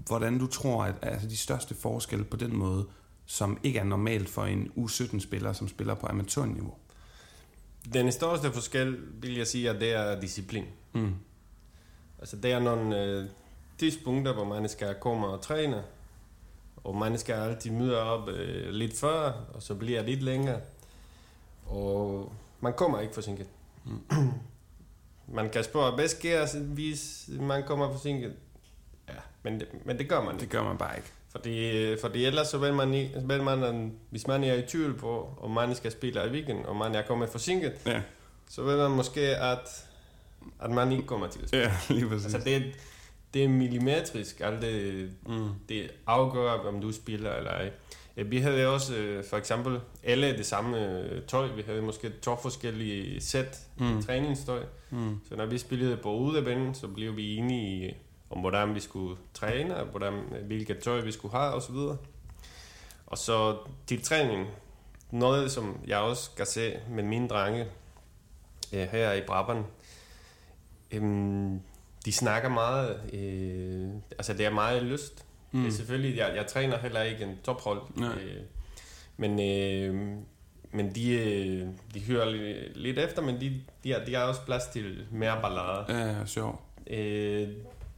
hvordan 0.07 0.39
du 0.39 0.47
tror, 0.47 0.83
at 0.83 0.95
altså 1.01 1.27
de 1.27 1.37
største 1.37 1.75
forskelle 1.75 2.25
på 2.25 2.37
den 2.37 2.55
måde, 2.55 2.87
som 3.25 3.59
ikke 3.63 3.79
er 3.79 3.83
normalt 3.83 4.29
for 4.29 4.45
en 4.45 4.71
U17-spiller, 4.77 5.53
som 5.53 5.67
spiller 5.67 5.93
på 5.93 6.07
amatørniveau. 6.07 6.73
Den 7.93 8.11
største 8.11 8.51
forskel, 8.51 8.97
vil 9.21 9.37
jeg 9.37 9.47
sige, 9.47 9.69
at 9.69 9.81
det 9.81 9.93
er 9.93 10.19
disciplin. 10.19 10.65
Mm. 10.93 11.13
Altså, 12.19 12.35
det 12.35 12.51
er 12.51 12.59
nogle 12.59 13.03
øh, 13.03 13.29
tidspunkter, 13.77 14.33
hvor 14.33 14.45
man 14.45 14.69
skal 14.69 14.95
komme 15.01 15.27
og 15.27 15.41
træne, 15.41 15.83
og 16.83 16.95
man 16.95 17.17
skal 17.17 17.33
altid 17.35 17.71
møde 17.71 18.01
op 18.01 18.29
øh, 18.29 18.69
lidt 18.69 18.97
før, 18.97 19.31
og 19.53 19.61
så 19.61 19.75
bliver 19.75 20.01
lidt 20.03 20.23
længere. 20.23 20.59
Og 21.65 22.31
man 22.61 22.73
kommer 22.73 22.99
ikke 22.99 23.13
forsinket. 23.13 23.47
Mm. 23.85 23.99
man 25.27 25.49
kan 25.49 25.63
spørge, 25.63 25.91
hvad 25.95 26.07
sker, 26.07 26.57
hvis 26.59 27.29
man 27.39 27.63
kommer 27.63 27.91
forsinket? 27.91 28.33
Ja, 29.09 29.13
men 29.43 29.59
det, 29.59 29.67
men 29.85 29.97
det 29.97 30.09
gør 30.09 30.23
man 30.23 30.35
Det 30.35 30.41
ikke. 30.41 30.51
gør 30.57 30.63
man 30.63 30.77
bare 30.77 30.97
ikke. 30.97 31.09
Fordi, 31.29 31.97
fordi 32.01 32.25
ellers 32.25 32.47
så 32.47 32.57
vil 32.57 32.73
man, 32.73 32.91
vil 33.23 33.43
man, 33.43 33.63
øh, 33.63 33.91
hvis 34.09 34.27
man 34.27 34.43
er 34.43 34.53
i 34.53 34.61
tvivl 34.61 34.97
på, 34.97 35.29
om 35.41 35.51
man 35.51 35.75
skal 35.75 35.91
spille 35.91 36.27
i 36.27 36.29
weekend, 36.29 36.65
og 36.65 36.75
man 36.75 36.95
er 36.95 37.01
kommet 37.01 37.29
forsinket, 37.29 37.73
Ja, 37.85 38.01
så 38.49 38.63
vil 38.63 38.77
man 38.77 38.91
måske, 38.91 39.21
at, 39.21 39.85
at 40.61 40.71
man 40.71 40.91
ikke 40.91 41.05
kommer 41.05 41.27
til 41.27 41.41
at 41.41 41.47
spille. 41.47 41.65
ja 41.65 41.73
lige 41.95 42.09
præcis. 42.09 42.33
Altså 42.33 42.49
det, 42.49 42.63
det 43.33 43.43
er 43.43 43.47
millimetrisk, 43.49 44.41
alt 44.41 44.61
det, 44.61 45.09
mm. 45.27 45.49
det 45.69 45.91
afgør, 46.07 46.51
om 46.51 46.81
du 46.81 46.91
spiller 46.91 47.33
eller 47.33 47.51
ej. 47.51 47.71
Øh, 48.17 48.31
Vi 48.31 48.37
havde 48.37 48.67
også 48.67 48.95
øh, 48.95 49.23
for 49.29 49.37
eksempel 49.37 49.79
alle 50.03 50.37
det 50.37 50.45
samme 50.45 50.99
øh, 50.99 51.21
tøj. 51.27 51.47
Vi 51.47 51.61
havde 51.61 51.81
måske 51.81 52.09
to 52.09 52.35
forskellige 52.35 53.21
sæt 53.21 53.59
Mm. 53.77 54.01
træningstøj. 54.03 54.63
Mm. 54.89 55.19
Så 55.29 55.35
når 55.35 55.45
vi 55.45 55.57
spillede 55.57 55.97
på 55.97 56.15
udebane, 56.15 56.75
så 56.75 56.87
blev 56.87 57.17
vi 57.17 57.35
enige 57.35 57.97
om 58.29 58.39
hvordan 58.39 58.75
vi 58.75 58.79
skulle 58.79 59.17
træne, 59.33 59.77
og 59.77 59.85
hvordan, 59.85 60.13
hvilket 60.45 60.79
tøj 60.79 61.01
vi 61.01 61.11
skulle 61.11 61.31
have 61.37 61.53
osv. 61.53 61.75
Og 63.07 63.17
så 63.17 63.57
til 63.87 64.01
træning, 64.01 64.47
noget 65.11 65.51
som 65.51 65.77
jeg 65.87 65.97
også 65.97 66.29
kan 66.37 66.45
se 66.45 66.73
med 66.89 67.03
mine 67.03 67.27
drenge 67.27 67.65
her 68.71 69.13
i 69.13 69.21
Brabant, 69.27 69.65
øhm, 70.91 71.61
de 72.05 72.11
snakker 72.11 72.49
meget, 72.49 72.99
øh, 73.13 73.89
altså 74.17 74.33
det 74.33 74.45
er 74.45 74.49
meget 74.49 74.83
lyst. 74.83 75.25
Mm. 75.51 75.61
Det 75.61 75.67
er 75.67 75.73
selvfølgelig, 75.73 76.17
jeg, 76.17 76.31
jeg 76.35 76.47
træner 76.47 76.77
heller 76.77 77.01
ikke 77.01 77.23
en 77.23 77.37
tophold, 77.43 77.81
Nej. 77.95 78.09
øh, 78.09 78.41
men, 79.17 79.31
øh, 79.39 80.17
men 80.71 80.95
de, 80.95 81.11
øh, 81.11 81.67
de 81.93 81.99
hører 82.07 82.25
li- 82.25 82.71
lidt 82.79 82.99
efter, 82.99 83.21
men 83.21 83.41
de, 83.41 83.61
de, 83.83 83.91
har, 83.93 83.99
de 84.05 84.15
har 84.15 84.23
også 84.23 84.41
plads 84.41 84.63
til 84.73 85.05
mere 85.11 85.41
ballade. 85.41 85.85
Ja, 86.07 86.25
sjov. 86.25 86.61
Øh, 86.87 87.47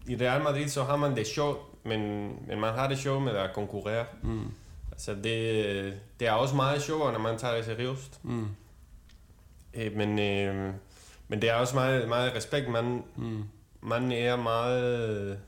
I 0.07 0.15
Real 0.15 0.43
Madrid 0.43 0.67
så 0.67 0.83
har 0.83 0.95
man 0.95 1.15
det 1.15 1.27
sjovt, 1.27 1.59
men, 1.85 1.99
men 2.47 2.59
man 2.59 2.73
har 2.73 2.87
det 2.87 2.97
sjovt 2.97 3.23
med 3.23 3.31
at 3.31 3.53
konkurrere. 3.53 4.05
Mm. 4.23 4.45
Altså 4.91 5.13
det, 5.15 5.93
det 6.19 6.27
er 6.27 6.31
også 6.31 6.55
meget 6.55 6.81
sjovere, 6.81 7.11
når 7.13 7.19
man 7.19 7.37
tager 7.37 7.55
det 7.55 7.65
seriøst. 7.65 8.19
Mm. 8.23 8.47
Øh, 9.73 9.95
men, 9.95 10.19
øh, 10.19 10.73
men 11.27 11.41
det 11.41 11.49
er 11.49 11.53
også 11.53 11.75
meget, 11.75 12.09
meget 12.09 12.35
respekt. 12.35 12.69
Man, 12.69 13.03
Mm. 13.15 13.43
Man 13.83 14.11
er 14.11 14.35
meget 14.35 15.39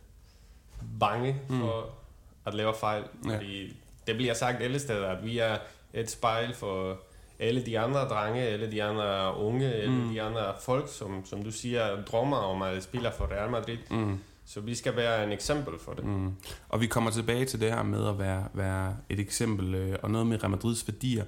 bange 0.99 1.35
for 1.49 1.81
mm. 1.85 1.91
at 2.45 2.53
lave 2.53 2.73
fejl. 2.79 3.03
Ja. 3.27 3.35
Fordi 3.35 3.77
det 4.07 4.15
bliver 4.15 4.33
sagt 4.33 4.61
alle 4.61 4.79
steder, 4.79 5.07
at 5.07 5.25
vi 5.25 5.37
er 5.39 5.57
et 5.93 6.11
spejl 6.11 6.53
for 6.53 6.97
alle 7.39 7.65
de 7.65 7.79
andre 7.79 7.99
drenge, 7.99 8.41
alle 8.41 8.71
de 8.71 8.83
andre 8.83 9.37
unge, 9.37 9.73
alle 9.73 9.95
Mm. 10.03 10.09
de 10.09 10.21
andre 10.21 10.53
folk, 10.61 10.89
som, 10.93 11.25
som 11.25 11.43
du 11.43 11.51
siger, 11.51 12.03
drømmer 12.03 12.37
om 12.37 12.61
at 12.61 12.83
spille 12.83 13.11
for 13.17 13.31
Real 13.31 13.51
Madrid. 13.51 13.77
Mm. 13.91 14.19
Så 14.45 14.59
vi 14.61 14.75
skal 14.75 14.95
være 14.95 15.23
en 15.23 15.31
eksempel 15.31 15.73
for 15.79 15.93
det. 15.93 16.05
Mm. 16.05 16.31
Og 16.69 16.81
vi 16.81 16.87
kommer 16.87 17.11
tilbage 17.11 17.45
til 17.45 17.59
det 17.61 17.71
her 17.71 17.83
med 17.83 18.07
at 18.07 18.19
være, 18.19 18.47
være 18.53 18.97
et 19.09 19.19
eksempel 19.19 19.75
øh, 19.75 19.97
og 20.03 20.11
noget 20.11 20.27
med 20.27 20.43
Real 20.43 20.49
Madrids 20.51 20.87
værdier. 20.87 21.23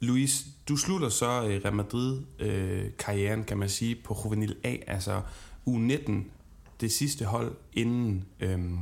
Luis, 0.00 0.44
du 0.68 0.76
slutter 0.76 1.08
så 1.08 1.26
øh, 1.26 1.60
Real 1.64 1.74
Madrid-karrieren, 1.74 3.44
kan 3.44 3.58
man 3.58 3.68
sige, 3.68 3.94
på 4.04 4.16
Juvenil 4.24 4.56
A, 4.64 4.76
altså 4.86 5.20
U19, 5.68 6.12
det 6.80 6.92
sidste 6.92 7.24
hold 7.24 7.56
inden, 7.72 8.24
øhm, 8.40 8.78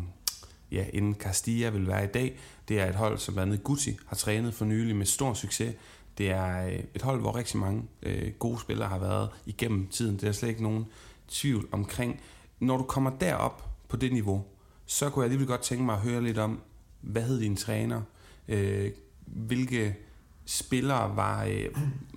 ja, 0.73 0.85
inden 0.93 1.15
Castilla 1.15 1.71
vil 1.71 1.87
være 1.87 2.05
i 2.05 2.09
dag. 2.09 2.39
Det 2.69 2.81
er 2.81 2.89
et 2.89 2.95
hold, 2.95 3.19
som 3.19 3.35
blandt 3.35 3.53
andet 3.53 3.65
Guti 3.65 3.97
har 4.07 4.17
trænet 4.17 4.55
for 4.55 4.65
nylig 4.65 4.97
med 4.97 5.07
stor 5.07 5.35
succes. 5.35 5.75
Det 6.19 6.31
er 6.31 6.67
øh, 6.67 6.85
et 6.95 7.03
hold, 7.03 7.21
hvor 7.21 7.37
rigtig 7.37 7.59
mange 7.59 7.83
øh, 8.03 8.33
gode 8.39 8.61
spillere 8.61 8.89
har 8.89 8.99
været 8.99 9.29
igennem 9.47 9.87
tiden. 9.87 10.17
Det 10.17 10.29
er 10.29 10.33
slet 10.33 10.49
ikke 10.49 10.63
nogen 10.63 10.87
tvivl 11.29 11.69
omkring. 11.73 12.21
Når 12.61 12.77
du 12.77 12.83
kommer 12.83 13.11
derop 13.11 13.69
på 13.89 13.97
det 13.97 14.13
niveau, 14.13 14.45
så 14.87 15.11
kunne 15.11 15.23
jeg 15.23 15.25
alligevel 15.25 15.47
godt 15.47 15.63
tænke 15.63 15.85
mig 15.85 15.95
at 15.95 16.01
høre 16.01 16.23
lidt 16.23 16.39
om, 16.39 16.61
hvad 17.01 17.23
hed 17.23 17.41
din 17.41 17.57
træner? 17.57 18.03
Øh, 18.49 18.91
hvilke 19.27 19.97
spillere 20.45 21.17
var... 21.17 21.45
Øh, 21.45 21.69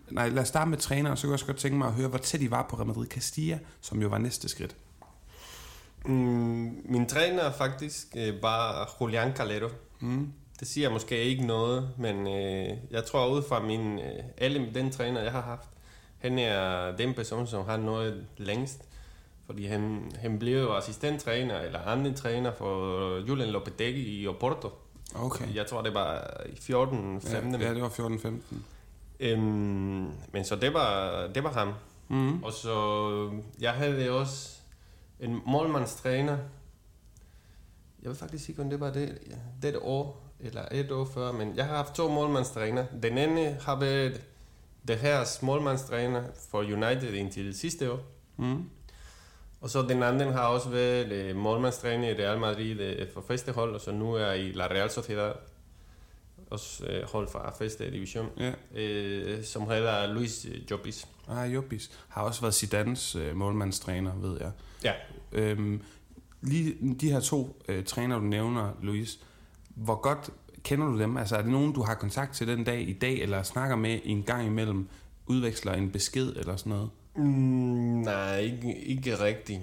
nej, 0.09 0.29
lad 0.29 0.41
os 0.41 0.47
starte 0.47 0.69
med 0.69 0.77
træneren, 0.77 1.17
så 1.17 1.21
kunne 1.21 1.31
jeg 1.31 1.33
også 1.33 1.45
godt 1.45 1.57
tænke 1.57 1.77
mig 1.77 1.87
at 1.87 1.93
høre, 1.93 2.07
hvor 2.07 2.17
tæt 2.17 2.41
I 2.41 2.51
var 2.51 2.67
på 2.69 2.75
Real 2.75 2.87
Madrid 2.87 3.07
Castilla, 3.07 3.59
som 3.81 4.01
jo 4.01 4.07
var 4.07 4.17
næste 4.17 4.49
skridt. 4.49 4.75
Mm, 6.05 6.81
min 6.85 7.05
træner 7.09 7.43
er 7.43 7.51
faktisk 7.51 8.07
øh, 8.15 8.41
bare 8.41 8.87
Julian 9.01 9.35
Calero. 9.35 9.69
Mm. 9.99 10.33
Det 10.59 10.67
siger 10.67 10.89
måske 10.89 11.23
ikke 11.23 11.45
noget, 11.45 11.89
men 11.97 12.27
øh, 12.27 12.77
jeg 12.91 13.05
tror 13.05 13.27
ud 13.27 13.43
fra 13.49 13.59
min, 13.59 13.99
øh, 13.99 14.23
alle 14.37 14.71
den 14.73 14.91
træner, 14.91 15.21
jeg 15.21 15.31
har 15.31 15.41
haft 15.41 15.69
han 16.25 16.39
er 16.39 16.95
den 16.95 17.13
person, 17.13 17.47
som 17.47 17.65
har 17.65 17.77
nået 17.77 18.25
længst. 18.37 18.81
Fordi 19.45 19.65
han, 19.65 20.11
han 20.19 20.39
blev 20.39 20.61
jo 20.61 20.75
assistenttræner 20.75 21.59
eller 21.59 21.79
anden 21.79 22.13
træner 22.13 22.51
for 22.57 23.27
Julian 23.27 23.49
Lopetegui 23.49 24.21
i 24.21 24.27
Oporto. 24.27 24.69
Okay. 25.15 25.55
Jeg 25.55 25.67
tror, 25.67 25.81
det 25.81 25.93
var 25.93 26.31
i 26.45 26.55
14, 26.61 27.21
15. 27.21 27.61
Ja, 27.61 27.67
ja, 27.67 27.73
det 27.73 27.81
var 27.81 27.89
14-15. 27.89 28.55
Øhm, 29.19 30.11
men 30.33 30.43
så 30.43 30.55
det 30.55 30.73
var, 30.73 31.27
det 31.27 31.43
var 31.43 31.51
ham. 31.51 31.73
Mm. 32.07 32.43
Og 32.43 32.53
så, 32.53 33.31
jeg 33.59 33.71
havde 33.71 34.11
også 34.11 34.57
en 35.19 35.41
målmandstræner. 35.45 36.37
Jeg 38.01 38.09
ved 38.09 38.15
faktisk 38.15 38.49
ikke, 38.49 38.61
om 38.61 38.69
det 38.69 38.79
var 38.79 38.91
det, 38.91 39.17
det 39.61 39.75
år, 39.81 40.25
eller 40.39 40.65
et 40.71 40.91
år 40.91 41.05
før, 41.05 41.31
men 41.31 41.55
jeg 41.55 41.65
har 41.65 41.75
haft 41.75 41.95
to 41.95 42.09
målmandstræner. 42.09 42.85
Den 43.03 43.17
ene 43.17 43.57
har 43.61 43.79
været 43.79 44.21
det 44.87 44.97
her 44.97 45.45
målmandstræner 45.45 46.23
for 46.49 46.59
United 46.59 47.13
indtil 47.13 47.57
sidste 47.57 47.91
år. 47.91 47.99
Mm. 48.37 48.69
Og 49.61 49.69
så 49.69 49.81
den 49.81 50.03
anden 50.03 50.33
har 50.33 50.47
også 50.47 50.69
været 50.69 51.11
øh, 51.11 51.35
målmandstræner 51.35 52.09
i 52.09 52.13
Real 52.13 52.39
Madrid 52.39 52.79
øh, 52.79 53.07
for 53.13 53.23
første 53.27 53.51
hold, 53.51 53.75
og 53.75 53.81
så 53.81 53.91
nu 53.91 54.13
er 54.13 54.31
i 54.31 54.51
La 54.51 54.67
Real 54.67 54.89
Sociedad, 54.89 55.33
også 56.51 56.85
øh, 56.85 57.03
hold 57.11 57.27
fra 57.27 57.53
første 57.57 57.91
division, 57.91 58.27
Ja. 58.39 58.51
øh, 58.81 59.43
som 59.43 59.69
hedder 59.69 60.13
Luis 60.13 60.47
Jobis. 60.71 61.07
Ah, 61.29 61.53
Jobis. 61.53 61.91
Har 62.07 62.21
også 62.21 62.41
været 62.41 62.53
Zidanes 62.53 63.15
øh, 63.15 63.35
målmandstræner, 63.35 64.15
ved 64.15 64.37
jeg. 64.41 64.51
Ja, 64.83 64.91
Øhm, 65.31 65.81
lige 66.41 66.95
de 67.01 67.11
her 67.11 67.19
to 67.19 67.61
øh, 67.67 67.83
træner, 67.83 68.15
du 68.19 68.25
nævner, 68.25 68.71
Louise, 68.81 69.19
hvor 69.69 69.95
godt 69.95 70.29
kender 70.63 70.87
du 70.87 70.99
dem? 70.99 71.17
Altså 71.17 71.35
er 71.35 71.41
det 71.41 71.51
nogen, 71.51 71.73
du 71.73 71.81
har 71.83 71.93
kontakt 71.95 72.33
til 72.35 72.47
den 72.47 72.63
dag 72.63 72.89
i 72.89 72.93
dag, 72.93 73.13
eller 73.21 73.43
snakker 73.43 73.75
med 73.75 73.99
en 74.03 74.23
gang 74.23 74.45
imellem, 74.47 74.87
udveksler 75.27 75.73
en 75.73 75.91
besked 75.91 76.35
eller 76.35 76.55
sådan 76.55 76.69
noget? 76.69 76.89
Mm, 77.15 77.23
nej, 78.01 78.39
ikke, 78.39 78.75
ikke 78.85 79.19
rigtigt. 79.19 79.61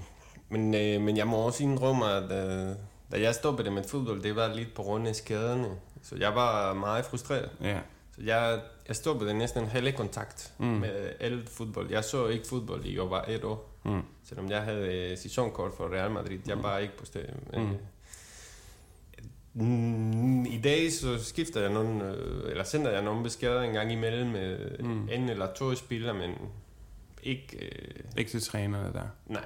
Men, 0.48 0.74
øh, 0.74 1.00
men 1.00 1.16
jeg 1.16 1.26
må 1.26 1.36
også 1.36 1.62
indrømme, 1.62 2.06
at 2.10 2.22
øh, 2.24 2.76
da 3.12 3.20
jeg 3.20 3.34
stoppede 3.34 3.70
med 3.70 3.84
fodbold, 3.88 4.22
det 4.22 4.36
var 4.36 4.54
lidt 4.54 4.74
på 4.74 4.82
grund 4.82 5.08
af 5.08 5.16
skaderne. 5.16 5.68
Så 6.02 6.16
jeg 6.16 6.34
var 6.34 6.74
meget 6.74 7.04
frustreret. 7.04 7.50
Ja. 7.62 7.78
Så 8.16 8.22
jeg, 8.22 8.60
jeg 8.88 8.96
stoppede 8.96 9.34
næsten 9.34 9.66
hele 9.66 9.92
kontakt 9.92 10.52
Mm. 10.58 10.66
mm. 10.66 10.72
med 10.72 11.10
alt 11.20 11.48
fodbold. 11.48 11.90
Jeg 11.90 12.04
så 12.04 12.26
ikke 12.26 12.46
fodbold 12.48 12.84
i 12.86 12.98
over 12.98 13.20
et 13.28 13.44
år. 13.44 13.70
Mm. 13.84 14.02
Selvom 14.24 14.50
jeg 14.50 14.62
havde 14.62 15.10
øh, 15.10 15.18
sæsonkort 15.18 15.72
for 15.76 15.94
Real 15.94 16.10
Madrid. 16.10 16.38
Jeg 16.46 16.62
var 16.62 16.78
ikke 16.78 16.96
på 16.98 17.04
stedet. 17.06 17.34
Mm. 17.54 17.76
Mm. 19.54 20.44
I 20.46 20.60
dag 20.64 20.92
så 20.92 21.24
skifter 21.24 21.60
jeg 21.60 21.72
nogle, 21.72 22.04
øh, 22.14 22.50
eller 22.50 22.64
sender 22.64 22.90
jeg 22.90 23.02
nogle 23.02 23.22
beskeder 23.22 23.62
en 23.62 23.72
gang 23.72 23.92
imellem 23.92 24.26
med 24.30 24.78
Mm. 24.80 24.88
mm. 24.88 25.08
en 25.12 25.28
eller 25.28 25.48
to 25.54 25.74
spillere, 25.74 26.14
men 26.14 26.30
ikke... 27.22 27.56
Øh, 27.66 27.94
Ikke 28.18 28.30
til 28.30 28.42
trænerne 28.42 28.92
der. 28.92 29.02
nej. 29.26 29.44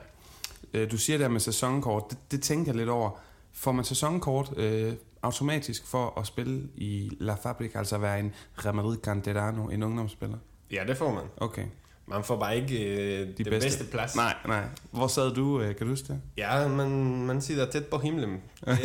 Øh, 0.75 0.91
du 0.91 0.97
siger 0.97 1.19
der 1.19 1.29
med 1.29 1.41
sæsonkort, 1.41 2.05
det, 2.11 2.19
det 2.31 2.43
tænker 2.43 2.73
jeg 2.73 2.77
lidt 2.77 2.89
over. 2.89 3.11
Får 3.53 3.73
man 3.73 3.85
sæsonkort 3.85 4.53
øh, 4.57 4.93
automatisk 5.27 5.87
for 5.87 6.19
at 6.21 6.27
spille 6.27 6.69
i 6.75 7.11
La 7.21 7.35
Fabrica, 7.35 7.79
altså 7.79 7.99
være 7.99 8.21
en 8.21 8.33
Real 8.59 8.97
Canterano, 9.03 9.65
en 9.69 9.83
ungdomsspiller? 9.83 10.39
Ja, 10.73 10.85
det 10.89 10.97
får 10.97 11.15
man. 11.15 11.25
Okay. 11.37 11.65
Man 12.07 12.25
får 12.25 12.37
bare 12.37 12.57
ikke 12.57 12.85
øh, 12.95 13.21
De 13.21 13.27
De 13.27 13.33
det 13.33 13.47
bedste. 13.47 13.67
bedste. 13.69 13.85
plads. 13.85 14.17
Nej, 14.17 14.35
nej. 14.47 14.65
Hvor 14.91 15.07
sad 15.07 15.35
du, 15.35 15.61
øh, 15.61 15.77
kan 15.77 15.87
du 15.87 15.93
huske 15.93 16.09
det? 16.09 16.21
Ja, 16.37 16.69
man, 16.69 16.91
man 17.27 17.41
sidder 17.41 17.71
tæt 17.71 17.87
på 17.87 17.99
himlen. 17.99 18.41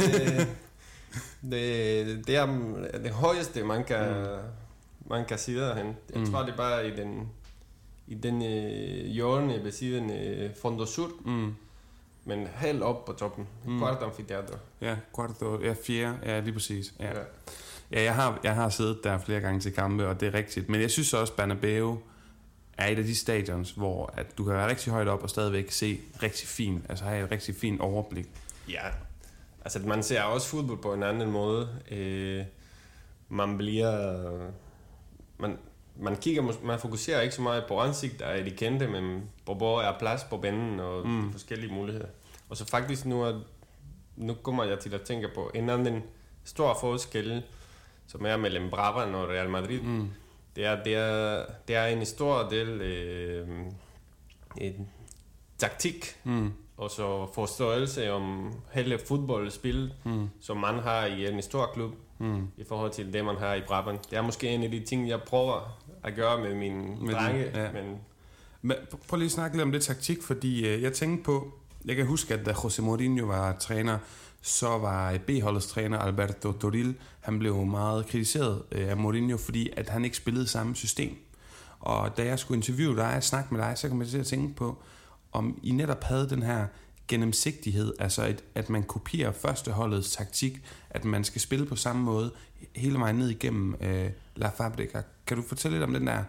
Det, 1.41 1.51
det, 1.51 2.27
det 2.27 2.35
er 2.35 2.45
det 3.03 3.11
højeste, 3.11 3.63
man 3.63 3.83
kan, 3.83 4.09
mm. 4.09 5.09
man 5.09 5.25
kan 5.25 5.37
sidde 5.37 5.75
hen. 5.75 5.85
Jeg 5.85 6.19
Mm. 6.21 6.31
tror, 6.31 6.39
det 6.43 6.51
er 6.51 6.57
bare 6.57 6.87
i 6.87 6.91
den, 6.95 7.29
i 8.07 8.15
den 8.15 8.41
øh, 8.41 9.05
hjørne 9.05 9.63
ved 9.63 9.71
siden 9.71 10.09
af 10.09 10.51
Fondo 10.61 10.85
Sur, 10.85 11.09
Mm. 11.25 11.53
Men 12.25 12.47
helt 12.55 12.83
op 12.83 13.05
på 13.05 13.13
toppen. 13.13 13.47
Mm. 13.65 13.71
Mm. 13.73 13.79
Quart 13.79 14.03
amfiteatro. 14.03 14.55
Ja, 14.81 14.95
quarto, 15.15 15.61
ja, 15.61 15.75
fjerde, 15.85 16.17
ja, 16.25 16.39
lige 16.39 16.53
præcis. 16.53 16.93
Ja. 16.99 17.07
Ja. 17.07 17.23
Ja, 17.91 18.03
jeg 18.03 18.15
har, 18.15 18.39
jeg 18.43 18.55
har 18.55 18.69
siddet 18.69 18.99
der 19.03 19.17
flere 19.17 19.39
gange 19.39 19.59
til 19.59 19.73
kampe, 19.73 20.07
og 20.07 20.19
det 20.19 20.27
er 20.27 20.33
rigtigt. 20.33 20.69
Men 20.69 20.81
jeg 20.81 20.91
synes 20.91 21.13
også, 21.13 21.33
Bernabeu 21.35 21.99
er 22.77 22.87
et 22.87 22.97
af 22.97 23.03
de 23.03 23.15
stadions, 23.15 23.71
hvor 23.71 24.13
at 24.17 24.37
du 24.37 24.43
kan 24.43 24.53
være 24.53 24.69
rigtig 24.69 24.93
højt 24.93 25.07
op 25.07 25.23
og 25.23 25.29
stadigvæk 25.29 25.71
se 25.71 25.99
rigtig 26.23 26.47
fint, 26.47 26.85
altså 26.89 27.05
have 27.05 27.25
et 27.25 27.31
rigtig 27.31 27.55
fint 27.55 27.81
overblik. 27.81 28.27
ja. 28.69 28.87
Altså, 29.65 29.79
man 29.79 30.03
ser 30.03 30.21
også 30.23 30.47
fodbold 30.47 30.77
på 30.77 30.93
en 30.93 31.03
anden 31.03 31.31
måde. 31.31 31.69
Øh, 31.91 32.43
man 33.29 33.57
bliver... 33.57 34.31
Man, 35.39 35.57
man 35.95 36.15
kigger, 36.15 36.53
man 36.63 36.79
fokuserer 36.79 37.21
ikke 37.21 37.35
så 37.35 37.41
meget 37.41 37.63
på 37.67 37.79
ansigter 37.79 38.25
af 38.25 38.43
de 38.43 38.51
kendte, 38.51 38.87
men 38.87 39.29
på 39.45 39.53
hvor 39.53 39.81
er 39.81 39.99
plads 39.99 40.23
på 40.29 40.37
banen 40.37 40.79
og 40.79 41.07
Mm. 41.07 41.31
forskellige 41.31 41.73
muligheder. 41.73 42.07
Og 42.49 42.57
så 42.57 42.65
faktisk 42.67 43.05
nu, 43.05 43.21
er, 43.23 43.39
nu 44.15 44.33
kommer 44.33 44.63
jeg 44.63 44.79
til 44.79 44.93
at 44.93 45.01
tænke 45.01 45.27
på 45.35 45.51
en 45.53 45.69
anden 45.69 46.03
stor 46.43 46.77
forskel, 46.81 47.43
som 48.07 48.25
er 48.25 48.37
mellem 48.37 48.69
Brabant 48.69 49.15
og 49.15 49.29
Real 49.29 49.49
Madrid. 49.49 49.81
Mm. 49.81 50.09
Det 50.55 50.65
er, 50.65 50.83
det 50.83 50.95
er, 50.95 51.45
det 51.67 51.75
er 51.75 51.85
en 51.85 52.05
stor 52.05 52.49
del 52.49 52.67
øh, 52.81 53.47
en 54.57 54.87
taktik 55.57 56.05
Mm. 56.23 56.53
og 56.77 56.91
så 56.91 57.27
forståelse 57.33 58.11
om 58.11 58.53
hele 58.73 58.99
fodboldspil, 59.07 59.93
Mm. 60.03 60.29
som 60.41 60.57
man 60.57 60.75
har 60.79 61.05
i 61.05 61.27
en 61.27 61.41
stor 61.41 61.65
klub, 61.73 61.91
Mm. 62.21 62.47
i 62.57 62.63
forhold 62.67 62.91
til 62.91 63.13
det, 63.13 63.25
man 63.25 63.35
har 63.35 63.53
i 63.53 63.61
Brabant. 63.67 64.09
Det 64.11 64.17
er 64.17 64.21
måske 64.21 64.47
en 64.49 64.63
af 64.63 64.71
de 64.71 64.79
ting, 64.79 65.09
jeg 65.09 65.19
prøver 65.27 65.79
at 66.03 66.15
gøre 66.15 66.41
med 66.41 66.55
mine 66.55 66.95
Med 67.05 67.13
drenge, 67.13 67.43
din- 67.45 67.55
ja. 67.55 67.71
men 67.71 67.83
Men 68.61 68.77
pr- 68.77 69.07
prøv 69.07 69.17
lige 69.17 69.25
at 69.25 69.31
snakke 69.31 69.57
lidt 69.57 69.63
om 69.63 69.71
det 69.71 69.81
taktik, 69.83 70.23
fordi 70.23 70.67
øh, 70.67 70.81
jeg 70.81 70.93
tænkte 70.93 71.23
på, 71.23 71.51
jeg 71.85 71.95
kan 71.95 72.05
huske, 72.05 72.33
at 72.33 72.45
da 72.45 72.51
José 72.51 72.81
Mourinho 72.81 73.25
var 73.25 73.55
træner, 73.59 73.97
så 74.41 74.67
var 74.77 75.17
B-holdets 75.27 75.67
træner 75.67 75.99
Alberto 75.99 76.51
Toril, 76.51 76.95
han 77.19 77.39
blev 77.39 77.65
meget 77.65 78.07
kritiseret 78.07 78.61
øh, 78.71 78.89
af 78.89 78.97
Mourinho, 78.97 79.37
fordi 79.37 79.69
at 79.77 79.89
han 79.89 80.05
ikke 80.05 80.17
spillede 80.17 80.47
samme 80.47 80.75
system. 80.75 81.15
Og 81.79 82.17
da 82.17 82.25
jeg 82.25 82.39
skulle 82.39 82.57
interviewe 82.57 82.95
dig 82.95 83.15
og 83.15 83.23
snakke 83.23 83.53
med 83.53 83.61
dig, 83.63 83.77
så 83.77 83.89
kom 83.89 83.99
jeg 84.01 84.07
til 84.09 84.17
at 84.17 84.25
tænke 84.25 84.55
på, 84.55 84.77
om 85.31 85.59
I 85.63 85.71
netop 85.71 86.03
havde 86.03 86.29
den 86.29 86.43
her 86.43 86.65
gennemsigtighed, 87.11 87.93
altså 87.99 88.25
et, 88.25 88.43
at 88.55 88.69
man 88.69 88.83
kopierer 88.83 89.31
førsteholdets 89.31 90.15
taktik, 90.15 90.61
at 90.89 91.05
man 91.05 91.23
skal 91.23 91.41
spille 91.41 91.65
på 91.65 91.75
samme 91.75 92.03
måde 92.03 92.31
hele 92.75 92.99
vejen 92.99 93.15
ned 93.15 93.29
igennem 93.29 93.75
øh, 93.81 94.09
La 94.35 94.49
Fabrica. 94.49 95.01
Kan 95.27 95.37
du 95.37 95.43
fortælle 95.43 95.77
lidt 95.77 95.83
om 95.83 95.93
den 95.93 96.07
der 96.07 96.23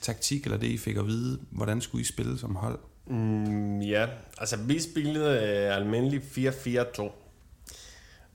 taktik, 0.00 0.44
eller 0.44 0.58
det 0.58 0.66
I 0.66 0.78
fik 0.78 0.96
at 0.96 1.06
vide, 1.06 1.38
hvordan 1.50 1.80
skulle 1.80 2.02
I 2.02 2.04
spille 2.04 2.38
som 2.38 2.56
hold? 2.56 2.78
mm, 3.06 3.80
ja, 3.80 4.06
altså 4.38 4.56
vi 4.56 4.80
spillede 4.80 5.30
øh, 5.30 5.76
almindelig 5.76 6.20
4-4-2. 6.20 7.10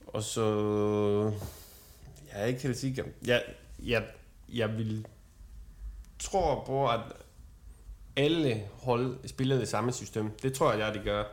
Og 0.07 0.23
så... 0.23 1.31
Jeg 2.33 2.41
er 2.41 2.45
ikke 2.45 2.61
helt 2.61 2.77
sikker. 2.77 3.03
Jeg, 3.25 3.43
jeg, 3.83 4.03
jeg 4.53 4.77
vil 4.77 5.05
tror 6.19 6.63
på, 6.65 6.89
at 6.89 6.99
alle 8.15 8.61
hold 8.81 9.27
spiller 9.27 9.57
det 9.57 9.67
samme 9.67 9.91
system. 9.91 10.29
Det 10.43 10.53
tror 10.53 10.73
jeg, 10.73 10.93
de 10.93 10.99
gør. 10.99 11.23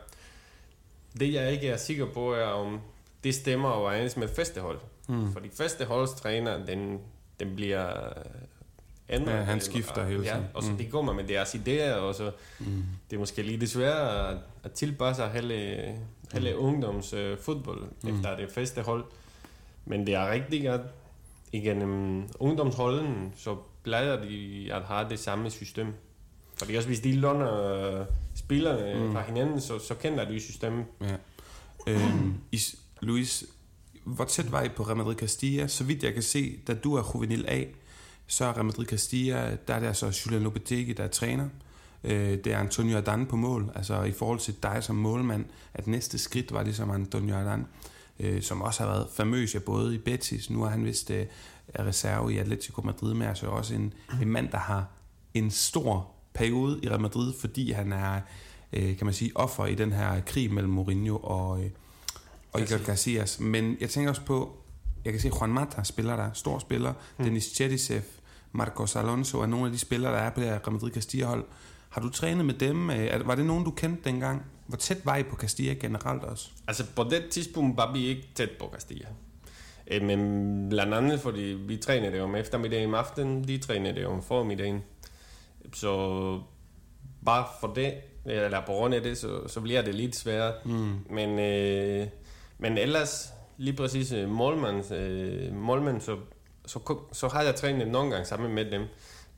Det 1.19 1.33
jeg 1.33 1.51
ikke 1.51 1.67
er 1.67 1.77
sikker 1.77 2.05
på, 2.05 2.33
er 2.33 2.45
om 2.45 2.79
det 3.23 3.35
stemmer 3.35 3.69
overens 3.69 4.17
med 4.17 4.27
festehold. 4.27 4.79
Mm. 5.09 5.33
Fordi 5.33 5.49
festeholdstræner, 5.57 6.65
den, 6.65 6.99
den 7.39 7.55
bliver 7.55 8.13
ændret. 9.09 9.31
Ja, 9.33 9.37
han 9.43 9.61
skifter 9.61 10.05
hele 10.05 10.23
ja, 10.23 10.33
tiden. 10.33 10.45
og 10.53 10.63
så 10.63 10.69
Mm. 10.69 10.73
mm. 10.73 10.77
det 10.83 10.91
går 10.91 11.01
man 11.01 11.15
med 11.15 11.23
deres 11.23 11.55
idéer, 11.55 11.93
og 11.93 12.15
så 12.15 12.31
Mm. 12.59 12.83
det 13.09 13.15
er 13.15 13.19
måske 13.19 13.41
lidt 13.41 13.69
svært 13.69 14.25
at, 14.25 14.37
at 14.63 14.71
tilpasse 14.71 15.23
hele, 15.33 15.83
hele 16.33 16.57
ungdoms 16.57 17.13
uh, 17.13 17.37
fodbold 17.39 17.81
Mm. 17.81 18.09
mm. 18.09 18.15
efter 18.15 18.35
det 18.37 18.51
feste 18.51 18.81
hold. 18.81 19.03
Men 19.85 20.07
det 20.07 20.13
er 20.15 20.31
rigtigt, 20.31 20.67
at 20.67 20.81
igennem 21.51 22.23
ungdomsholden, 22.39 23.33
så 23.37 23.57
plejer 23.83 24.23
de 24.23 24.69
at 24.73 24.81
have 24.83 25.09
det 25.09 25.19
samme 25.19 25.49
system. 25.49 25.93
Fordi 26.65 26.75
også 26.77 26.87
hvis 26.89 26.99
de 26.99 27.13
låner 27.13 27.73
øh, 27.99 28.05
spillerne 28.35 29.05
Mm. 29.07 29.13
fra 29.13 29.21
hinanden, 29.21 29.61
så, 29.61 29.79
så 29.79 29.95
kender 29.95 30.25
de 30.29 30.39
systemet. 30.39 30.85
Ja. 31.01 31.15
Øhm, 31.87 32.33
I, 32.51 32.59
Luis, 33.01 33.43
hvor 34.03 34.25
tæt 34.25 34.51
var 34.51 34.61
I 34.63 34.69
på 34.69 34.83
Real 34.83 34.97
Madrid 34.97 35.15
Castilla? 35.15 35.67
Så 35.67 35.83
vidt 35.83 36.03
jeg 36.03 36.13
kan 36.13 36.23
se, 36.23 36.59
da 36.67 36.73
du 36.73 36.95
er 36.95 37.11
juvenil 37.15 37.45
A, 37.47 37.63
så 38.27 38.45
er 38.45 38.53
Real 38.53 38.65
Madrid 38.65 38.85
Castilla, 38.85 39.57
der 39.67 39.73
er 39.73 39.79
det 39.79 39.87
altså 39.87 40.21
Julian 40.25 40.43
Lopetegui, 40.43 40.93
der 40.93 41.03
er 41.03 41.07
træner. 41.07 41.49
Øh, 42.03 42.29
det 42.43 42.47
er 42.47 42.57
Antonio 42.57 42.97
Adan 42.97 43.25
på 43.25 43.35
mål, 43.35 43.71
altså 43.75 44.03
i 44.03 44.11
forhold 44.11 44.39
til 44.39 44.55
dig 44.63 44.83
som 44.83 44.95
målmand, 44.95 45.45
at 45.73 45.87
næste 45.87 46.17
skridt 46.17 46.53
var 46.53 46.63
ligesom 46.63 46.91
Antonio 46.91 47.35
Adan, 47.35 47.65
øh, 48.19 48.41
som 48.41 48.61
også 48.61 48.83
har 48.83 48.89
været 48.91 49.07
famøs, 49.13 49.53
ja, 49.53 49.59
både 49.59 49.95
i 49.95 49.97
Betis, 49.97 50.49
nu 50.49 50.63
er 50.63 50.69
han 50.69 50.85
vist 50.85 51.11
øh, 51.11 51.25
er 51.67 51.85
reserve 51.85 52.33
i 52.33 52.37
Atletico 52.37 52.81
Madrid, 52.81 53.13
men 53.13 53.27
altså 53.27 53.45
også 53.47 53.73
en, 53.75 53.93
en 54.21 54.27
mand, 54.29 54.49
der 54.49 54.57
har 54.57 54.85
en 55.33 55.51
stor 55.51 56.11
periode 56.33 56.79
i 56.83 56.89
Real 56.89 57.01
Madrid, 57.01 57.33
fordi 57.39 57.71
han 57.71 57.93
er, 57.93 58.21
øh, 58.73 58.97
kan 58.97 59.05
man 59.05 59.13
sige, 59.13 59.31
offer 59.35 59.65
i 59.65 59.75
den 59.75 59.93
her 59.93 60.21
krig 60.21 60.53
mellem 60.53 60.73
Mourinho 60.73 61.17
og, 61.17 61.63
øh, 61.63 61.69
og 62.53 62.61
Iker 62.61 62.77
Casillas. 62.79 63.39
Men 63.39 63.77
jeg 63.79 63.89
tænker 63.89 64.09
også 64.09 64.21
på, 64.25 64.57
jeg 65.05 65.13
kan 65.13 65.21
se, 65.21 65.31
Juan 65.39 65.49
Mata 65.53 65.83
spiller 65.83 66.15
der, 66.15 66.29
stor 66.33 66.59
spiller, 66.59 66.93
mm. 67.17 67.23
Dennis 67.23 67.43
Chedisev, 67.55 68.01
Marcos 68.51 68.95
Alonso 68.95 69.39
er 69.41 69.45
nogle 69.45 69.65
af 69.65 69.71
de 69.71 69.77
spillere, 69.77 70.11
der 70.13 70.19
er 70.19 70.29
på 70.29 70.39
det 70.39 70.49
her 70.49 70.55
Real 70.55 70.71
Madrid 70.71 70.91
Castilla-hold. 70.91 71.45
Har 71.89 72.01
du 72.01 72.09
trænet 72.09 72.45
med 72.45 72.53
dem? 72.53 72.89
Øh, 72.89 73.27
Var 73.27 73.35
det 73.35 73.45
nogen, 73.45 73.63
du 73.63 73.71
kendte 73.71 74.09
dengang? 74.09 74.43
Hvor 74.67 74.77
tæt 74.77 75.05
var 75.05 75.17
I 75.17 75.23
på 75.23 75.35
Castilla 75.35 75.73
generelt 75.73 76.23
også? 76.23 76.49
Altså 76.67 76.85
på 76.95 77.03
det 77.03 77.25
tidspunkt 77.29 77.77
var 77.77 77.93
vi 77.93 78.05
ikke 78.05 78.29
tæt 78.35 78.49
på 78.59 78.69
Castilla. 78.73 79.07
Øh, 79.87 80.01
Men 80.03 80.69
blandt 80.69 80.93
andet 80.93 81.19
fordi 81.19 81.41
vi 81.41 81.77
trænede 81.77 82.21
om 82.21 82.35
eftermiddagen 82.35 82.87
om 82.87 82.93
aftenen, 82.95 83.47
de 83.47 83.57
trænede 83.57 84.05
om 84.05 84.23
formiddagen. 84.23 84.79
Så 85.73 86.39
bare 87.25 87.45
for 87.61 87.67
det, 87.67 87.93
eller 88.25 88.61
på 88.65 88.71
grund 88.71 88.93
af 88.93 89.01
det, 89.01 89.17
så, 89.17 89.47
så 89.47 89.61
bliver 89.61 89.81
det 89.81 89.95
lidt 89.95 90.15
sværere. 90.15 90.53
Mm. 90.65 90.95
Men, 91.09 91.39
øh, 91.39 92.07
men 92.57 92.77
ellers, 92.77 93.33
lige 93.57 93.75
præcis 93.75 94.11
øh, 94.11 94.29
målmand, 94.29 94.93
øh, 94.93 95.53
målmand 95.53 96.01
så, 96.01 96.17
så, 96.65 96.97
så 97.11 97.27
har 97.27 97.41
jeg 97.41 97.55
trænet 97.55 97.87
nogle 97.87 98.11
gange 98.11 98.25
sammen 98.25 98.53
med 98.53 98.71
dem. 98.71 98.85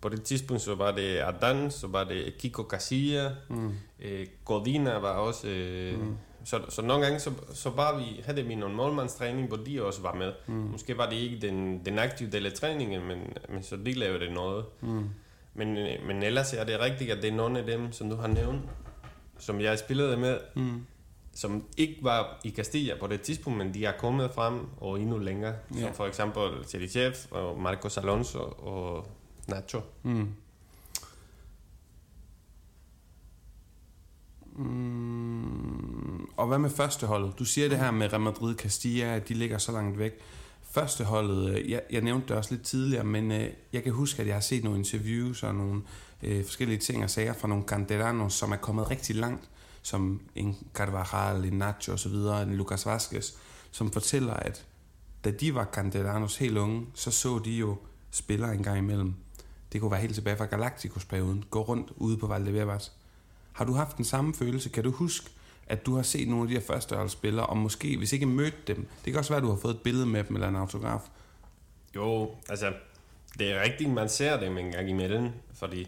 På 0.02 0.10
det 0.10 0.24
tidspunkt 0.24 0.62
så 0.62 0.76
var 0.76 0.92
det 0.92 1.20
Ardan, 1.20 1.72
så 1.72 1.88
var 1.88 2.04
det 2.04 2.34
Kiko 2.40 2.64
Casilla, 2.64 3.32
mm. 3.50 3.72
øh, 4.00 4.28
Godina 4.46 4.98
var 4.98 5.12
også... 5.12 5.48
Øh, 5.48 6.00
mm. 6.00 6.18
så, 6.46 6.62
så 6.70 6.82
nogle 6.82 7.04
gange 7.04 7.20
så, 7.20 7.32
så 7.54 7.70
var 7.70 7.98
vi, 7.98 8.22
havde 8.26 8.44
vi 8.44 8.56
nogle 8.56 8.76
målmandstræning, 8.76 9.48
hvor 9.48 9.58
de 9.58 9.86
også 9.86 10.02
var 10.02 10.14
med. 10.14 10.34
Mm. 10.48 10.54
Måske 10.54 10.98
var 10.98 11.10
det 11.10 11.16
ikke 11.16 11.48
den, 11.48 11.86
den 11.86 12.00
aktive 12.00 12.32
del 12.32 12.46
af 12.46 12.54
træningen, 12.54 13.08
men, 13.08 13.18
men 13.50 13.64
så 13.64 13.76
de 13.76 13.94
lavede 13.94 14.34
noget. 14.34 14.66
Mm. 14.82 15.10
Men, 15.54 15.78
øh, 15.78 16.08
men 16.08 16.24
ellers 16.24 16.54
er 16.54 16.63
det 16.63 16.80
rigtigt, 16.80 17.12
at 17.12 17.22
det 17.22 17.30
er 17.30 17.36
nogle 17.36 17.60
af 17.60 17.66
dem, 17.66 17.92
som 17.92 18.10
du 18.10 18.16
har 18.16 18.28
nævnt, 18.28 18.62
som 19.39 19.62
jeg 19.62 19.80
spillede 19.80 20.18
med, 20.18 20.38
mm. 20.56 20.86
som 21.34 21.63
ikke 21.78 21.98
var 22.02 22.39
i 22.44 22.52
Castilla 22.52 22.96
på 23.00 23.08
det 23.08 23.22
tidspunkt, 23.22 23.58
men 23.58 23.74
de 23.74 23.86
er 23.86 23.92
kommet 24.00 24.32
frem 24.32 24.60
og 24.78 25.00
endnu 25.00 25.18
længere. 25.18 25.56
Ja. 25.76 25.82
Som 25.82 25.94
for 25.94 26.06
eksempel 26.06 26.66
Cherichev 26.68 27.13
og 27.32 27.60
Marcos 27.60 27.98
Alonso 27.98 28.39
og 28.39 29.08
Nacho. 29.48 29.82
Mm. 30.04 30.28
Mm. 34.56 36.24
Og 36.38 36.48
hvad 36.48 36.58
med 36.58 36.70
førsteholdet? 36.70 37.39
Du 37.39 37.46
siger 37.46 37.70
det 37.70 37.78
her 37.78 37.92
med 37.92 38.13
Real 38.13 38.22
Madrid 38.22 38.56
Castilla, 38.56 39.16
at 39.16 39.30
de 39.30 39.34
ligger 39.34 39.58
så 39.58 39.72
langt 39.72 40.00
væk. 40.00 40.20
Førsteholdet, 40.74 41.50
øh, 41.50 41.72
jeg, 41.72 41.82
jeg 41.92 42.02
nævnte 42.02 42.28
det 42.28 42.38
også 42.38 42.52
lidt 42.52 42.64
tidligere, 42.64 43.04
men 43.04 43.32
øh, 43.32 43.50
jeg 43.74 43.84
kan 43.84 43.92
huske, 43.92 44.22
at 44.22 44.28
jeg 44.28 44.36
har 44.36 44.42
set 44.42 44.64
nogle 44.64 44.80
interviews 44.80 45.44
og 45.44 45.56
nogle 45.56 45.82
øh, 46.24 46.46
forskellige 46.46 46.80
ting 46.80 47.04
og 47.04 47.10
sager 47.10 47.34
fra 47.34 47.48
nogle 47.48 47.64
canteranos, 47.64 48.34
som 48.34 48.52
er 48.52 48.56
kommet 48.56 48.90
rigtig 48.90 49.16
langt, 49.16 49.50
som 49.82 50.22
en 50.36 50.58
Carvajal, 50.74 51.46
en 51.46 51.54
Nacho 51.54 51.94
osv., 51.94 52.14
en 52.14 52.56
Lucas 52.56 52.86
Vazquez, 52.86 53.34
som 53.72 53.92
fortæller, 53.92 54.34
at 54.34 54.66
da 55.24 55.32
de 55.32 55.56
var 55.56 55.70
canteranos 55.74 56.38
helt 56.38 56.58
unge, 56.58 56.88
så 56.94 57.12
så 57.12 57.40
de 57.46 57.52
jo 57.52 57.78
spillere 58.12 58.56
en 58.56 58.64
gang 58.64 58.78
imellem. 58.78 59.14
Det 59.74 59.82
kunne 59.82 59.92
være 59.92 60.02
helt 60.02 60.16
tilbage 60.16 60.38
fra 60.38 60.46
Galacticos-perioden. 60.46 61.44
Gå 61.50 61.62
rundt 61.62 61.92
ude 61.98 62.18
på 62.18 62.28
Valdebebas. 62.28 62.92
Har 63.52 63.66
du 63.66 63.74
haft 63.74 63.98
den 63.98 64.06
samme 64.06 64.34
følelse? 64.34 64.70
Kan 64.70 64.84
du 64.84 64.92
huske, 64.92 65.30
at 65.67 65.86
du 65.86 65.95
har 65.95 66.04
set 66.04 66.28
nogle 66.28 66.41
af 66.43 66.47
de 66.47 66.54
her 66.54 66.62
førsteholdsspillere, 66.62 67.45
og 67.45 67.58
måske, 67.58 67.97
hvis 67.97 68.13
ikke 68.13 68.26
mødt 68.26 68.67
dem, 68.67 68.88
det 69.06 69.13
kan 69.13 69.19
også 69.19 69.30
være, 69.34 69.38
at 69.38 69.43
du 69.43 69.49
har 69.49 69.58
fået 69.58 69.73
et 69.73 69.82
billede 69.82 70.06
med 70.06 70.23
dem 70.23 70.36
eller 70.36 70.47
en 70.47 70.56
autograf. 70.56 71.02
Jo, 71.95 72.32
altså, 72.49 72.73
det 73.39 73.52
er 73.52 73.63
rigtigt, 73.63 73.89
man 73.89 74.10
ser 74.10 74.39
dem 74.39 74.58
en 74.58 74.71
gang 74.71 74.89
imellem, 74.89 75.30
fordi 75.54 75.88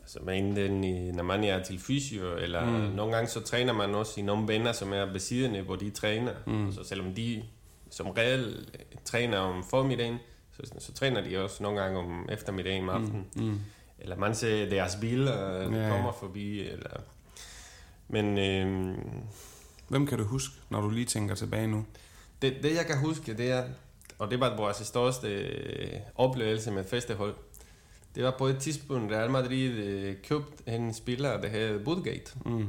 altså, 0.00 0.18
man, 0.22 0.56
den, 0.56 0.84
i- 0.84 1.12
når 1.12 1.22
man 1.22 1.44
er 1.44 1.62
til 1.62 1.78
fysio, 1.78 2.36
eller 2.36 2.64
mm. 2.64 2.94
nogle 2.94 3.14
gange 3.14 3.28
så 3.28 3.40
træner 3.40 3.72
man 3.72 3.94
også 3.94 4.20
i 4.20 4.22
nogle 4.22 4.48
venner, 4.48 4.72
som 4.72 4.92
er 4.92 5.06
af, 5.56 5.62
hvor 5.62 5.76
de 5.76 5.90
træner. 5.90 6.32
Mm. 6.46 6.66
Altså, 6.66 6.84
selvom 6.84 7.14
de 7.14 7.42
som 7.90 8.06
regel 8.10 8.68
træner 9.04 9.38
om 9.38 9.64
formiddagen, 9.70 10.16
så, 10.52 10.62
så 10.78 10.92
træner 10.92 11.20
de 11.20 11.44
også 11.44 11.62
nogle 11.62 11.80
gange 11.80 11.98
om 11.98 12.28
eftermiddagen 12.32 12.82
om 12.82 12.88
aftenen. 12.88 13.26
Mm. 13.36 13.42
Mm. 13.42 13.58
Eller 13.98 14.16
man 14.16 14.34
ser 14.34 14.68
deres 14.68 14.96
biler 15.00 15.52
ja, 15.52 15.82
ja. 15.82 15.88
kommer 15.90 16.12
forbi, 16.12 16.60
eller... 16.60 16.90
Men 18.12 18.38
øh, 18.38 18.94
Hvem 19.88 20.06
kan 20.06 20.18
du 20.18 20.24
huske, 20.24 20.54
når 20.70 20.80
du 20.80 20.90
lige 20.90 21.06
tænker 21.06 21.34
tilbage 21.34 21.66
nu? 21.66 21.84
det, 22.42 22.56
det 22.62 22.74
jeg 22.74 22.86
kan 22.86 22.98
huske, 22.98 23.34
det 23.36 23.50
er, 23.50 23.64
og 24.18 24.30
det 24.30 24.40
var 24.40 24.56
vores 24.56 24.76
største 24.76 25.28
øh, 25.28 25.92
oplevelse 26.14 26.70
med 26.70 26.84
festival, 26.84 27.32
det 28.14 28.24
var 28.24 28.34
på 28.38 28.46
et 28.46 28.58
tidspunkt, 28.58 29.12
Real 29.12 29.30
Madrid 29.30 29.70
øh, 29.70 30.16
købte 30.28 30.62
en 30.72 30.94
spiller, 30.94 31.40
der 31.40 31.48
hed 31.48 31.86
Woodgate. 31.86 32.32
Mm. 32.46 32.66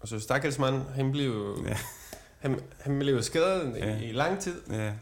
Og 0.00 0.08
så 0.08 0.20
stakkels 0.20 0.58
mand, 0.58 0.82
han 0.94 1.12
blev, 1.12 1.58
Ja. 1.68 1.76
han, 2.38 2.60
han 2.80 2.98
blev 2.98 3.22
skadet 3.22 3.76
Ja. 3.76 3.98
i, 3.98 4.04
i 4.08 4.12
lang 4.12 4.40
tid. 4.40 4.60
Ja. 4.70 4.92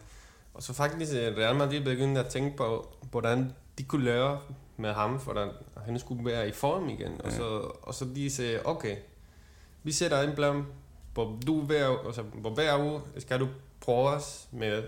Og 0.54 0.62
så 0.62 0.72
faktisk 0.72 1.12
øh, 1.14 1.36
Real 1.36 1.56
Madrid 1.56 1.80
begyndte 1.84 2.20
at 2.20 2.26
tænke 2.26 2.56
på, 2.56 2.88
hvordan 3.10 3.52
de 3.78 3.82
kunne 3.84 4.04
lave 4.04 4.38
med 4.76 4.92
ham, 4.92 5.20
for 5.20 5.32
at 5.32 5.48
han 5.84 5.98
skulle 5.98 6.24
være 6.24 6.48
i 6.48 6.52
form 6.52 6.88
igen. 6.88 7.20
Og, 7.20 7.30
Ja. 7.30 7.36
så, 7.36 7.44
og 7.82 7.94
så 7.94 8.04
de 8.14 8.30
sagde, 8.30 8.60
okay, 8.64 8.96
vi 9.88 9.92
sætter 9.92 10.22
en 10.22 10.34
plan, 10.34 10.66
hvor, 11.14 11.38
du 11.46 11.60
hver, 11.60 12.06
altså, 12.06 12.22
hvor 12.22 12.50
hver 12.50 12.78
uge 12.84 13.00
skal 13.18 13.40
du 13.40 13.48
prøve 13.80 14.08
os 14.08 14.48
med 14.52 14.82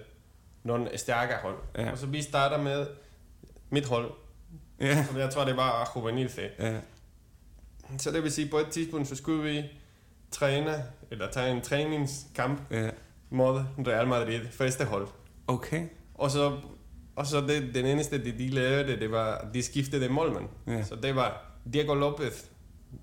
nogle 0.63 0.99
stærkere 0.99 1.39
hold. 1.43 1.57
Ja. 1.79 1.91
Og 1.91 1.99
så 1.99 2.07
vi 2.07 2.23
starter 2.23 2.63
med 2.63 2.87
mit 3.71 3.87
hold, 3.87 4.11
Ja. 4.81 5.05
som 5.05 5.17
jeg 5.17 5.31
tror, 5.31 5.45
det 5.45 5.57
var 5.57 5.93
juvenil 5.97 6.31
Ja. 6.59 6.77
Så 7.99 8.11
det 8.11 8.23
vil 8.23 8.33
sige, 8.33 8.49
på 8.49 8.59
et 8.59 8.67
tidspunkt, 8.69 9.09
så 9.09 9.17
skulle 9.17 9.43
vi 9.43 9.63
træne, 10.31 10.85
eller 11.11 11.31
tage 11.31 11.51
en 11.51 11.61
træningskamp 11.61 12.61
ja. 12.71 12.91
mod 13.31 13.63
Real 13.87 14.09
Madrid, 14.09 14.41
første 14.51 14.85
hold. 14.85 15.09
Okay. 15.47 15.87
Og 16.15 16.31
så, 16.31 16.59
og 17.17 17.27
så 17.27 17.41
det, 17.41 17.75
den 17.75 17.87
eneste, 17.87 18.25
de, 18.25 18.39
de 18.39 18.49
lavede, 18.49 19.01
det 19.01 19.11
var, 19.11 19.35
at 19.35 19.55
de 19.55 19.63
skiftede 19.63 20.09
målmand. 20.09 20.49
Ja. 20.67 20.83
Så 20.83 20.97
det 20.97 21.17
var 21.17 21.53
Diego 21.73 21.95
Lopez, 21.95 22.50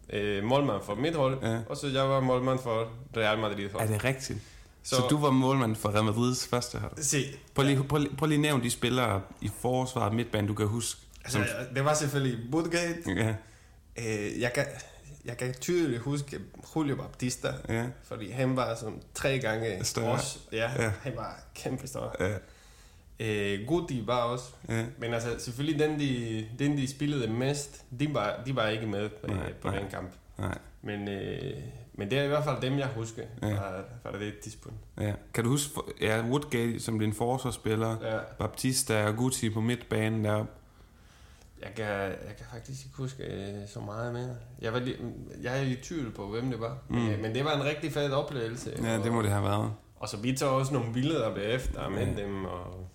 øh, 0.10 0.43
målmand 0.43 0.82
for 0.84 0.95
mit 0.95 1.15
hold, 1.15 1.38
Ja. 1.43 1.60
og 1.69 1.78
så 1.78 1.88
jeg 1.88 2.10
var 2.10 2.19
målmand 2.19 2.60
for 2.60 2.89
Real 3.17 3.39
Madrid 3.39 3.69
hold. 3.71 3.84
Er 3.84 3.88
det 3.88 4.04
rigtigt? 4.04 4.39
Så, 4.84 4.95
Så- 4.95 5.08
du 5.10 5.17
var 5.17 5.30
målmand 5.32 5.76
for 5.76 5.89
Real 5.89 6.04
Madrids 6.04 6.47
første 6.47 6.78
hold? 6.78 6.91
Se, 6.97 7.23
Prøv 7.56 7.65
lige, 7.65 7.84
prøv, 7.84 8.00
lige, 8.00 8.15
prøv 8.15 8.28
lige 8.28 8.41
nævne 8.41 8.63
de 8.63 8.71
spillere 8.71 9.21
i 9.41 9.52
forsvaret 9.62 10.13
midtbanen, 10.13 10.47
du 10.47 10.54
kan 10.54 10.67
huske. 10.67 11.02
altså, 11.23 11.39
det 11.76 11.86
var 11.86 11.93
selvfølgelig 11.93 12.54
Woodgate. 12.54 12.95
Ja, 13.15 13.36
Øh, 14.00 14.39
jeg, 14.41 14.54
kan, 14.54 14.65
jeg 15.26 15.38
kan 15.38 15.54
tydeligt 15.62 16.02
huske 16.02 16.39
Julio 16.76 16.95
Baptista, 16.95 17.54
ja, 17.69 17.86
fordi 18.04 18.32
han 18.32 18.56
var 18.56 18.76
sådan 18.76 19.02
tre 19.13 19.39
gange 19.39 19.84
Større. 19.84 20.12
Også, 20.12 20.39
ja, 20.52 20.71
Ja. 20.78 20.84
ja, 20.84 20.91
han 21.02 21.13
var 21.15 21.39
kæmpe 21.56 21.88
stor. 21.88 22.15
ja, 22.19 22.34
Øh, 23.20 23.68
Guti 23.68 24.04
var 24.08 24.18
også. 24.24 24.46
ja. 24.70 24.86
Men 24.98 25.14
altså, 25.14 25.30
selvfølgelig 25.40 25.80
den, 25.80 26.00
de, 26.00 26.46
den, 26.60 26.78
de 26.78 26.88
spillede 26.88 27.28
mest, 27.34 27.86
de 28.00 28.14
var, 28.14 28.40
de 28.46 28.56
var 28.56 28.68
ikke 28.68 28.86
med 28.88 29.10
på, 29.10 29.28
Nej, 29.28 29.36
nej, 29.36 29.54
på 29.62 29.68
nej. 29.68 29.80
den 29.80 29.90
kamp. 29.92 30.10
Nej, 30.38 30.58
Men, 30.82 31.08
øh, 31.08 31.54
men 31.94 32.12
det 32.12 32.20
er 32.20 32.24
i 32.24 32.28
hvert 32.28 32.44
fald 32.44 32.62
dem, 32.62 32.78
jeg 32.80 32.88
husker 32.96 33.24
Ja. 33.42 33.48
fra, 33.54 33.72
fra 34.12 34.20
det 34.20 34.40
tidspunkt. 34.40 34.78
ja. 35.02 35.14
Kan 35.34 35.44
du 35.44 35.50
huske, 35.50 35.72
ja, 36.02 36.22
Woodgate 36.22 36.80
som 36.80 37.00
din 37.00 37.14
forsvarsspiller, 37.14 37.96
Ja. 38.02 38.18
Baptista 38.40 39.06
og 39.08 39.16
Guti 39.16 39.50
på 39.50 39.62
midtbanen 39.62 40.26
der. 40.26 40.46
Jeg 41.62 41.70
kan, 41.76 41.86
jeg 41.96 42.34
kan 42.38 42.46
faktisk 42.54 42.86
ikke 42.86 42.98
huske 42.98 43.24
øh, 43.24 43.68
så 43.68 43.80
meget 43.80 44.14
mere. 44.14 44.36
Jeg, 44.62 44.74
var 44.74 44.80
lige, 44.80 44.96
jeg 45.42 45.58
er 45.60 45.62
i 45.62 45.76
tvivl 45.84 46.12
på, 46.12 46.28
hvem 46.28 46.50
det 46.52 46.60
var. 46.60 46.78
Mm. 46.90 46.96
Men, 46.96 47.12
øh, 47.14 47.20
men 47.22 47.36
det 47.36 47.46
var 47.46 47.56
en 47.56 47.64
rigtig 47.64 47.92
fed 47.94 48.12
oplevelse. 48.12 48.72
Ja, 48.84 48.98
det 49.04 49.12
må 49.12 49.22
det 49.22 49.30
have 49.32 49.44
været. 49.44 49.74
Og 49.96 50.10
så 50.10 50.18
vi 50.18 50.34
tager 50.36 50.52
også 50.52 50.74
nogle 50.74 50.94
billeder 50.94 51.36
bagefter 51.36 51.90
med 51.90 52.08
Ja. 52.08 52.24
dem. 52.24 52.46
Og, 52.46 52.90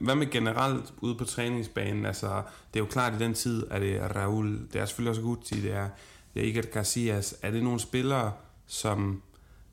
Hvad 0.00 0.14
med 0.14 0.30
generelt 0.30 0.94
ude 1.00 1.14
på 1.14 1.24
træningsbanen? 1.24 2.06
Altså, 2.06 2.42
det 2.74 2.80
er 2.80 2.84
jo 2.84 2.90
klart, 2.90 3.12
at 3.12 3.20
i 3.20 3.24
den 3.24 3.34
tid 3.34 3.66
er 3.70 3.78
det 3.78 4.16
Raul, 4.16 4.60
det 4.72 4.80
er 4.80 4.86
selvfølgelig 4.86 5.10
også 5.10 5.22
Guti, 5.22 5.60
det 5.60 5.72
er, 5.72 5.88
det 6.34 6.42
er 6.42 6.46
Iker 6.46 6.62
Casillas. 6.62 7.34
Er 7.42 7.50
det 7.50 7.62
nogle 7.62 7.80
spillere, 7.80 8.32
som, 8.66 9.22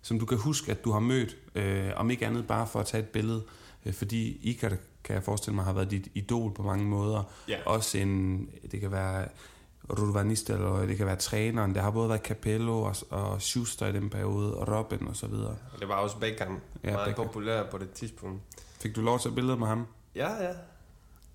som 0.01 0.19
du 0.19 0.25
kan 0.25 0.37
huske, 0.37 0.71
at 0.71 0.83
du 0.83 0.91
har 0.91 0.99
mødt, 0.99 1.37
øh, 1.55 1.91
om 1.95 2.11
ikke 2.11 2.25
andet 2.25 2.47
bare 2.47 2.67
for 2.67 2.79
at 2.79 2.85
tage 2.85 3.03
et 3.03 3.09
billede? 3.09 3.43
Øh, 3.85 3.93
fordi 3.93 4.39
Iker, 4.43 4.69
kan 5.03 5.15
jeg 5.15 5.23
forestille 5.23 5.55
mig, 5.55 5.65
har 5.65 5.73
været 5.73 5.91
dit 5.91 6.07
idol 6.13 6.53
på 6.53 6.63
mange 6.63 6.85
måder. 6.85 7.23
Ja. 7.47 7.57
Også 7.65 7.97
en, 7.97 8.49
det 8.71 8.81
kan 8.81 8.91
være 8.91 9.27
Rudvanista, 9.89 10.53
eller 10.53 10.85
det 10.85 10.97
kan 10.97 11.05
være 11.05 11.15
træneren. 11.15 11.75
Der 11.75 11.81
har 11.81 11.91
både 11.91 12.09
været 12.09 12.21
Capello 12.21 12.81
og, 12.81 12.95
og 13.09 13.41
Schuster 13.41 13.87
i 13.87 13.91
den 13.91 14.09
periode, 14.09 14.57
og 14.57 14.77
Robin 14.77 15.07
og 15.07 15.15
så 15.15 15.27
videre. 15.27 15.55
det 15.79 15.87
var 15.87 15.95
også 15.95 16.17
Beckham. 16.17 16.59
Ja, 16.83 16.91
meget 16.91 17.07
Beckham. 17.07 17.25
populær 17.25 17.63
på 17.63 17.77
det 17.77 17.91
tidspunkt. 17.91 18.41
Fik 18.83 18.95
du 18.95 19.01
lov 19.01 19.19
til 19.19 19.29
at 19.29 19.35
billede 19.35 19.57
med 19.57 19.67
ham? 19.67 19.87
Ja, 20.15 20.43
ja. 20.43 20.53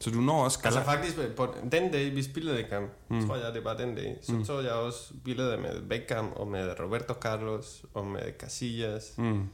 Så 0.01 0.11
du 0.11 0.21
når 0.21 0.45
også 0.45 0.59
Altså 0.65 0.83
faktisk, 0.83 1.17
på 1.37 1.55
den 1.73 1.93
dag, 1.93 2.15
vi 2.15 2.23
spillede 2.23 2.63
kamp, 2.63 2.91
mm. 3.09 3.27
tror 3.27 3.37
jeg, 3.37 3.55
det 3.55 3.65
var 3.65 3.77
den 3.77 3.95
dag, 3.95 4.19
så 4.23 4.33
Mm. 4.33 4.45
tog 4.45 4.63
jeg 4.65 4.73
også 4.73 5.13
billeder 5.25 5.59
med 5.61 5.83
Beckham, 5.89 6.33
og 6.37 6.47
med 6.49 6.81
Roberto 6.81 7.15
Carlos, 7.15 7.85
og 7.95 8.07
med 8.07 8.21
Casillas. 8.39 9.15
Mm. 9.19 9.49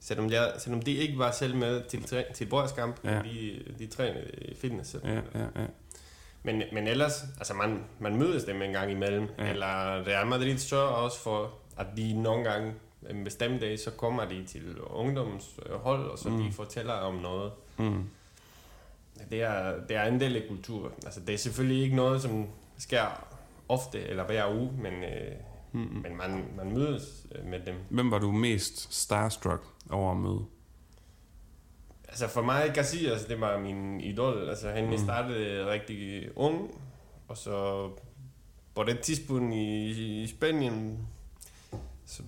Selvom, 0.00 0.30
jeg, 0.30 0.52
selvom 0.58 0.82
de 0.82 0.92
ikke 0.92 1.18
var 1.18 1.30
selv 1.30 1.56
med 1.56 1.82
til, 1.84 2.24
til 2.34 2.46
bordskamp, 2.46 2.96
Ja. 3.04 3.14
ja. 3.16 3.22
de, 3.22 3.62
de 3.78 3.86
trænede 3.86 4.30
i 4.38 4.54
fitness. 4.54 4.96
Ja, 5.04 5.14
ja, 5.14 5.20
ja. 5.56 5.66
Men, 6.42 6.62
men 6.72 6.86
ellers, 6.86 7.22
altså 7.38 7.54
man, 7.54 7.80
man 8.00 8.16
mødes 8.16 8.44
dem 8.44 8.62
en 8.62 8.72
gang 8.72 8.90
imellem. 8.90 9.28
Ja. 9.38 9.50
Eller 9.50 10.06
Real 10.06 10.26
Madrid 10.26 10.58
sørger 10.58 10.88
også 10.88 11.18
for, 11.20 11.52
at 11.78 11.86
de 11.96 12.22
nogle 12.22 12.44
gange 12.50 12.74
en 13.10 13.24
bestemt 13.24 13.60
dag, 13.60 13.78
så 13.78 13.90
kommer 13.90 14.24
de 14.24 14.44
til 14.44 14.80
ungdomshold, 14.80 16.10
og 16.10 16.18
så 16.18 16.28
Mm. 16.28 16.34
mm. 16.36 16.42
de 16.42 16.52
fortæller 16.52 16.92
om 16.92 17.14
noget. 17.14 17.52
Mm. 17.78 18.04
det 19.30 19.42
er, 19.42 19.86
det 19.88 19.96
er 19.96 20.04
en 20.04 20.20
del 20.20 20.36
af 20.36 20.42
kultur. 20.48 20.92
Altså, 21.04 21.20
det 21.20 21.34
er 21.34 21.38
selvfølgelig 21.38 21.82
ikke 21.82 21.96
noget, 21.96 22.22
som 22.22 22.46
sker 22.78 23.26
ofte 23.68 24.02
eller 24.02 24.24
hver 24.24 24.54
uge, 24.54 24.72
men, 24.82 24.92
øh, 24.92 25.32
mm. 25.72 25.80
men 25.80 26.16
man, 26.16 26.44
man 26.56 26.74
mødes 26.74 27.26
øh, 27.34 27.44
med 27.44 27.60
dem. 27.60 27.74
Hvem 27.90 28.10
var 28.10 28.18
du 28.18 28.32
mest 28.32 28.94
starstruck 28.94 29.62
over 29.90 30.10
at 30.10 30.16
møde? 30.16 30.44
Altså 32.08 32.28
for 32.28 32.42
mig, 32.42 32.70
Garcias, 32.74 33.24
det 33.24 33.40
var 33.40 33.58
min 33.58 34.00
idol. 34.00 34.48
Altså 34.48 34.70
han 34.70 34.90
mm. 34.90 34.98
startede 34.98 35.66
rigtig 35.70 36.28
ung, 36.36 36.80
og 37.28 37.36
så 37.36 37.88
på 38.74 38.82
det 38.82 39.00
tidspunkt 39.00 39.54
i, 39.54 39.88
i 40.22 40.26
Spanien, 40.26 41.06
så 42.06 42.22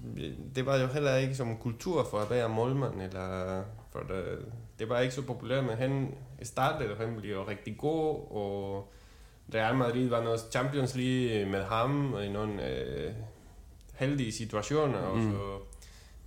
det 0.55 0.67
var 0.67 0.77
jo 0.77 0.87
heller 0.87 1.17
ikke 1.17 1.35
som 1.35 1.57
kultur 1.57 2.07
for 2.11 2.19
at 2.19 2.31
være 2.31 2.49
målmand, 2.49 3.03
eller 3.03 3.63
for 3.93 3.99
det, 3.99 4.39
det 4.79 4.89
var 4.89 5.01
ikke 5.01 5.15
så 5.15 5.23
populært, 5.23 5.65
men 5.65 5.77
han 5.77 6.15
startede, 6.43 6.91
og 6.91 6.97
han 6.97 7.17
blev 7.17 7.43
rigtig 7.43 7.79
god, 7.79 8.31
og 8.31 8.93
Real 9.55 9.77
Madrid 9.77 10.09
var 10.09 10.23
noget 10.23 10.41
Champions 10.51 10.95
League 10.95 11.51
med 11.51 11.65
ham 11.65 12.15
i 12.25 12.29
nogle 12.29 12.69
øh, 12.69 13.13
heldige 13.95 14.33
situationer, 14.33 15.15
mm. 15.15 15.27
og 15.27 15.33
så 15.33 15.59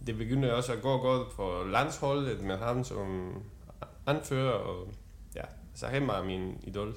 det 0.06 0.18
begyndte 0.18 0.56
også 0.56 0.74
at 0.74 0.82
gå 0.82 0.98
godt 0.98 1.34
for 1.34 1.64
landsholdet 1.66 2.42
med 2.42 2.58
ham 2.58 2.84
som 2.84 3.34
anfører, 4.06 4.52
og 4.52 4.88
ja, 5.36 5.44
så 5.74 5.88
han 5.88 6.08
var 6.08 6.24
min 6.24 6.58
idol. 6.64 6.96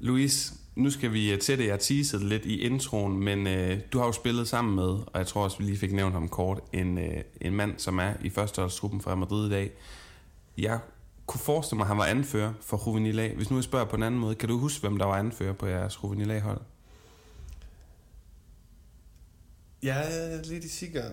Luis, 0.00 0.52
nu 0.76 0.90
skal 0.90 1.12
vi 1.12 1.32
øh, 1.32 1.38
til 1.38 1.58
det. 1.58 1.66
Jeg 1.66 1.80
teasede 1.80 2.28
lidt 2.28 2.44
i 2.44 2.60
introen, 2.60 3.18
men 3.18 3.46
øh, 3.46 3.80
du 3.92 3.98
har 3.98 4.06
jo 4.06 4.12
spillet 4.12 4.48
sammen 4.48 4.76
med, 4.76 4.84
og 4.84 5.12
jeg 5.14 5.26
tror 5.26 5.44
også, 5.44 5.58
vi 5.58 5.64
lige 5.64 5.78
fik 5.78 5.92
nævnt 5.92 6.12
ham 6.12 6.28
kort, 6.28 6.60
en, 6.72 6.98
øh, 6.98 7.24
en 7.40 7.52
mand, 7.54 7.78
som 7.78 7.98
er 7.98 8.12
i 8.20 8.30
førsteholdstruppen 8.30 9.00
fra 9.00 9.14
Madrid 9.14 9.46
i 9.46 9.50
dag. 9.50 9.72
Jeg 10.58 10.80
kunne 11.26 11.40
forestille 11.40 11.76
mig, 11.76 11.84
at 11.84 11.88
han 11.88 11.98
var 11.98 12.04
anfører 12.04 12.52
for 12.60 12.82
Juvenil 12.86 13.20
A. 13.20 13.34
Hvis 13.34 13.50
nu 13.50 13.56
jeg 13.56 13.64
spørger 13.64 13.84
på 13.84 13.96
en 13.96 14.02
anden 14.02 14.20
måde, 14.20 14.34
kan 14.34 14.48
du 14.48 14.58
huske, 14.58 14.80
hvem 14.80 14.98
der 14.98 15.06
var 15.06 15.16
anfører 15.16 15.52
på 15.52 15.66
jeres 15.66 15.98
Juvenil 16.02 16.30
A-hold? 16.30 16.60
Jeg 19.82 20.06
er 20.10 20.42
lidt 20.44 20.70
sikker 20.70 21.04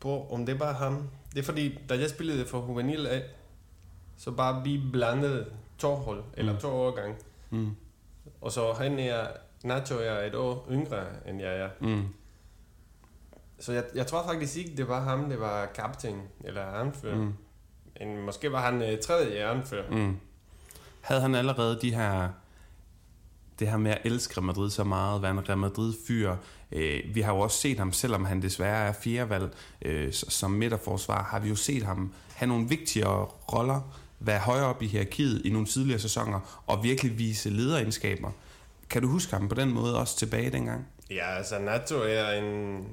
på, 0.00 0.26
om 0.30 0.46
det 0.46 0.60
var 0.60 0.72
ham. 0.72 1.08
Det 1.34 1.38
er 1.38 1.44
fordi, 1.44 1.78
da 1.88 1.98
jeg 1.98 2.10
spillede 2.10 2.46
for 2.46 2.66
Juvenil 2.68 3.06
A, 3.06 3.20
så 4.16 4.30
bare 4.30 4.64
vi 4.64 4.80
blandede 4.92 5.46
to 5.78 5.94
hold, 5.94 6.24
eller 6.36 6.52
mm. 6.52 6.58
to 6.58 6.68
årgang. 6.68 7.16
Mm. 7.50 7.70
Og 8.42 8.52
så 8.52 8.72
han 8.72 8.98
er, 8.98 9.26
Nacho 9.64 9.94
er 9.98 10.26
et 10.26 10.34
år 10.34 10.66
yngre, 10.70 11.04
end 11.26 11.40
jeg 11.40 11.60
er. 11.60 11.68
Mm. 11.80 12.02
Så 13.60 13.72
jeg, 13.72 13.84
jeg 13.94 14.06
tror 14.06 14.22
faktisk 14.26 14.56
ikke, 14.56 14.76
det 14.76 14.88
var 14.88 15.00
ham, 15.00 15.28
det 15.28 15.40
var 15.40 15.66
kaptajn, 15.66 16.20
eller 16.44 16.66
anfører. 16.66 17.16
Mm. 17.16 17.34
En, 18.00 18.22
måske 18.22 18.52
var 18.52 18.60
han 18.70 18.82
uh, 18.82 18.98
tredje 19.02 19.44
anfører. 19.44 19.90
Mm. 19.90 20.16
Havde 21.00 21.20
han 21.20 21.34
allerede 21.34 21.78
de 21.80 21.94
her 21.94 22.28
det 23.58 23.70
her 23.70 23.76
med 23.76 23.90
at 23.90 23.98
elske 24.04 24.36
Real 24.36 24.46
Madrid 24.46 24.70
så 24.70 24.84
meget, 24.84 25.22
være 25.22 25.30
en 25.30 25.48
Real 25.48 25.58
Madrid-fyr. 25.58 26.36
Øh, 26.72 27.00
vi 27.14 27.20
har 27.20 27.32
jo 27.32 27.38
også 27.38 27.58
set 27.58 27.78
ham, 27.78 27.92
selvom 27.92 28.24
han 28.24 28.42
desværre 28.42 28.88
er 28.88 28.92
fjerdevalg 28.92 29.54
øh, 29.82 30.12
som 30.12 30.50
midterforsvar, 30.50 31.22
har 31.22 31.40
vi 31.40 31.48
jo 31.48 31.56
set 31.56 31.82
ham 31.82 32.12
have 32.34 32.48
nogle 32.48 32.68
vigtigere 32.68 33.24
roller, 33.24 34.01
være 34.26 34.38
højere 34.38 34.66
op 34.66 34.82
i 34.82 34.86
hierarkiet 34.86 35.42
i 35.44 35.50
nogle 35.50 35.66
tidligere 35.66 36.00
sæsoner, 36.00 36.62
og 36.66 36.84
virkelig 36.84 37.18
vise 37.18 37.50
lederegenskaber. 37.50 38.30
Kan 38.90 39.02
du 39.02 39.08
huske 39.08 39.32
ham 39.36 39.48
på 39.48 39.54
den 39.54 39.72
måde 39.72 39.98
også 39.98 40.16
tilbage 40.16 40.50
dengang? 40.50 40.86
Ja, 41.10 41.36
altså 41.36 41.58
Nato 41.58 41.94
er 41.96 42.30
en, 42.30 42.86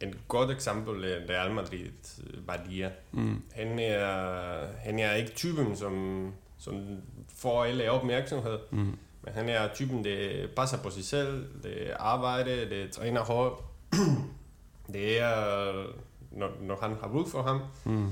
en 0.00 0.14
godt 0.28 0.50
eksempel 0.50 1.04
af 1.04 1.18
Real 1.30 1.54
Madrid 1.54 1.88
værdier. 2.46 2.90
Mm. 3.12 3.42
Han, 3.54 3.78
er, 3.78 4.66
han 4.78 4.98
er 4.98 5.12
ikke 5.12 5.30
typen, 5.30 5.76
som, 5.76 6.26
som 6.58 6.74
får 7.36 7.64
alle 7.64 7.90
opmærksomhed. 7.90 8.58
Mm. 8.70 8.98
Men 9.22 9.34
han 9.34 9.48
er 9.48 9.68
typen, 9.74 10.04
der 10.04 10.46
passer 10.56 10.78
på 10.78 10.90
sig 10.90 11.04
selv, 11.04 11.46
det 11.62 11.90
arbejder, 11.98 12.68
det 12.68 12.90
træner 12.90 13.20
hårdt. 13.20 13.60
det 14.92 15.20
er, 15.20 15.72
når, 16.30 16.50
når 16.60 16.78
han 16.82 16.96
har 17.00 17.08
brug 17.08 17.28
for 17.28 17.42
ham. 17.42 17.60
Mm. 17.84 18.08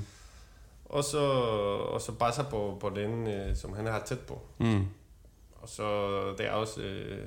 Og 0.84 1.04
så, 1.04 1.18
og 1.92 2.00
så 2.00 2.12
passer 2.12 2.44
på, 2.50 2.76
på 2.80 2.90
den, 2.90 3.26
øh, 3.26 3.56
som 3.56 3.72
han 3.72 3.86
har 3.86 4.02
tæt 4.06 4.20
på. 4.20 4.40
Mm. 4.58 4.84
Og 5.54 5.68
så 5.68 6.20
det 6.38 6.46
er 6.46 6.50
også, 6.50 6.80
øh, 6.80 7.18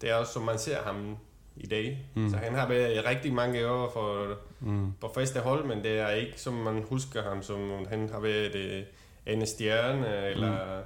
det 0.00 0.10
er 0.10 0.14
også, 0.14 0.32
som 0.32 0.42
man 0.42 0.58
ser 0.58 0.82
ham 0.82 1.16
i 1.56 1.66
dag. 1.66 2.06
Mm. 2.14 2.30
Så 2.30 2.36
han 2.36 2.54
har 2.54 2.68
været 2.68 3.04
rigtig 3.04 3.32
mange 3.32 3.70
år 3.70 3.90
for, 3.92 4.36
mm. 4.60 4.92
på 5.00 5.10
faste 5.14 5.40
hold, 5.40 5.64
men 5.64 5.84
det 5.84 5.98
er 5.98 6.10
ikke, 6.10 6.40
som 6.40 6.52
man 6.52 6.84
husker 6.88 7.22
ham, 7.22 7.42
som 7.42 7.86
han 7.88 8.08
har 8.08 8.20
været 8.20 8.54
øh, 8.54 8.82
en 9.26 9.46
stjerne, 9.46 10.26
eller... 10.26 10.78
Mm 10.78 10.84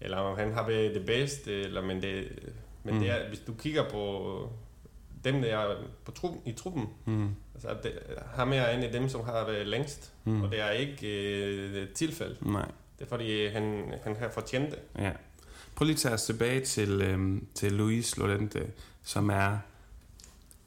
eller 0.00 0.16
om 0.16 0.38
han 0.38 0.52
har 0.52 0.66
været 0.66 0.94
det 0.94 1.06
bedste, 1.06 1.60
eller, 1.60 1.82
men, 1.82 2.02
det, 2.02 2.28
men 2.84 2.94
mm. 2.94 3.00
det 3.00 3.10
er, 3.10 3.28
hvis 3.28 3.40
du 3.40 3.54
kigger 3.54 3.90
på 3.90 4.48
dem, 5.24 5.42
der 5.42 5.58
er 5.58 5.76
på 6.04 6.12
tru, 6.12 6.34
i 6.44 6.52
truppen, 6.52 6.88
mm. 7.04 7.34
Altså 7.64 7.88
det, 7.88 7.92
ham 8.34 8.52
er 8.52 8.66
en 8.66 8.82
af 8.82 8.92
dem, 8.92 9.08
som 9.08 9.24
har 9.24 9.44
været 9.46 9.66
længst, 9.66 10.12
mm. 10.24 10.42
og 10.42 10.50
det 10.50 10.60
er 10.60 10.70
ikke 10.70 11.06
øh, 11.06 11.88
tilfælde. 11.88 12.36
Nej. 12.40 12.68
Det 12.98 13.04
er 13.04 13.08
fordi, 13.08 13.46
han, 13.46 13.92
han 14.04 14.16
har 14.16 14.28
fortjent 14.28 14.70
det. 14.70 14.78
Ja. 14.98 15.12
Prøv 15.74 15.84
lige 15.84 15.94
at 15.94 16.00
tage 16.00 16.14
os 16.14 16.22
tilbage 16.22 16.60
til, 16.60 17.02
øhm, 17.02 17.46
til 17.54 17.72
Luis 17.72 18.16
Lorente, 18.16 18.66
som 19.02 19.30
er 19.30 19.58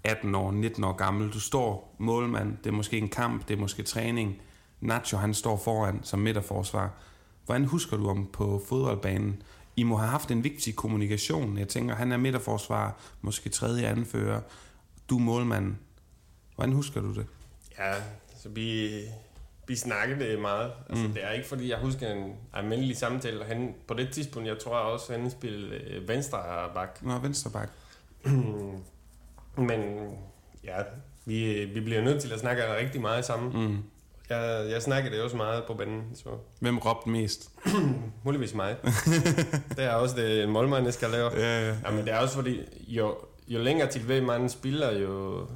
18 0.03 0.35
år, 0.35 0.51
19 0.51 0.83
år 0.83 0.93
gammel. 0.93 1.33
Du 1.33 1.39
står 1.39 1.95
målmand, 1.97 2.57
det 2.57 2.67
er 2.67 2.73
måske 2.73 2.97
en 2.97 3.09
kamp, 3.09 3.47
det 3.47 3.53
er 3.53 3.59
måske 3.59 3.83
træning. 3.83 4.41
Nacho, 4.81 5.17
han 5.17 5.33
står 5.33 5.57
foran 5.57 5.99
som 6.03 6.19
midterforsvar. 6.19 6.91
Hvordan 7.45 7.65
husker 7.65 7.97
du 7.97 8.09
om 8.09 8.29
på 8.33 8.61
fodboldbanen? 8.67 9.41
I 9.75 9.83
må 9.83 9.95
have 9.95 10.09
haft 10.09 10.31
en 10.31 10.43
vigtig 10.43 10.75
kommunikation. 10.75 11.57
Jeg 11.57 11.67
tænker, 11.67 11.95
han 11.95 12.11
er 12.11 12.17
midterforsvar, 12.17 12.97
måske 13.21 13.49
tredje 13.49 13.87
anfører. 13.87 14.41
Du 15.09 15.17
er 15.17 15.21
målmand. 15.21 15.75
Hvordan 16.55 16.73
husker 16.73 17.01
du 17.01 17.13
det? 17.13 17.25
Ja, 17.79 17.93
så 18.41 18.49
vi, 18.49 18.89
vi 19.67 19.75
snakkede 19.75 20.19
det 20.19 20.39
meget. 20.39 20.71
Altså, 20.89 21.07
mm. 21.07 21.13
Det 21.13 21.23
er 21.23 21.31
ikke, 21.31 21.47
fordi 21.47 21.69
jeg 21.69 21.77
husker 21.77 22.11
en 22.11 22.35
almindelig 22.53 22.97
samtale. 22.97 23.45
Han, 23.45 23.75
på 23.87 23.93
det 23.93 24.11
tidspunkt, 24.11 24.47
jeg 24.47 24.59
tror 24.59 24.75
også, 24.75 25.11
han 25.13 25.31
spillede 25.31 25.75
øh, 25.75 26.07
venstre 26.07 26.39
bak. 26.73 26.99
Nå, 27.01 27.17
venstre 27.17 27.51
bak. 27.51 27.69
Men 29.69 30.09
ja, 30.63 30.77
vi, 31.25 31.65
vi 31.65 31.81
bliver 31.81 32.01
nødt 32.01 32.21
til 32.21 32.33
at 32.33 32.39
snakke 32.39 32.75
rigtig 32.77 33.01
meget 33.01 33.25
sammen. 33.25 33.67
Mm. 33.67 33.77
Jeg, 34.29 34.67
jeg 34.69 34.81
snakkede 34.81 35.15
det 35.15 35.23
også 35.23 35.37
meget 35.37 35.63
på 35.67 35.73
banen. 35.73 36.03
Så. 36.15 36.29
Hvem 36.59 36.77
råbte 36.77 37.09
mest? 37.09 37.49
Muligvis 38.23 38.53
mig. 38.53 38.75
det 39.77 39.83
er 39.83 39.93
også 39.93 40.15
det, 40.15 40.43
en 40.43 40.49
målmand 40.49 40.91
skal 40.91 41.09
lave. 41.09 41.31
Ja, 41.31 41.67
ja. 41.67 41.75
Jamen, 41.85 42.05
det 42.05 42.13
er 42.13 42.17
også 42.17 42.35
fordi, 42.35 42.61
jo, 42.87 43.15
jo 43.47 43.59
længere 43.59 43.89
til 43.89 44.07
ved 44.07 44.21
man 44.21 44.49
spiller, 44.49 44.91
jo, 44.91 45.47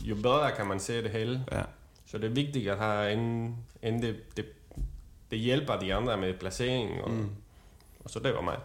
jo 0.00 0.14
bedre 0.14 0.52
kan 0.56 0.66
man 0.66 0.80
se 0.80 1.02
det 1.02 1.10
hele. 1.10 1.44
Ja. 1.52 1.62
Så 2.06 2.18
det 2.18 2.24
er 2.24 2.34
vigtigt 2.34 2.70
at 2.70 2.78
have 2.78 3.12
en, 3.12 3.56
en 3.82 4.02
det, 4.02 4.36
det, 4.36 4.46
det 5.30 5.38
hjælper 5.38 5.78
de 5.78 5.94
andre 5.94 6.16
med 6.16 6.34
placering. 6.34 7.02
Og, 7.02 7.10
mm. 7.10 7.30
og 8.04 8.10
så 8.10 8.18
det 8.18 8.34
var 8.34 8.40
mig. 8.40 8.56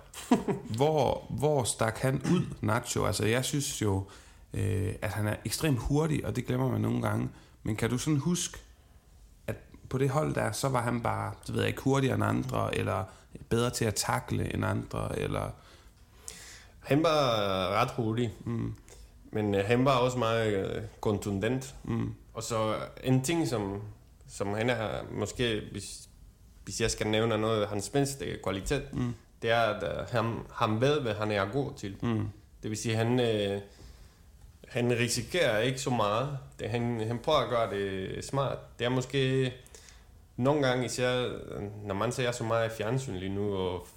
hvor, 0.78 1.26
hvor 1.30 1.64
stak 1.64 1.98
han 1.98 2.16
ud, 2.16 2.46
Nacho? 2.62 3.06
Altså, 3.06 3.26
jeg 3.26 3.46
synes 3.46 3.82
jo, 3.82 4.04
øh, 4.54 4.94
at 5.02 5.10
han 5.10 5.28
er 5.28 5.36
ekstremt 5.46 5.80
hurtig, 5.80 6.26
og 6.26 6.36
det 6.36 6.46
glemmer 6.46 6.72
man 6.72 6.82
nogle 6.82 7.02
gange. 7.02 7.30
Men 7.64 7.76
kan 7.76 7.90
du 7.90 7.98
sådan 7.98 8.20
huske, 8.20 8.58
på 9.90 9.98
det 9.98 10.10
hold 10.10 10.36
der, 10.36 10.52
så 10.52 10.70
var 10.70 10.82
han 10.82 11.02
bare, 11.02 11.34
det 11.48 11.54
ved 11.54 11.62
jeg 11.62 11.70
ikke, 11.70 11.82
hurtigere 11.82 12.16
end 12.16 12.24
andre, 12.24 12.78
eller 12.78 13.04
bedre 13.50 13.70
til 13.70 13.86
at 13.86 13.96
takle 13.96 14.54
end 14.54 14.66
andre, 14.66 15.20
eller... 15.20 15.50
Han 16.80 17.04
var 17.04 17.30
ret 17.70 17.92
hurtig, 17.92 18.34
mm. 18.46 18.76
Men 19.36 19.56
øh, 19.56 19.66
han 19.66 19.86
var 19.86 19.98
også 19.98 20.18
meget 20.18 20.54
øh, 20.54 20.82
kontundent. 21.02 21.76
Mm. 21.84 22.14
Og 22.34 22.44
så 22.44 22.76
en 23.04 23.22
ting, 23.22 23.48
som, 23.48 23.82
som 24.28 24.54
han 24.54 24.70
er, 24.70 24.90
måske, 25.12 25.62
hvis, 25.72 26.10
hvis 26.64 26.82
jeg 26.82 26.92
skal 26.92 27.08
nævne 27.08 27.38
noget 27.38 27.62
af 27.62 27.68
hans 27.68 27.90
bedste 27.90 28.26
kvalitet, 28.44 28.84
mm. 28.94 29.14
det 29.42 29.52
er, 29.52 29.62
at 29.62 30.12
han, 30.12 30.40
han 30.54 30.82
ved, 30.82 31.02
hvad 31.02 31.14
han 31.14 31.32
er 31.32 31.46
god 31.46 31.72
til. 31.78 31.96
Mm. 32.02 32.30
Det 32.64 32.70
vil 32.70 32.78
sige, 32.78 32.96
han... 32.96 33.20
Øh, 33.20 33.62
han 34.68 34.92
risikerer 34.92 35.60
ikke 35.60 35.82
så 35.82 35.90
meget. 35.90 36.38
Det, 36.60 36.70
han, 36.70 37.02
han 37.08 37.20
prøver 37.20 37.40
at 37.40 37.50
gøre 37.50 37.70
det 37.70 38.26
smart. 38.26 38.58
Det 38.80 38.86
er 38.86 38.90
måske 38.90 39.54
nogle 40.38 40.68
gange 40.68 40.86
især, 40.86 41.30
når 41.86 41.96
man 41.96 42.12
ser 42.12 42.32
så 42.32 42.44
meget 42.44 42.72
fjernsyn 42.72 43.16
lige 43.16 43.36
nu, 43.36 43.56
og 43.56 43.88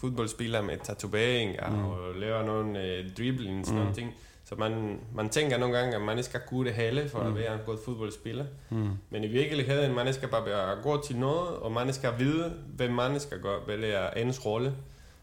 fodboldspillere 0.00 0.62
med 0.62 0.78
tatoveringer 0.84 1.70
mm. 1.70 1.84
og 1.84 2.14
laver 2.14 2.46
nogle 2.46 2.70
uh, 2.70 3.14
dribblings 3.16 3.70
mm. 3.70 3.76
nogle 3.76 3.94
ting, 3.94 4.14
så 4.52 4.58
man, 4.58 5.00
man 5.14 5.28
tænker 5.28 5.58
nogle 5.58 5.78
gange, 5.78 5.96
at 5.96 6.02
man 6.02 6.22
skal 6.22 6.40
kunne 6.48 6.68
det 6.68 6.74
hele 6.74 7.08
for 7.08 7.22
mm. 7.22 7.26
at 7.26 7.34
være 7.34 7.54
en 7.54 7.60
god 7.66 7.78
fodboldspiller. 7.84 8.44
Mm. 8.70 8.90
Men 9.10 9.24
i 9.24 9.26
virkeligheden, 9.26 9.94
man 9.94 10.14
skal 10.14 10.28
bare 10.28 10.46
være 10.46 10.82
god 10.82 11.02
til 11.06 11.16
noget, 11.16 11.48
og 11.48 11.72
man 11.72 11.92
skal 11.92 12.18
vide, 12.18 12.54
hvad 12.76 12.88
man 12.88 13.20
skal 13.20 13.40
gøre, 13.40 13.60
hvad 13.64 13.78
er 13.78 14.10
ens 14.10 14.46
rolle. 14.46 14.74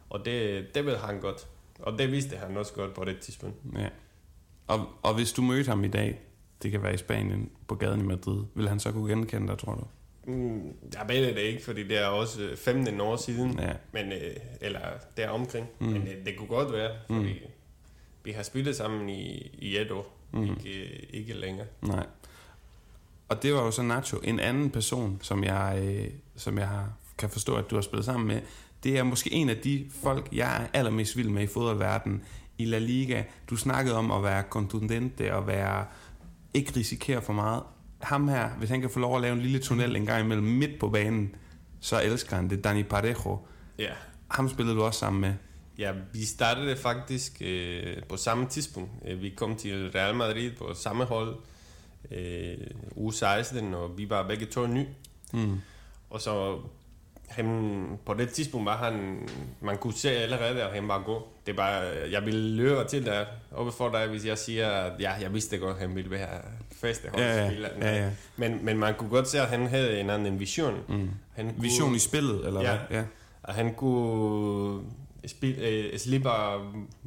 Og 0.10 0.26
det, 0.26 0.66
det 0.76 0.86
ved 0.86 0.98
han 0.98 1.20
godt. 1.20 1.48
Og 1.80 2.00
det 2.00 2.12
vidste 2.12 2.36
han 2.38 2.58
også 2.58 2.74
godt 2.74 2.94
på 2.94 3.06
det 3.06 3.20
tidspunkt. 3.20 3.56
Ja. 3.78 3.90
Og, 4.68 4.86
og 5.02 5.14
hvis 5.14 5.32
du 5.32 5.42
mødte 5.42 5.70
ham 5.70 5.84
i 5.84 5.88
dag, 5.88 6.22
det 6.64 6.72
kan 6.72 6.84
være 6.84 6.94
i 6.94 6.98
Spanien, 6.98 7.50
på 7.68 7.76
gaden 7.76 8.00
i 8.00 8.04
Madrid, 8.04 8.44
vil 8.56 8.70
han 8.70 8.80
så 8.80 8.92
kunne 8.92 9.10
genkende 9.10 9.48
dig, 9.48 9.58
tror 9.58 9.76
du? 9.76 9.84
Mm, 10.32 10.62
jeg 10.94 11.06
ved 11.08 11.28
det 11.28 11.38
ikke, 11.38 11.64
fordi 11.64 11.88
det 11.88 11.98
er 11.98 12.06
også 12.06 12.40
15 12.56 13.02
år 13.02 13.16
siden, 13.16 13.60
Ja. 13.60 13.72
men, 13.92 14.12
øh, 14.12 14.36
eller 14.62 14.80
der 15.18 15.30
omkring. 15.30 15.68
Mm. 15.80 15.88
Men 15.88 16.02
det, 16.02 16.16
det 16.26 16.38
kunne 16.38 16.48
godt 16.48 16.74
være, 16.74 16.92
fordi 17.08 17.34
mm. 17.34 17.52
Vi 18.24 18.32
har 18.32 18.44
spillet 18.44 18.76
sammen 18.76 19.10
i, 19.10 19.52
i 19.60 19.78
et 19.78 19.92
år, 19.92 20.18
mm. 20.32 20.44
ikke, 20.44 21.08
ikke 21.14 21.34
længere. 21.34 21.68
Nej. 21.82 22.06
Og 23.30 23.44
det 23.44 23.54
var 23.54 23.64
jo 23.64 23.72
så 23.72 23.82
Nacho. 23.82 24.18
En 24.24 24.40
anden 24.40 24.70
person, 24.70 25.20
som 25.22 25.44
jeg, 25.44 25.80
øh, 25.84 26.08
som 26.36 26.58
jeg 26.58 26.68
har, 26.68 26.90
kan 27.18 27.30
forstå, 27.30 27.56
at 27.56 27.70
du 27.70 27.76
har 27.76 27.82
spillet 27.82 28.06
sammen 28.06 28.28
med, 28.28 28.42
det 28.84 28.98
er 28.98 29.04
måske 29.04 29.34
en 29.34 29.50
af 29.50 29.58
de 29.58 29.86
folk, 30.04 30.30
jeg 30.32 30.64
er 30.64 30.68
allermest 30.74 31.18
vild 31.18 31.30
med 31.30 31.44
i 31.44 31.48
fodboldverdenen 31.48 32.24
i 32.58 32.66
La 32.66 32.78
Liga. 32.78 33.24
Du 33.50 33.56
snakkede 33.56 33.96
om 33.96 34.12
at 34.12 34.24
være 34.24 34.44
kontundente 34.44 35.36
og 35.36 35.48
være 35.48 35.86
ikke 36.54 36.74
risikere 36.76 37.22
for 37.22 37.34
meget. 37.34 37.64
Ham 38.00 38.28
her, 38.28 38.50
hvis 38.50 38.70
han 38.70 38.82
kan 38.82 38.90
få 38.90 39.00
lov 39.00 39.16
at 39.16 39.22
lave 39.22 39.34
en 39.34 39.42
lille 39.42 39.60
tunnel 39.60 39.96
en 39.96 40.06
gang 40.06 40.26
imellem 40.26 40.48
midt 40.48 40.80
på 40.80 40.90
banen, 40.90 41.36
så 41.80 42.02
elsker 42.02 42.36
han 42.36 42.50
det. 42.50 42.64
Dani 42.64 42.84
Parejo. 42.84 43.40
Ja. 43.80 43.92
Ham 44.28 44.50
spillede 44.50 44.76
du 44.76 44.84
også 44.84 45.00
sammen 45.00 45.22
med. 45.22 45.34
Ja, 45.80 45.92
vi 46.14 46.26
startede 46.26 46.76
faktisk 46.78 47.42
øh, 47.42 47.98
på 48.10 48.18
samme 48.18 48.48
tidspunkt. 48.48 48.90
Øh, 49.08 49.22
Vi 49.22 49.30
kom 49.30 49.56
til 49.56 49.92
Real 49.96 50.16
Madrid 50.16 50.52
på 50.52 50.74
samme 50.74 51.04
hold, 51.06 51.36
øh, 52.12 52.58
uge 52.96 53.14
16, 53.14 53.74
og 53.74 53.98
vi 53.98 54.10
var 54.10 54.28
begge 54.28 54.46
to 54.46 54.68
ny. 54.68 54.86
Mm. 55.34 55.58
Og 56.10 56.22
så 56.22 56.60
han, 57.28 58.00
på 58.06 58.14
det 58.14 58.30
tidspunkt 58.30 58.66
var 58.66 58.78
han, 58.78 59.28
man 59.62 59.78
kunne 59.78 59.94
se 59.94 60.10
allerede, 60.12 60.64
at 60.64 60.74
han 60.74 60.88
var 60.88 61.04
god. 61.06 61.22
Det 61.46 61.58
var, 61.58 61.72
jeg 62.12 62.26
ville 62.26 62.56
løbe 62.56 62.84
til 62.90 63.06
der 63.06 63.26
oppe 63.52 63.72
for 63.72 63.90
dig, 63.90 64.08
hvis 64.08 64.26
jeg 64.26 64.38
siger, 64.38 64.70
at 64.72 65.02
ja, 65.02 65.12
jeg 65.14 65.34
vidste 65.34 65.58
godt, 65.58 65.76
at 65.76 65.82
han 65.82 65.96
ville 65.96 66.12
være 66.12 66.42
første 66.72 67.08
Ja, 67.18 67.36
ja, 67.36 67.42
holdspiller. 67.42 67.70
ja, 67.82 67.96
ja. 68.04 68.10
Men, 68.38 68.66
men 68.66 68.78
man 68.78 68.94
kunne 68.96 69.10
godt 69.10 69.28
se, 69.28 69.42
at 69.42 69.48
han 69.48 69.68
havde 69.68 70.00
en 70.00 70.10
anden 70.10 70.40
vision. 70.40 70.74
Mm. 70.90 71.10
Han 71.36 71.46
kunne, 71.54 71.62
Vision 71.62 71.96
i 71.96 72.00
spillet, 72.00 72.48
eller 72.48 72.62
Ja. 72.62 72.78
hvad? 72.88 72.98
Ja. 72.98 73.04
at 73.44 73.54
han 73.56 73.74
kunne 73.74 74.82
spil, 75.28 75.60
øh, 75.60 76.00
slippe 76.00 76.30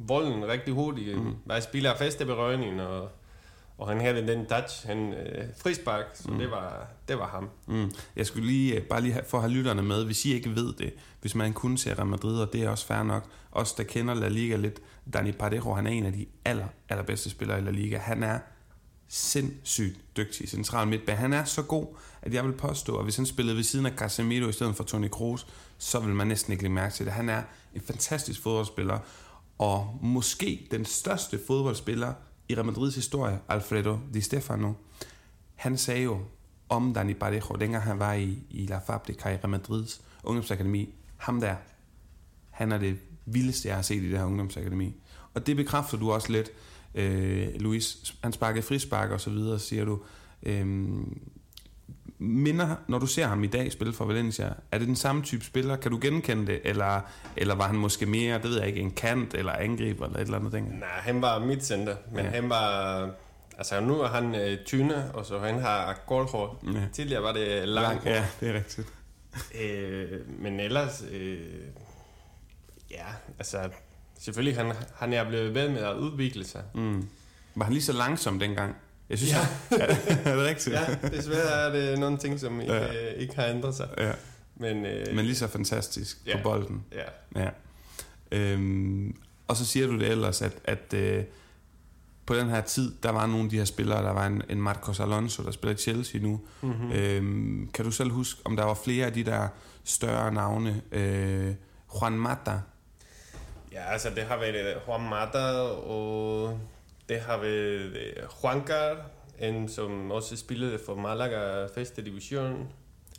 bolden 0.07 0.47
rigtig 0.47 0.73
hurtigt. 0.73 1.17
Mm. 1.17 1.35
Bare 1.47 1.61
spiller 1.61 1.97
faste 1.97 2.25
berøring, 2.25 2.81
og, 2.81 3.09
og 3.77 3.87
han 3.87 4.01
havde 4.01 4.27
den 4.27 4.45
touch, 4.45 4.87
han 4.87 5.13
øh, 5.13 5.45
frispark, 5.57 6.05
så 6.13 6.31
mm. 6.31 6.37
det, 6.37 6.51
var, 6.51 6.87
det 7.07 7.17
var 7.17 7.27
ham. 7.27 7.49
Mm. 7.67 7.91
Jeg 8.15 8.25
skulle 8.25 8.47
lige, 8.47 8.75
øh, 8.75 8.81
bare 8.81 9.01
lige 9.01 9.13
have, 9.13 9.25
for 9.25 9.37
at 9.37 9.43
have 9.43 9.53
lytterne 9.53 9.81
med, 9.81 10.05
hvis 10.05 10.25
I 10.25 10.33
ikke 10.33 10.55
ved 10.55 10.73
det, 10.73 10.93
hvis 11.21 11.35
man 11.35 11.53
kun 11.53 11.77
ser 11.77 11.95
Real 11.95 12.07
Madrid, 12.07 12.39
og 12.39 12.53
det 12.53 12.63
er 12.63 12.69
også 12.69 12.85
fair 12.85 13.03
nok, 13.03 13.25
os 13.51 13.73
der 13.73 13.83
kender 13.83 14.13
La 14.13 14.27
Liga 14.27 14.55
lidt, 14.55 14.79
Dani 15.13 15.31
Parejo, 15.31 15.73
han 15.73 15.87
er 15.87 15.91
en 15.91 16.05
af 16.05 16.13
de 16.13 16.25
aller, 16.45 16.67
allerbedste 16.89 17.29
spillere 17.29 17.59
i 17.59 17.61
La 17.61 17.71
Liga. 17.71 17.97
Han 17.97 18.23
er 18.23 18.39
sindssygt 19.13 19.99
dygtig 20.17 20.49
central 20.49 20.87
midtbane. 20.87 21.17
Han 21.17 21.33
er 21.33 21.43
så 21.43 21.61
god, 21.61 21.87
at 22.21 22.33
jeg 22.33 22.45
vil 22.45 22.53
påstå, 22.53 22.97
at 22.97 23.03
hvis 23.03 23.15
han 23.15 23.25
spillede 23.25 23.57
ved 23.57 23.63
siden 23.63 23.85
af 23.85 23.91
Casemiro 23.91 24.47
i 24.47 24.51
stedet 24.51 24.75
for 24.75 24.83
Toni 24.83 25.07
Kroos, 25.07 25.47
så 25.77 25.99
vil 25.99 26.13
man 26.15 26.27
næsten 26.27 26.51
ikke 26.51 26.63
lægge 26.63 26.75
mærke 26.75 26.93
til 26.93 27.05
det. 27.05 27.13
Han 27.13 27.29
er 27.29 27.43
en 27.75 27.81
fantastisk 27.81 28.41
fodboldspiller, 28.41 28.99
og 29.57 29.99
måske 30.01 30.67
den 30.71 30.85
største 30.85 31.39
fodboldspiller 31.47 32.13
i 32.49 32.55
Real 32.55 32.65
Madrids 32.65 32.95
historie, 32.95 33.39
Alfredo 33.49 33.99
Di 34.13 34.21
Stefano. 34.21 34.73
Han 35.55 35.77
sagde 35.77 36.03
jo 36.03 36.19
om 36.69 36.93
Dani 36.93 37.13
Parejo, 37.13 37.55
dengang 37.59 37.83
han 37.83 37.99
var 37.99 38.13
i, 38.13 38.37
i 38.49 38.65
La 38.65 38.77
Fabrica 38.77 39.29
i 39.29 39.35
Real 39.35 39.49
Madrids 39.49 40.01
ungdomsakademi, 40.23 40.93
ham 41.17 41.39
der, 41.39 41.55
han 42.49 42.71
er 42.71 42.77
det 42.77 42.99
vildeste, 43.25 43.67
jeg 43.67 43.75
har 43.75 43.81
set 43.81 44.03
i 44.03 44.09
det 44.09 44.17
her 44.17 44.25
ungdomsakademi. 44.25 44.93
Og 45.33 45.47
det 45.47 45.55
bekræfter 45.55 45.97
du 45.97 46.11
også 46.11 46.31
lidt, 46.31 46.49
øh, 46.95 47.47
Luis. 47.55 48.13
Han 48.23 48.33
sparkede 48.33 48.63
frispark 48.63 49.11
og 49.11 49.21
så 49.21 49.29
videre, 49.29 49.59
siger 49.59 49.85
du. 49.85 49.99
Øh, 50.43 50.65
minder, 52.19 52.75
når 52.87 52.99
du 52.99 53.05
ser 53.05 53.27
ham 53.27 53.43
i 53.43 53.47
dag 53.47 53.71
spille 53.71 53.93
for 53.93 54.05
Valencia, 54.05 54.53
er 54.71 54.77
det 54.77 54.87
den 54.87 54.95
samme 54.95 55.21
type 55.23 55.45
spiller? 55.45 55.75
Kan 55.75 55.91
du 55.91 55.99
genkende 56.01 56.47
det? 56.47 56.61
Eller, 56.63 57.01
eller 57.37 57.55
var 57.55 57.67
han 57.67 57.75
måske 57.75 58.05
mere, 58.05 58.35
det 58.35 58.43
ved 58.43 58.57
jeg 58.59 58.67
ikke, 58.67 58.79
en 58.79 58.91
kant 58.91 59.33
eller 59.33 59.51
angriber 59.51 60.05
eller 60.05 60.17
et 60.19 60.23
eller 60.23 60.37
andet 60.37 60.53
ting? 60.53 60.79
Nej, 60.79 60.87
han 60.89 61.21
var 61.21 61.39
midtcenter, 61.39 61.95
men 62.11 62.25
Ja. 62.25 62.31
han 62.31 62.49
var... 62.49 63.09
Altså 63.57 63.79
nu 63.79 63.99
er 64.01 64.07
han 64.07 64.35
øh, 64.35 64.57
tyne, 64.65 65.11
og 65.13 65.25
så 65.25 65.39
han 65.39 65.59
har 65.61 65.99
gold 66.07 66.29
hår. 66.29 66.63
Ja. 66.73 66.87
Tidligere 66.93 67.23
var 67.23 67.33
det 67.33 67.67
langt 67.67 68.03
hår. 68.03 68.09
Ja, 68.11 68.25
det 68.39 68.49
er 68.49 68.53
rigtigt. 68.53 68.87
Øh, 69.61 70.19
men 70.39 70.59
ellers, 70.59 71.03
øh, 71.11 71.39
ja, 72.91 73.05
altså, 73.39 73.57
selvfølgelig 74.23 74.57
han, 74.65 74.73
han 74.95 75.13
er 75.13 75.29
blevet 75.29 75.53
ved 75.53 75.69
med 75.69 75.79
at 75.81 75.95
udvikle 75.95 76.45
sig. 76.45 76.63
Mm. 76.75 77.07
Var 77.55 77.63
han 77.65 77.73
lige 77.73 77.83
så 77.83 77.93
langsom 77.93 78.39
dengang? 78.39 78.75
Jeg 79.09 79.17
synes, 79.17 79.33
Ja. 79.33 79.39
ja. 79.79 79.85
er 80.25 80.35
det 80.35 80.45
rigtigt? 80.45 80.75
Ja, 80.75 81.07
desværre 81.17 81.51
er 81.51 81.69
det 81.73 81.99
nogle 81.99 82.17
ting, 82.17 82.39
som 82.39 82.61
ikke, 82.61 82.73
Ja. 82.73 82.93
ja. 82.93 83.09
ikke 83.09 83.35
har 83.35 83.45
ændret 83.45 83.75
sig. 83.75 83.89
ja. 83.97 84.11
Men, 84.55 84.85
øh, 84.85 85.15
Men 85.15 85.25
lige 85.25 85.35
så 85.35 85.47
fantastisk 85.47 86.17
Ja. 86.27 86.37
på 86.37 86.43
bolden. 86.43 86.83
ja. 86.91 87.41
Ja. 87.41 87.49
Øhm, 88.31 89.15
og 89.47 89.57
så 89.57 89.65
siger 89.65 89.87
du 89.87 89.99
det 89.99 90.07
ellers, 90.11 90.41
at, 90.41 90.53
at 90.65 90.93
øh, 90.95 91.23
på 92.25 92.35
den 92.35 92.49
her 92.49 92.61
tid, 92.61 92.91
der 93.03 93.11
var 93.11 93.25
nogle 93.27 93.43
af 93.43 93.49
de 93.49 93.57
her 93.57 93.65
spillere, 93.65 94.03
der 94.03 94.11
var 94.11 94.27
en, 94.27 94.41
en 94.49 94.61
Marcos 94.61 94.99
Alonso, 94.99 95.43
der 95.43 95.51
spiller 95.51 95.73
i 95.73 95.77
Chelsea 95.77 96.21
nu. 96.21 96.41
Mm-hmm. 96.61 96.91
Øhm, 96.91 97.69
kan 97.73 97.85
du 97.85 97.91
selv 97.91 98.11
huske, 98.11 98.41
om 98.45 98.55
der 98.55 98.63
var 98.63 98.73
flere 98.83 99.05
af 99.05 99.13
de 99.13 99.23
der 99.23 99.47
større 99.83 100.33
navne? 100.33 100.81
Øh, 100.91 101.53
Juan 102.01 102.13
Mata. 102.13 102.59
Ja, 103.73 103.91
altså 103.91 104.09
det 104.09 104.23
har 104.23 104.37
været 104.39 104.55
øh, 104.55 104.75
Juan 104.87 105.09
Mata, 105.09 105.61
og 105.61 106.59
det 107.09 107.19
har 107.19 107.37
været 107.37 107.97
øh, 107.97 108.23
Juancar, 108.43 109.09
en 109.39 109.69
som 109.69 110.11
også 110.11 110.35
spillede 110.37 110.79
for 110.85 110.95
Malaga 110.95 111.65
første 111.75 112.05
division. 112.05 112.67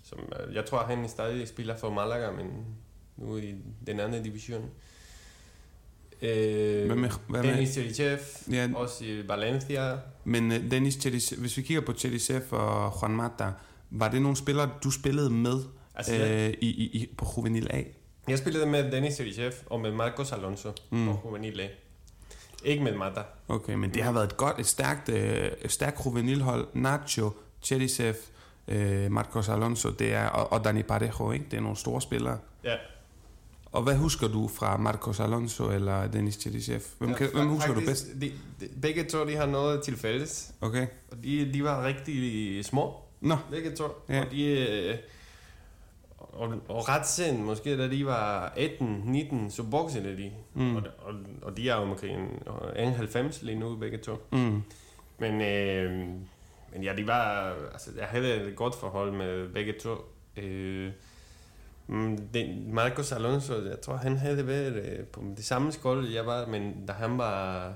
Som, 0.05 0.19
øh, 0.49 0.55
jeg 0.55 0.65
tror, 0.67 0.79
han 0.79 1.09
stadig 1.09 1.49
spiller 1.49 1.77
for 1.77 1.91
Malaga, 1.91 2.31
men 2.31 2.47
nu 3.17 3.37
i 3.37 3.55
den 3.87 4.01
anden 4.01 4.23
division. 4.23 4.71
Øh, 6.23 6.87
Hvad 6.87 6.97
med, 6.97 7.11
hvad 7.29 7.43
med? 7.43 7.55
Denis 7.55 7.69
Cherichev, 7.73 8.19
Ja, 8.51 8.69
også 8.75 9.05
i 9.05 9.29
Valencia. 9.29 9.97
men 10.25 10.51
Dennis 10.71 10.95
Chedisev, 10.95 11.39
hvis 11.41 11.57
vi 11.57 11.63
kigger 11.63 11.83
på 11.83 11.93
Chedisev 11.93 12.43
og 12.51 12.93
Juan 13.03 13.11
Mata, 13.17 13.51
var 13.91 14.09
det 14.11 14.23
nogle 14.23 14.37
spillere, 14.37 14.71
du 14.85 14.91
spillede 14.91 15.31
med 15.31 15.59
Altså, 15.97 16.15
øh, 16.15 16.49
i, 16.49 16.67
i, 16.67 16.85
i, 17.03 17.15
på 17.19 17.27
Juvenil 17.37 17.67
A? 17.71 17.83
Jeg 18.29 18.39
spillede 18.39 18.67
med 18.67 18.93
Denis 18.93 19.15
Cherichev 19.15 19.53
og 19.67 19.81
med 19.81 19.93
Marcos 19.93 20.33
Alonso 20.33 20.69
Mm. 20.91 21.07
på 21.07 21.21
Juvenil. 21.25 21.69
Ikke 22.65 22.85
med 22.85 22.95
Mata. 22.95 23.23
Okay, 23.49 23.75
men 23.75 23.95
det 23.95 24.03
har 24.03 24.13
været 24.13 24.25
et 24.25 24.37
godt, 24.37 24.59
et 24.61 24.67
stærkt, 24.67 25.09
øh, 25.09 25.51
et 25.63 25.73
stærkt 25.73 26.07
juvenilhold. 26.07 26.67
Nacho, 26.75 27.31
Chedisev, 27.63 28.15
øh, 28.69 29.11
Marcos 29.13 29.49
Alonso, 29.49 29.91
det 29.91 30.15
er, 30.15 30.27
og, 30.27 30.53
og 30.53 30.65
Dani 30.65 30.83
Parejo, 30.83 31.33
ikke? 31.33 31.45
Det 31.51 31.57
er 31.57 31.61
nogle 31.61 31.77
store 31.77 32.01
spillere. 32.01 32.39
Ja. 32.65 32.75
Og 33.73 33.83
hvad 33.83 33.97
husker 33.97 34.29
du 34.29 34.49
fra 34.49 34.77
Marcos 34.77 35.21
Alonso 35.21 35.71
eller 35.71 36.07
Denis 36.07 36.35
Chedisev? 36.35 36.81
Hvem, 36.99 37.11
Ja, 37.11 37.17
kan, 37.17 37.29
hvem 37.35 37.49
husker 37.49 37.75
du 37.75 37.81
faktisk, 37.81 38.07
bedst? 38.21 38.21
De, 38.21 38.33
de, 38.67 38.69
begge 38.83 39.05
to 39.05 39.27
de 39.27 39.37
har 39.37 39.47
noget 39.47 39.83
til 39.83 39.97
fælles. 39.97 40.53
Okay. 40.61 40.87
Og 41.13 41.17
de, 41.25 41.53
de 41.53 41.65
var 41.65 41.85
rigtig 41.85 42.65
små, 42.65 42.95
Nå, 43.21 43.37
begge 43.51 43.77
to. 43.77 43.85
Ja. 44.09 44.21
Og 44.25 44.31
de... 44.31 44.45
øh, 44.45 44.97
Og, 46.33 46.55
og 46.69 46.89
ret 46.89 47.07
sent, 47.07 47.41
måske 47.41 47.79
da 47.79 47.89
de 47.91 48.07
var 48.07 48.49
18-19, 48.57 49.51
så 49.51 49.63
voksede 49.63 50.17
de. 50.17 50.33
Mm. 50.55 50.77
Og, 50.77 50.83
og, 50.99 51.15
og 51.43 51.57
de 51.57 51.69
er 51.71 51.75
omkring 51.75 52.43
91 52.77 53.43
lige 53.43 53.59
nu, 53.59 53.77
begge 53.77 53.99
to. 53.99 54.17
mm. 54.33 54.63
Men, 55.19 55.41
øh, 55.41 55.91
men 56.73 56.83
ja, 56.83 56.95
de 56.97 57.07
var... 57.07 57.55
Altså, 57.73 57.91
jeg 57.99 58.07
havde 58.07 58.35
et 58.43 58.57
godt 58.57 58.75
forhold 58.75 59.13
med 59.13 59.49
begge 59.49 59.75
to. 59.83 59.95
Øh, 60.37 60.93
mm, 61.87 62.19
den, 62.35 62.75
Marcos 62.75 63.13
Alonso, 63.13 63.55
jeg 63.55 63.81
tror, 63.81 63.97
han 63.97 64.17
havde 64.17 64.47
været 64.47 64.75
øh, 64.75 65.07
på 65.07 65.23
det 65.37 65.45
samme 65.45 65.73
skole, 65.73 66.15
jeg 66.15 66.27
var, 66.27 66.47
men 66.47 66.87
da 66.87 66.93
han 66.93 67.19
var 67.19 67.73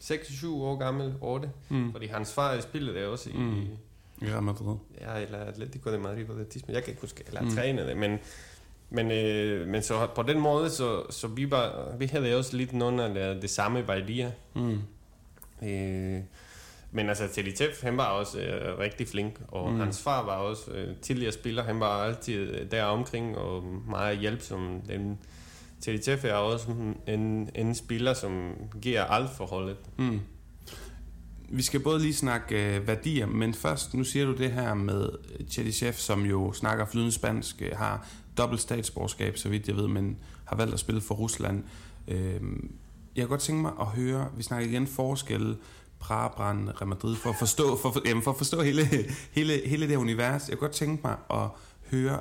6-7 0.00 0.46
år 0.48 0.76
gammel, 0.76 1.14
8, 1.20 1.50
Mm. 1.68 1.92
fordi 1.92 2.06
hans 2.06 2.34
far 2.34 2.60
spillede 2.60 2.98
det 2.98 3.06
også 3.06 3.30
i, 3.30 3.36
Mm. 3.36 3.66
Real 4.22 4.42
Madrid. 4.42 4.76
ja, 5.00 5.18
eller 5.20 5.38
Atletico 5.38 5.92
de 5.92 5.98
Madrid 5.98 6.24
på 6.24 6.34
det 6.34 6.48
tidspunkt. 6.48 6.74
Jeg 6.74 6.82
kan 6.84 6.90
ikke 6.90 7.00
huske, 7.00 7.24
eller 7.26 7.40
Mm. 7.42 7.50
trænede 7.50 7.86
det, 7.88 7.96
men, 7.96 8.18
men, 8.90 9.10
øh, 9.10 9.68
men 9.68 9.82
så 9.82 10.06
på 10.14 10.22
den 10.22 10.40
måde, 10.40 10.70
så, 10.70 11.02
så 11.10 11.26
vi, 11.28 11.50
var, 11.50 11.94
vi 11.98 12.06
havde 12.06 12.36
også 12.38 12.56
lidt 12.56 12.72
nogle 12.72 13.04
af 13.04 13.14
de, 13.34 13.42
de 13.42 13.48
samme 13.48 13.88
værdier. 13.88 14.30
Mm. 14.54 14.78
Øh, 15.68 16.20
men 16.92 17.08
altså, 17.08 17.28
Telitev, 17.32 17.68
han 17.82 17.96
var 17.96 18.06
også 18.06 18.40
øh, 18.40 18.78
rigtig 18.78 19.08
flink, 19.08 19.40
og 19.48 19.72
Mm. 19.72 19.80
hans 19.80 20.02
far 20.02 20.24
var 20.24 20.36
også 20.36 20.70
øh, 20.70 20.96
tidligere 21.02 21.32
spiller. 21.32 21.62
Han 21.62 21.80
var 21.80 22.02
altid 22.04 22.34
øh, 22.54 22.70
der 22.70 22.84
omkring 22.84 23.38
og 23.38 23.64
meget 23.88 24.18
hjælpsom. 24.18 24.80
Den, 24.88 25.18
Telitev 25.80 26.18
er 26.24 26.34
også 26.34 26.66
en, 27.06 27.50
en 27.54 27.74
spiller, 27.74 28.14
som 28.14 28.52
giver 28.82 29.04
alt 29.04 29.30
for 29.30 29.46
holdet. 29.46 29.76
Mm. 29.98 30.20
Vi 31.52 31.62
skal 31.62 31.80
både 31.80 32.00
lige 32.00 32.14
snakke 32.14 32.76
øh, 32.76 32.86
værdier, 32.86 33.26
men 33.26 33.54
først, 33.54 33.94
nu 33.94 34.04
siger 34.04 34.26
du 34.26 34.32
det 34.32 34.52
her 34.52 34.74
med 34.74 35.08
øh, 35.58 35.70
Chef, 35.72 35.96
som 35.96 36.24
jo 36.24 36.52
snakker 36.52 36.86
flydende 36.86 37.12
spansk, 37.12 37.62
øh, 37.62 37.70
har 37.76 38.06
dobbelt 38.38 38.60
statsborgerskab, 38.60 39.38
så 39.38 39.48
vidt 39.48 39.68
jeg 39.68 39.76
ved, 39.76 39.88
men 39.88 40.16
har 40.44 40.56
valgt 40.56 40.74
at 40.74 40.80
spille 40.80 41.00
for 41.00 41.14
Rusland. 41.14 41.64
Øh, 42.08 42.40
jeg 43.16 43.24
kunne 43.24 43.28
godt 43.28 43.40
tænke 43.40 43.62
mig 43.62 43.72
at 43.80 43.86
høre, 43.86 44.28
vi 44.36 44.42
snakker 44.42 44.68
igen 44.68 44.86
forskelle 44.86 45.56
Prabrand, 45.98 46.68
Real 46.68 46.88
Madrid, 46.88 47.16
for 47.16 47.30
at 47.30 47.36
forstå, 47.36 47.76
for, 47.76 47.92
for, 47.92 48.02
jamen 48.06 48.22
for 48.22 48.30
at 48.30 48.36
forstå 48.36 48.62
hele, 48.62 48.86
hele, 49.32 49.60
hele 49.68 49.88
det 49.88 49.96
univers. 49.96 50.48
Jeg 50.48 50.58
kunne 50.58 50.68
godt 50.68 50.76
tænke 50.76 51.02
mig 51.04 51.16
at 51.30 51.48
høre, 51.90 52.20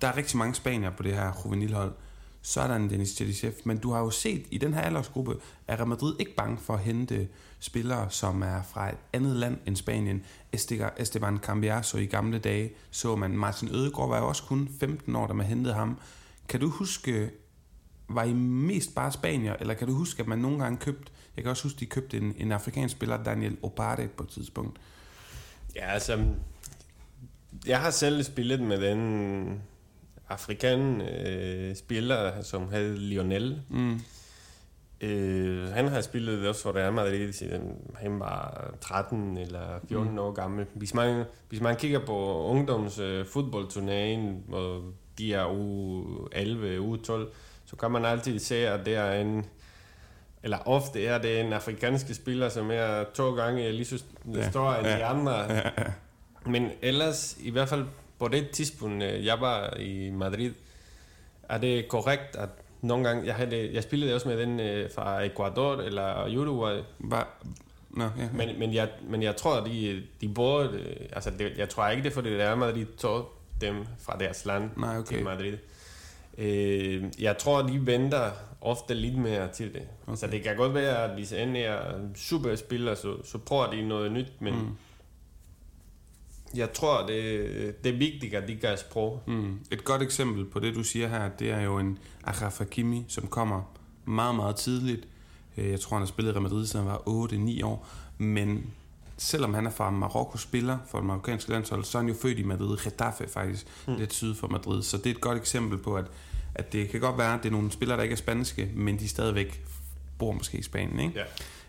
der 0.00 0.08
er 0.08 0.16
rigtig 0.16 0.38
mange 0.38 0.54
spanier 0.54 0.90
på 0.90 1.02
det 1.02 1.14
her 1.14 1.32
juvenilhold. 1.44 1.92
Så 1.92 2.05
er 2.60 2.66
der 2.66 2.76
en 2.76 2.90
Dennis 2.90 3.08
Chedichev, 3.08 3.52
men 3.64 3.78
du 3.78 3.92
har 3.92 4.00
jo 4.00 4.10
set 4.10 4.46
i 4.50 4.58
den 4.58 4.74
her 4.74 4.80
aldersgruppe, 4.80 5.36
at 5.68 5.78
Real 5.78 5.88
Madrid 5.88 6.14
ikke 6.18 6.34
bange 6.36 6.58
for 6.58 6.74
at 6.74 6.80
hente 6.80 7.28
spillere, 7.58 8.10
som 8.10 8.42
er 8.42 8.62
fra 8.62 8.88
et 8.88 8.98
andet 9.12 9.36
land 9.36 9.58
end 9.66 9.76
Spanien. 9.76 10.24
Esteban 10.98 11.38
Cambiaso 11.38 11.98
i 11.98 12.06
gamle 12.06 12.38
dage 12.38 12.72
så 12.90 13.16
man. 13.16 13.30
Martin 13.30 13.68
Ødegaard 13.68 14.08
var 14.08 14.18
jo 14.18 14.28
også 14.28 14.42
kun 14.42 14.68
15 14.80 15.16
år, 15.16 15.26
da 15.26 15.32
man 15.32 15.46
hentede 15.46 15.74
ham. 15.74 15.98
Kan 16.48 16.60
du 16.60 16.68
huske, 16.68 17.30
var 18.08 18.22
I 18.22 18.32
mest 18.32 18.94
bare 18.94 19.12
spanier, 19.12 19.56
eller 19.60 19.74
kan 19.74 19.88
du 19.88 19.94
huske, 19.94 20.20
at 20.20 20.28
man 20.28 20.38
nogle 20.38 20.58
gange 20.58 20.78
købte, 20.78 21.12
jeg 21.36 21.44
kan 21.44 21.50
også 21.50 21.62
huske, 21.62 21.80
de 21.80 21.86
købte 21.86 22.16
en, 22.16 22.34
en 22.38 22.52
afrikansk 22.52 22.96
spiller, 22.96 23.22
Daniel 23.22 23.56
Opare, 23.62 24.08
på 24.08 24.22
et 24.22 24.28
tidspunkt. 24.28 24.80
Ja, 25.76 25.92
altså, 25.92 26.24
jeg 27.66 27.80
har 27.80 27.90
selv 27.90 28.22
spillet 28.22 28.60
med 28.60 28.80
den 28.80 29.62
afrikan 30.28 31.00
øh, 31.00 31.76
spiller, 31.76 32.42
som 32.42 32.72
hed 32.72 32.96
Lionel. 32.96 33.62
Mm. 33.68 34.00
Øh, 35.00 35.68
han 35.68 35.88
har 35.88 36.00
spillet 36.00 36.48
også 36.48 36.62
for 36.62 36.76
Real 36.76 36.92
Madrid 36.92 37.32
siden 37.32 37.74
han 37.94 38.20
var 38.20 38.70
13 38.80 39.38
eller 39.38 39.80
14 39.88 40.12
mm. 40.12 40.18
år 40.18 40.32
gammel. 40.32 40.66
Hvis 40.74 40.94
man, 40.94 41.24
hvis 41.48 41.60
man 41.60 41.76
kigger 41.76 41.98
på 42.06 42.44
ungdoms 42.44 42.98
øh, 42.98 43.26
fodboldturneringen, 43.26 44.42
hvor 44.48 44.82
de 45.18 45.34
er 45.34 45.46
u 45.46 46.04
11, 46.32 46.80
u 46.80 46.96
12, 46.96 47.32
så 47.64 47.76
kan 47.76 47.90
man 47.90 48.04
altid 48.04 48.38
se, 48.38 48.68
at 48.68 48.86
det 48.86 48.94
er 48.94 49.12
en 49.12 49.46
eller 50.42 50.58
ofte 50.68 51.06
er 51.06 51.18
det 51.18 51.40
en 51.40 51.52
afrikansk 51.52 52.14
spiller, 52.14 52.48
som 52.48 52.70
er 52.70 53.04
to 53.14 53.34
gange 53.34 53.72
lige 53.72 53.84
så 53.84 54.04
stor 54.50 54.72
ja. 54.72 54.78
end 54.78 54.86
de 54.86 55.04
andre. 55.04 55.46
Men 56.52 56.70
ellers, 56.82 57.36
i 57.40 57.50
hvert 57.50 57.68
fald 57.68 57.84
på 58.18 58.28
det 58.28 58.50
tidspunkt, 58.50 59.04
øh, 59.04 59.26
jeg 59.26 59.40
var 59.40 59.76
i 59.76 60.10
Madrid, 60.10 60.52
er 61.48 61.58
det 61.58 61.88
korrekt, 61.88 62.36
at 62.36 62.48
nogle 62.80 63.08
gange, 63.08 63.26
jeg, 63.26 63.34
havde, 63.34 63.70
jeg 63.72 63.82
spillede 63.82 64.14
også 64.14 64.28
med 64.28 64.38
den 64.38 64.60
øh, 64.60 64.90
fra 64.94 65.24
Ecuador 65.24 65.76
eller 65.76 66.38
Uruguay. 66.38 66.80
Var, 66.98 67.28
no, 67.90 68.04
ja, 68.04 68.10
ja. 68.18 68.28
Men, 68.32 68.58
men, 68.58 68.74
jeg, 68.74 68.88
men 69.08 69.22
jeg 69.22 69.36
tror, 69.36 69.60
de, 69.60 70.02
de 70.20 70.28
bor, 70.28 70.60
øh, 70.60 70.96
altså 71.12 71.30
det, 71.38 71.58
jeg 71.58 71.68
tror 71.68 71.88
ikke, 71.88 72.02
det 72.02 72.10
er 72.10 72.14
fordi, 72.14 72.30
det 72.30 72.42
er 72.42 72.54
Madrid 72.54 72.86
tog 72.98 73.32
dem 73.60 73.86
fra 73.98 74.16
deres 74.18 74.44
land 74.44 74.70
Nej, 74.76 74.98
okay. 74.98 75.16
til 75.16 75.24
Madrid. 75.24 75.56
Øh, 76.38 77.04
jeg 77.18 77.38
tror, 77.38 77.62
de 77.62 77.86
venter 77.86 78.30
ofte 78.60 78.94
lidt 78.94 79.18
mere 79.18 79.48
til 79.52 79.74
det. 79.74 79.82
Okay. 80.06 80.16
Så 80.16 80.26
det 80.26 80.42
kan 80.42 80.56
godt 80.56 80.74
være, 80.74 81.04
at 81.04 81.10
hvis 81.10 81.32
en 81.32 81.56
er 81.56 81.78
super 82.14 82.54
spiller, 82.54 82.94
så, 82.94 83.16
så 83.24 83.38
prøver 83.38 83.70
de 83.70 83.88
noget 83.88 84.12
nyt, 84.12 84.32
men 84.40 84.54
mm. 84.54 84.76
Jeg 86.56 86.72
tror, 86.72 87.06
det, 87.06 87.84
det 87.84 87.94
er 87.94 87.98
vigtigt, 87.98 88.34
at 88.34 88.48
de 88.48 88.56
kan 88.56 88.78
sprog. 88.78 89.22
Mm. 89.26 89.58
Et 89.70 89.84
godt 89.84 90.02
eksempel 90.02 90.44
på 90.44 90.60
det, 90.60 90.74
du 90.74 90.82
siger 90.82 91.08
her, 91.08 91.28
det 91.28 91.50
er 91.50 91.60
jo 91.60 91.78
en 91.78 91.98
Achraf 92.24 92.58
Hakimi, 92.58 93.04
som 93.08 93.26
kommer 93.26 93.62
meget, 94.04 94.34
meget 94.34 94.56
tidligt. 94.56 95.08
Øh, 95.56 95.70
jeg 95.70 95.80
tror, 95.80 95.96
han 95.96 96.02
har 96.02 96.06
spillet 96.06 96.30
i 96.30 96.32
Real 96.32 96.42
Madrid, 96.42 96.66
siden 96.66 96.86
han 96.86 96.92
var 97.06 97.26
8-9 97.26 97.64
år. 97.64 97.88
Men 98.18 98.66
selvom 99.16 99.54
han 99.54 99.66
er 99.66 99.70
fra 99.70 99.90
Marokko 99.90 100.38
spiller 100.38 100.78
for 100.90 100.98
det 100.98 101.06
marokkanske 101.06 101.50
landshold, 101.50 101.84
så 101.84 101.98
er 101.98 102.02
han 102.02 102.08
jo 102.08 102.16
født 102.22 102.38
i 102.38 102.42
Madrid, 102.42 102.76
Getafe 102.84 103.28
faktisk, 103.28 103.66
mm. 103.88 103.94
lidt 103.94 104.12
syd 104.12 104.34
for 104.34 104.48
Madrid. 104.48 104.82
Så 104.82 104.96
det 104.96 105.06
er 105.06 105.10
et 105.10 105.20
godt 105.20 105.38
eksempel 105.38 105.78
på, 105.78 105.96
at, 105.96 106.04
at 106.54 106.72
det 106.72 106.88
kan 106.88 107.00
godt 107.00 107.18
være, 107.18 107.34
at 107.34 107.42
det 107.42 107.48
er 107.48 107.52
nogle 107.52 107.72
spillere, 107.72 107.96
der 107.96 108.02
ikke 108.02 108.12
er 108.12 108.16
spanske, 108.16 108.70
men 108.74 108.98
de 108.98 109.08
stadigvæk 109.08 109.64
bor 110.18 110.32
måske 110.32 110.58
i 110.58 110.62
Spanien. 110.62 111.00
Ikke? 111.00 111.18
Ja. 111.18 111.24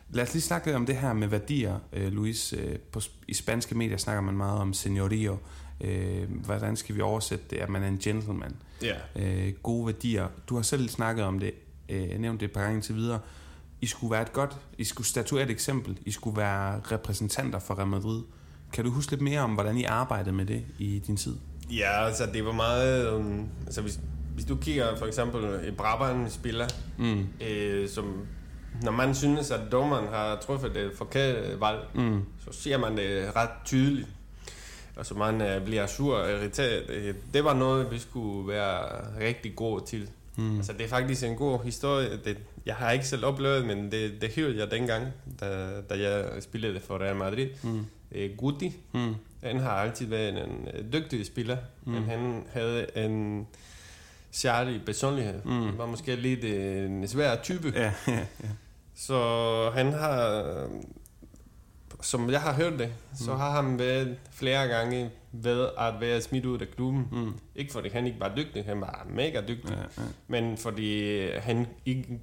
Lad 0.10 0.24
os 0.24 0.34
lige 0.34 0.42
snakke 0.42 0.68
lidt 0.68 0.76
om 0.76 0.86
det 0.86 0.96
her 0.96 1.14
med 1.14 1.28
værdier, 1.28 1.80
øh, 1.94 2.12
Luis. 2.12 2.54
Øh, 2.54 2.76
på, 2.92 3.02
I 3.28 3.34
spanske 3.34 3.76
medier 3.76 3.98
snakker 3.98 4.22
man 4.22 4.38
meget 4.38 4.60
om 4.60 4.74
seniorio. 4.74 5.38
Øh, 5.82 6.24
hvordan 6.46 6.76
skal 6.76 6.96
vi 6.96 7.02
oversætte 7.02 7.46
det? 7.50 7.58
At 7.58 7.70
man 7.70 7.84
er 7.84 7.88
en 7.88 7.98
gentleman. 7.98 8.56
Ja. 8.82 8.96
Øh, 9.16 9.54
gode 9.64 9.86
værdier. 9.86 10.28
Du 10.50 10.56
har 10.56 10.62
selv 10.62 10.90
snakket 10.90 11.26
om 11.26 11.40
det, 11.40 11.52
øh, 11.90 12.20
nævnt 12.20 12.40
det 12.40 12.46
et 12.46 12.52
par 12.52 12.62
gange 12.62 12.82
til 12.82 12.96
videre. 12.96 13.20
I 13.82 13.86
skulle 13.86 14.12
være 14.12 14.22
et 14.22 14.34
godt, 14.34 14.58
I 14.78 14.84
skulle 14.84 15.08
statuere 15.08 15.44
et 15.44 15.50
eksempel. 15.50 15.98
I 16.06 16.12
skulle 16.12 16.38
være 16.38 16.80
repræsentanter 16.92 17.60
for 17.60 17.78
Real 17.78 17.88
Madrid. 17.88 18.22
Kan 18.74 18.86
du 18.86 18.92
huske 18.92 19.12
lidt 19.12 19.22
mere 19.22 19.42
om, 19.42 19.54
hvordan 19.54 19.78
I 19.78 19.84
arbejdede 19.84 20.36
med 20.36 20.46
det 20.46 20.64
i 20.80 21.00
din 21.08 21.18
tid? 21.18 21.36
Ja, 21.72 22.06
altså 22.06 22.26
det 22.34 22.46
var 22.46 22.52
meget... 22.52 23.14
Um, 23.14 23.50
altså 23.66 23.82
hvis, 23.82 24.00
hvis 24.34 24.46
du 24.46 24.56
kigger 24.56 24.98
for 24.98 25.06
eksempel 25.06 25.68
i 25.68 25.72
Brabant 25.72 26.32
spiller, 26.32 26.68
mm. 26.98 27.28
øh, 27.42 27.90
som 27.90 28.28
når 28.82 28.92
man 28.92 29.16
synes, 29.16 29.52
at 29.52 29.62
dommeren 29.72 30.08
har 30.08 30.36
truffet 30.36 30.76
det 30.76 30.92
forkerte 30.98 31.62
valg, 31.62 31.80
mm. 31.94 32.22
så 32.46 32.62
ser 32.62 32.78
man 32.78 32.98
det 32.98 33.36
ret 33.36 33.50
tydeligt. 33.66 34.08
Og 34.96 35.06
så 35.06 35.14
man 35.14 35.42
uh, 35.42 35.66
bliver 35.66 35.88
sur 35.88 36.16
og 36.16 36.32
irriteret. 36.32 36.90
Øh, 36.90 37.16
det 37.34 37.44
var 37.44 37.54
noget, 37.54 37.92
vi 37.92 38.00
skulle 38.00 38.48
være 38.48 38.88
rigtig 39.20 39.56
gode 39.56 39.86
til. 39.86 40.10
Mm. 40.36 40.58
Altså, 40.58 40.74
det 40.74 40.82
er 40.82 40.88
faktisk 40.88 41.24
en 41.24 41.36
god 41.36 41.64
historie. 41.64 42.10
Det, 42.26 42.38
jeg 42.66 42.76
har 42.76 42.92
ikke 42.92 43.08
selv 43.08 43.26
oplevet, 43.26 43.66
men 43.66 43.92
det, 43.92 44.22
det 44.22 44.34
hørte 44.36 44.58
jeg 44.58 44.72
dengang, 44.72 45.08
da, 45.40 45.82
da 45.90 46.00
jeg 46.00 46.44
spillede 46.44 46.80
for 46.80 46.98
Real 46.98 47.16
Madrid. 47.16 47.48
Mm. 47.64 47.86
Guti, 48.38 48.74
mm. 48.94 49.16
han 49.44 49.60
har 49.60 49.72
altid 49.72 50.06
været 50.08 50.30
en 50.30 50.68
øh, 50.74 50.94
dygtig 50.94 51.26
spiller, 51.26 51.58
mm. 51.86 51.92
men 51.92 52.04
han 52.04 52.44
havde 52.54 52.98
en 53.06 53.48
særlig 54.32 54.82
personlighed. 54.86 55.42
Mm. 55.46 55.52
Han 55.52 55.78
var 55.78 55.86
måske 55.86 56.16
lidt 56.16 56.44
en 56.46 57.08
svær 57.08 57.36
type. 57.36 57.74
Ja, 57.76 57.82
ja, 58.08 58.14
ja. 58.44 58.48
Så 58.98 59.72
han 59.74 59.94
har, 59.94 60.44
som 62.02 62.30
jeg 62.30 62.42
har 62.42 62.54
hørt 62.54 62.80
det, 62.80 62.94
så 63.16 63.32
mm. 63.32 63.40
har 63.40 63.62
han 63.62 63.80
været 63.80 64.18
flere 64.32 64.68
gange 64.68 65.12
ved 65.32 65.70
at 65.78 65.94
være 66.00 66.22
smidt 66.22 66.46
ud 66.46 66.60
af 66.60 66.68
klubben. 66.76 67.08
Mm. 67.12 67.34
Ikke 67.56 67.74
fordi 67.74 67.90
han 67.90 68.08
ikke 68.08 68.20
var 68.20 68.36
dygtig, 68.36 68.66
han 68.66 68.82
var 68.82 69.08
mega 69.10 69.42
dygtig, 69.42 69.70
ja, 69.70 70.02
ja. 70.04 70.08
men 70.28 70.58
fordi 70.58 71.22
han 71.32 71.68
ikke 71.86 72.20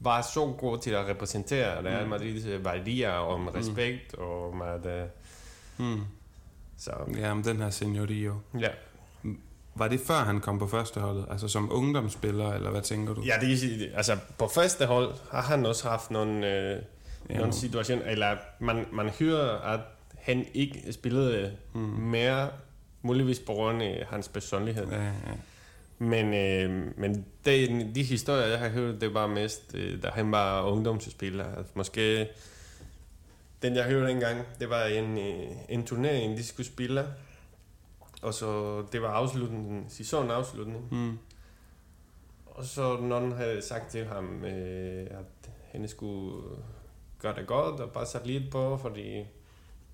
var 0.00 0.22
så 0.22 0.54
god 0.58 0.78
til 0.78 0.90
at 0.90 1.08
repræsentere 1.08 1.84
Real 1.84 2.06
mm. 2.06 2.12
Madrid's 2.12 2.48
værdier 2.48 3.10
om 3.10 3.40
mm. 3.40 3.48
respekt 3.48 4.18
mm. 4.18 4.24
og 4.24 4.48
om 4.48 4.62
at... 4.62 4.86
Uh, 4.86 5.86
mm. 5.86 6.00
Så. 6.78 6.92
Ja, 7.16 7.30
om 7.30 7.42
den 7.42 7.56
her 7.56 7.70
seniorio. 7.70 8.34
Ja. 8.60 8.68
Var 9.76 9.88
det 9.88 10.00
før 10.00 10.14
han 10.14 10.40
kom 10.40 10.58
på 10.58 10.66
første 10.66 11.00
holdet? 11.00 11.26
Altså 11.30 11.48
som 11.48 11.72
ungdomsspiller, 11.72 12.52
eller 12.52 12.70
hvad 12.70 12.82
tænker 12.82 13.14
du? 13.14 13.22
Ja, 13.22 13.34
det, 13.40 13.90
altså 13.94 14.16
på 14.38 14.48
første 14.54 14.86
hold 14.86 15.14
har 15.30 15.42
han 15.42 15.66
også 15.66 15.88
haft 15.88 16.10
nogle, 16.10 16.54
øh, 16.54 16.82
ja, 17.30 17.38
nogle 17.38 17.52
situationer, 17.52 18.04
eller 18.04 18.36
man, 18.60 18.86
man 18.92 19.08
hører, 19.08 19.58
at 19.58 19.80
han 20.18 20.46
ikke 20.54 20.92
spillede 20.92 21.52
mm. 21.74 21.80
mere, 21.80 22.48
muligvis 23.02 23.40
på 23.40 23.52
grund 23.52 23.82
af 23.82 24.06
hans 24.10 24.28
personlighed. 24.28 24.86
Ja, 24.90 25.04
ja. 25.04 25.10
Men, 25.98 26.34
øh, 26.34 26.98
men 26.98 27.24
det, 27.44 27.86
de 27.94 28.02
historier, 28.02 28.46
jeg 28.46 28.58
har 28.58 28.68
hørt, 28.68 29.00
det 29.00 29.14
var 29.14 29.26
mest, 29.26 29.74
øh, 29.74 30.02
da 30.02 30.08
han 30.08 30.32
var 30.32 30.62
ungdomsspiller. 30.62 31.44
Altså, 31.56 31.72
måske 31.74 32.28
den, 33.62 33.76
jeg 33.76 33.84
hørte 33.84 34.12
engang, 34.12 34.42
det 34.60 34.70
var 34.70 34.84
en, 34.84 35.18
øh, 35.18 35.46
en 35.68 35.84
turnering, 35.84 36.36
de 36.36 36.44
skulle 36.44 36.66
spille. 36.66 37.04
Og 38.26 38.34
så, 38.34 38.82
det 38.92 39.02
var 39.02 39.08
afslutningen, 39.08 39.84
sæsonafslutning. 39.88 40.88
Mm. 40.90 41.18
Og 42.46 42.64
så 42.64 42.96
nogen 43.00 43.32
havde 43.32 43.62
sagt 43.62 43.90
til 43.90 44.04
ham, 44.04 44.44
øh, 44.44 45.06
at 45.10 45.50
han 45.72 45.88
skulle 45.88 46.42
gøre 47.18 47.34
det 47.34 47.46
godt 47.46 47.80
og 47.80 47.90
bare 47.90 48.06
sætte 48.06 48.26
lidt 48.26 48.50
på, 48.50 48.76
fordi 48.76 49.24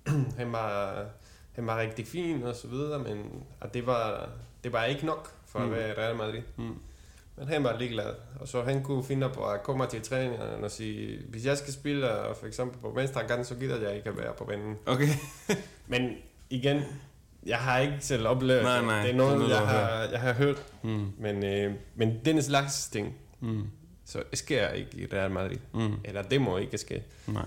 han 0.39 0.51
var, 0.51 1.05
han 1.51 1.67
var 1.67 1.79
rigtig 1.79 2.07
fin 2.07 2.43
og 2.43 2.55
så 2.55 2.67
videre, 2.67 2.99
men 2.99 3.43
at 3.61 3.73
det 3.73 3.85
var, 3.85 4.29
det 4.63 4.73
var 4.73 4.83
ikke 4.83 5.05
nok 5.05 5.31
for 5.45 5.59
mm. 5.59 5.65
at 5.65 5.71
være 5.71 5.97
Real 5.97 6.15
Madrid. 6.15 6.41
Mm. 6.57 6.79
Men 7.35 7.47
han 7.47 7.63
var 7.63 7.77
ligeglad, 7.77 8.15
og 8.39 8.47
så 8.47 8.61
han 8.61 8.83
kunne 8.83 9.03
finde 9.03 9.29
på 9.29 9.45
at 9.45 9.63
komme 9.63 9.87
til 9.87 10.01
træningen 10.01 10.63
og 10.63 10.71
sige, 10.71 11.21
hvis 11.29 11.45
jeg 11.45 11.57
skal 11.57 11.73
spille 11.73 12.09
for 12.39 12.45
eksempel 12.45 12.79
på 12.79 12.89
venstre 12.89 13.27
kant, 13.27 13.47
så 13.47 13.55
gider 13.55 13.81
jeg 13.87 13.95
ikke 13.95 14.09
at 14.09 14.17
være 14.17 14.33
på 14.33 14.45
banen. 14.45 14.77
Okay. 14.85 15.07
Men 15.87 16.11
igen, 16.49 16.83
jeg 17.45 17.57
har 17.57 17.79
ikke 17.79 17.97
selv 17.99 18.27
oplevet 18.27 18.63
nej, 18.63 18.81
nej, 18.81 19.01
det. 19.01 19.11
er 19.11 19.15
noget, 19.15 19.39
det 19.39 19.45
er 19.45 19.47
noget 19.47 19.55
jeg, 19.55 19.67
har, 19.67 20.03
jeg 20.11 20.19
har 20.19 20.33
hørt. 20.33 20.63
Mm. 20.83 21.05
Men, 21.19 21.45
øh, 21.45 21.73
men 21.95 22.19
den 22.25 22.43
slags 22.43 22.87
ting, 22.87 23.15
mm. 23.39 23.63
så 24.05 24.23
sker 24.33 24.69
ikke 24.69 24.97
i 24.97 25.05
Real 25.13 25.31
Madrid. 25.31 25.57
Mm. 25.73 25.93
Eller 26.03 26.21
det 26.21 26.41
må 26.41 26.57
ikke 26.57 26.77
ske. 26.77 27.03
Nej. 27.27 27.45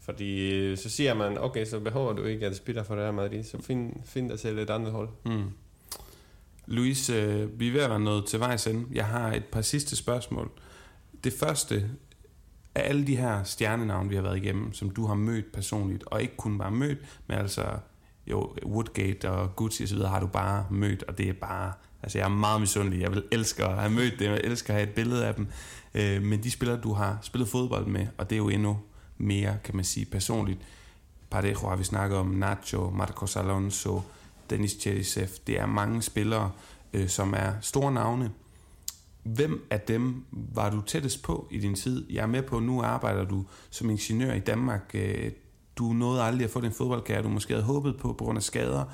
Fordi 0.00 0.54
øh, 0.54 0.78
så 0.78 0.90
siger 0.90 1.14
man, 1.14 1.38
okay, 1.38 1.64
så 1.64 1.80
behøver 1.80 2.12
du 2.12 2.24
ikke 2.24 2.46
at 2.46 2.56
spille 2.56 2.84
for 2.84 2.94
Real 2.94 3.14
Madrid, 3.14 3.44
så 3.44 3.62
find, 3.62 3.92
find 4.04 4.30
dig 4.30 4.38
selv 4.38 4.58
et 4.58 4.70
andet 4.70 4.92
hold. 4.92 5.08
Mm. 5.24 5.50
Louis, 6.66 7.10
øh, 7.10 7.60
vi 7.60 7.68
er 7.68 7.72
ved 7.72 7.80
at 7.80 7.90
være 7.90 8.00
nået 8.00 8.26
til 8.26 8.40
vejs 8.40 8.66
ende. 8.66 8.86
Jeg 8.92 9.06
har 9.06 9.32
et 9.32 9.44
par 9.44 9.60
sidste 9.62 9.96
spørgsmål. 9.96 10.50
Det 11.24 11.32
første 11.32 11.90
af 12.74 12.88
alle 12.88 13.06
de 13.06 13.16
her 13.16 13.42
stjernenavne, 13.42 14.08
vi 14.08 14.14
har 14.14 14.22
været 14.22 14.36
igennem, 14.36 14.72
som 14.72 14.90
du 14.90 15.06
har 15.06 15.14
mødt 15.14 15.52
personligt, 15.52 16.04
og 16.06 16.22
ikke 16.22 16.36
kun 16.36 16.58
bare 16.58 16.70
mødt, 16.70 16.98
men 17.26 17.38
altså 17.38 17.64
jo, 18.26 18.56
Woodgate 18.66 19.30
og 19.30 19.56
Gucci 19.56 19.84
osv. 19.84 19.98
har 19.98 20.20
du 20.20 20.26
bare 20.26 20.66
mødt, 20.70 21.02
og 21.02 21.18
det 21.18 21.28
er 21.28 21.32
bare... 21.32 21.72
Altså, 22.02 22.18
jeg 22.18 22.24
er 22.24 22.28
meget 22.28 22.60
misundelig. 22.60 23.00
Jeg 23.00 23.10
vil 23.10 23.24
elske 23.32 23.64
at 23.64 23.76
have 23.76 23.92
mødt 23.92 24.18
dem. 24.18 24.30
Jeg 24.30 24.40
elsker 24.44 24.74
at 24.74 24.80
have 24.80 24.88
et 24.88 24.94
billede 24.94 25.26
af 25.26 25.34
dem. 25.34 25.46
Øh, 25.94 26.22
men 26.22 26.42
de 26.42 26.50
spillere, 26.50 26.80
du 26.80 26.92
har 26.92 27.18
spillet 27.22 27.48
fodbold 27.48 27.86
med, 27.86 28.06
og 28.18 28.30
det 28.30 28.36
er 28.36 28.38
jo 28.38 28.48
endnu 28.48 28.78
mere, 29.18 29.56
kan 29.64 29.76
man 29.76 29.84
sige, 29.84 30.06
personligt. 30.06 30.60
Parejo 31.30 31.68
har 31.68 31.76
vi 31.76 31.84
snakket 31.84 32.18
om, 32.18 32.26
Nacho, 32.26 32.90
Marcos 32.90 33.36
Alonso, 33.36 34.02
Dennis 34.50 34.76
Cherisev. 34.80 35.28
Det 35.46 35.60
er 35.60 35.66
mange 35.66 36.02
spillere, 36.02 36.50
øh, 36.92 37.08
som 37.08 37.34
er 37.36 37.52
store 37.60 37.92
navne. 37.92 38.30
Hvem 39.22 39.66
af 39.70 39.80
dem 39.80 40.24
var 40.32 40.70
du 40.70 40.80
tættest 40.80 41.22
på 41.22 41.48
i 41.50 41.58
din 41.58 41.74
tid? 41.74 42.06
Jeg 42.10 42.22
er 42.22 42.26
med 42.26 42.42
på, 42.42 42.56
at 42.56 42.62
nu 42.62 42.82
arbejder 42.82 43.24
du 43.24 43.44
som 43.70 43.90
ingeniør 43.90 44.34
i 44.34 44.40
Danmark. 44.40 44.90
Øh, 44.94 45.30
du 45.76 45.92
nåede 45.92 46.22
aldrig 46.22 46.44
at 46.44 46.50
få 46.50 46.60
den 46.60 46.72
fodboldkarriere, 46.72 47.24
du 47.24 47.28
måske 47.28 47.52
havde 47.52 47.64
håbet 47.64 47.98
på 47.98 48.12
på 48.12 48.24
grund 48.24 48.38
af 48.38 48.42
skader. 48.42 48.84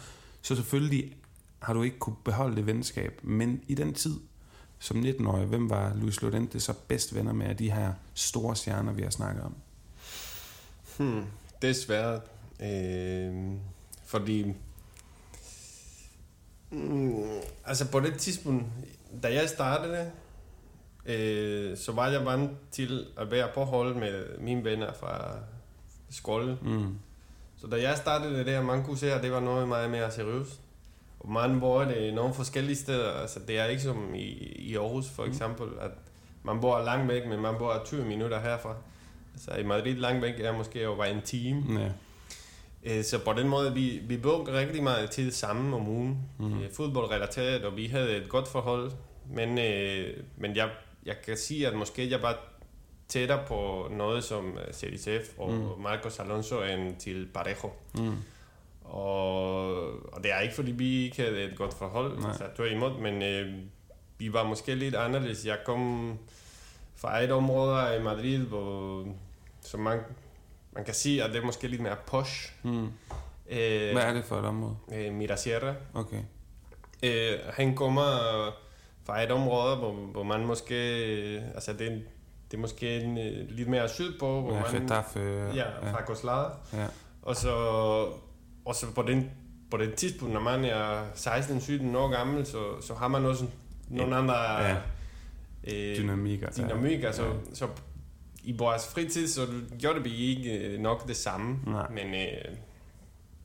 Så 0.42 0.56
selvfølgelig 0.56 1.16
har 1.58 1.74
du 1.74 1.82
ikke 1.82 1.98
kunne 1.98 2.16
beholde 2.24 2.56
det 2.56 2.66
venskab. 2.66 3.20
Men 3.22 3.62
i 3.68 3.74
den 3.74 3.94
tid, 3.94 4.20
som 4.78 5.00
19-årig, 5.00 5.46
hvem 5.46 5.70
var 5.70 5.94
Luis 5.94 6.22
Lodente 6.22 6.60
så 6.60 6.72
bedst 6.88 7.14
venner 7.14 7.32
med 7.32 7.46
af 7.46 7.56
de 7.56 7.70
her 7.70 7.92
store 8.14 8.56
stjerner, 8.56 8.92
vi 8.92 9.02
har 9.02 9.10
snakket 9.10 9.44
om? 9.44 9.54
Hmm, 10.98 11.24
det 11.62 11.70
er 11.70 11.74
svært. 11.74 12.20
Øh, 12.62 13.52
fordi... 14.04 14.54
Mm, 16.70 17.24
altså 17.64 17.90
på 17.90 18.00
det 18.00 18.18
tidspunkt, 18.18 18.64
da 19.22 19.34
jeg 19.34 19.48
startede, 19.48 20.10
øh, 21.06 21.76
så 21.76 21.92
var 21.92 22.08
jeg 22.08 22.24
vant 22.24 22.50
til 22.70 23.06
at 23.16 23.30
være 23.30 23.48
på 23.54 23.64
hold 23.64 23.94
med 23.94 24.38
mine 24.38 24.64
venner 24.64 24.92
fra 24.92 25.34
skolen. 26.10 26.58
Mm. 26.62 26.98
Så 27.60 27.66
da 27.66 27.76
jeg 27.82 27.96
startede 27.96 28.38
det 28.38 28.46
der, 28.46 28.62
man 28.62 28.84
kunne 28.84 28.98
se, 28.98 29.12
at 29.12 29.22
det 29.22 29.32
var 29.32 29.40
noget 29.40 29.68
meget 29.68 29.90
mere 29.90 30.10
seriøst. 30.10 30.60
Og 31.20 31.30
man 31.30 31.60
bor 31.60 31.84
det 31.84 32.14
nogle 32.14 32.34
forskellige 32.34 32.76
steder. 32.76 33.12
Altså, 33.12 33.40
det 33.48 33.58
er 33.58 33.64
ikke 33.64 33.82
som 33.82 34.14
i, 34.14 34.26
i 34.58 34.76
Aarhus 34.76 35.08
for 35.08 35.24
eksempel, 35.24 35.66
at 35.80 35.90
man 36.42 36.60
bor 36.60 36.82
langt 36.82 37.08
væk, 37.08 37.26
men 37.26 37.40
man 37.40 37.54
bor 37.58 37.82
20 37.84 38.04
minutter 38.04 38.40
herfra. 38.40 38.74
Altså 39.34 39.54
i 39.54 39.62
Madrid 39.62 39.94
langt 39.94 40.22
væk 40.22 40.40
er 40.40 40.52
måske 40.56 40.88
over 40.88 41.04
en 41.04 41.22
time. 41.22 41.80
Ja. 41.80 41.88
Øh, 42.98 43.04
Så 43.04 43.18
på 43.24 43.32
den 43.32 43.48
måde, 43.48 43.74
vi, 43.74 44.00
vi 44.08 44.16
brugte 44.16 44.52
rigtig 44.52 44.82
meget 44.82 45.10
tid 45.10 45.30
sammen 45.30 45.74
om 45.74 45.88
ugen. 45.88 46.18
Mm. 46.38 46.52
Fodboldrelateret, 46.76 47.64
og 47.64 47.76
vi 47.76 47.86
havde 47.86 48.16
et 48.16 48.28
godt 48.28 48.48
forhold. 48.48 48.90
Men, 49.34 49.58
øh, 49.58 50.16
men 50.36 50.56
jeg, 50.56 50.70
jeg 51.06 51.14
kan 51.26 51.36
sige, 51.36 51.68
at 51.68 51.74
måske 51.76 52.10
jeg 52.10 52.22
var 52.22 52.38
tættere 53.08 53.44
på 53.46 53.88
noget 53.90 54.24
som 54.24 54.58
øh, 54.58 54.72
CDCF 54.74 55.38
og 55.38 55.52
Mm. 55.52 55.82
Marcos 55.82 56.18
Alonso 56.18 56.62
end 56.62 56.96
til 56.96 57.28
Parejo. 57.34 57.70
Mm. 57.94 58.14
Og, 58.84 59.76
og 60.12 60.22
det 60.24 60.32
er 60.32 60.40
ikke, 60.40 60.54
fordi 60.54 60.70
vi 60.72 61.04
ikke 61.04 61.22
havde 61.22 61.42
et 61.44 61.56
godt 61.58 61.74
forhold, 61.74 62.18
Nej. 62.18 62.28
altså 62.28 62.44
tværtimod, 62.56 63.00
men 63.00 63.22
øh, 63.22 63.54
vi 64.18 64.32
var 64.32 64.44
måske 64.44 64.74
lidt 64.74 64.94
anderledes. 64.94 65.46
Jeg 65.46 65.58
kom 65.64 66.18
fra 66.96 67.18
et 67.22 67.30
område 67.32 67.96
i 68.00 68.02
Madrid, 68.02 68.38
hvor 68.38 69.04
som 69.60 69.80
man, 69.80 70.00
man 70.72 70.84
kan 70.84 70.94
sige, 70.94 71.24
at 71.24 71.30
det 71.30 71.38
er 71.42 71.46
måske 71.46 71.68
lidt 71.68 71.82
mere 71.82 71.96
posh. 72.06 72.52
Mm. 72.62 72.84
Øh, 73.50 73.92
Hvad 73.92 74.02
er 74.02 74.12
det 74.12 74.24
for 74.24 74.36
et 74.36 74.44
område? 74.44 74.76
øh, 74.92 75.12
Mirasierra. 75.14 75.74
Okay. 75.94 76.22
Øh, 77.02 77.38
han 77.52 77.74
kommer 77.76 78.02
fra 79.04 79.22
et 79.22 79.30
område, 79.30 79.76
hvor, 79.76 79.92
hvor 79.92 80.22
man 80.22 80.46
måske... 80.46 81.04
øh, 81.36 81.42
Altså, 81.54 81.72
det, 81.72 81.92
er- 81.92 81.98
det 82.50 82.56
er 82.56 82.60
måske 82.60 83.00
en, 83.00 83.18
øh, 83.18 83.50
lidt 83.50 83.68
mere 83.68 83.88
sydpå, 83.88 84.40
hvor 84.40 84.54
Ja, 84.54 84.62
man... 84.72 84.82
Getafe. 84.82 85.20
øh, 85.20 85.56
Ja, 85.56 85.92
fra 85.92 86.04
Coslada. 86.06 86.48
ja. 86.72 86.86
Og 87.22 87.36
så, 87.36 87.50
og 88.64 88.74
så 88.74 88.86
på, 88.94 89.02
den, 89.02 89.30
på 89.70 89.76
den 89.76 89.92
tidspunkt, 89.96 90.34
når 90.34 90.40
man 90.40 90.64
er 90.64 91.02
16-17 91.14 91.96
år 91.96 92.10
gammel, 92.10 92.46
så, 92.46 92.80
så 92.80 92.94
har 92.94 93.08
man 93.08 93.24
også 93.24 93.44
nogle 93.88 94.16
andre 94.16 94.34
Ja. 94.64 94.76
øh, 95.64 95.96
Dynamikker. 95.96 96.50
dynamik. 96.50 97.02
Altså, 97.04 97.22
Ja. 97.24 97.30
Så 97.54 97.68
i 98.44 98.56
vores 98.58 98.86
fritid, 98.94 99.28
så 99.28 99.46
gjorde 99.80 100.02
vi 100.02 100.14
ikke 100.16 100.58
øh, 100.58 100.80
nok 100.80 101.08
det 101.08 101.16
samme. 101.16 101.58
Nej. 101.66 101.90
Men, 101.90 102.14
øh, 102.14 102.56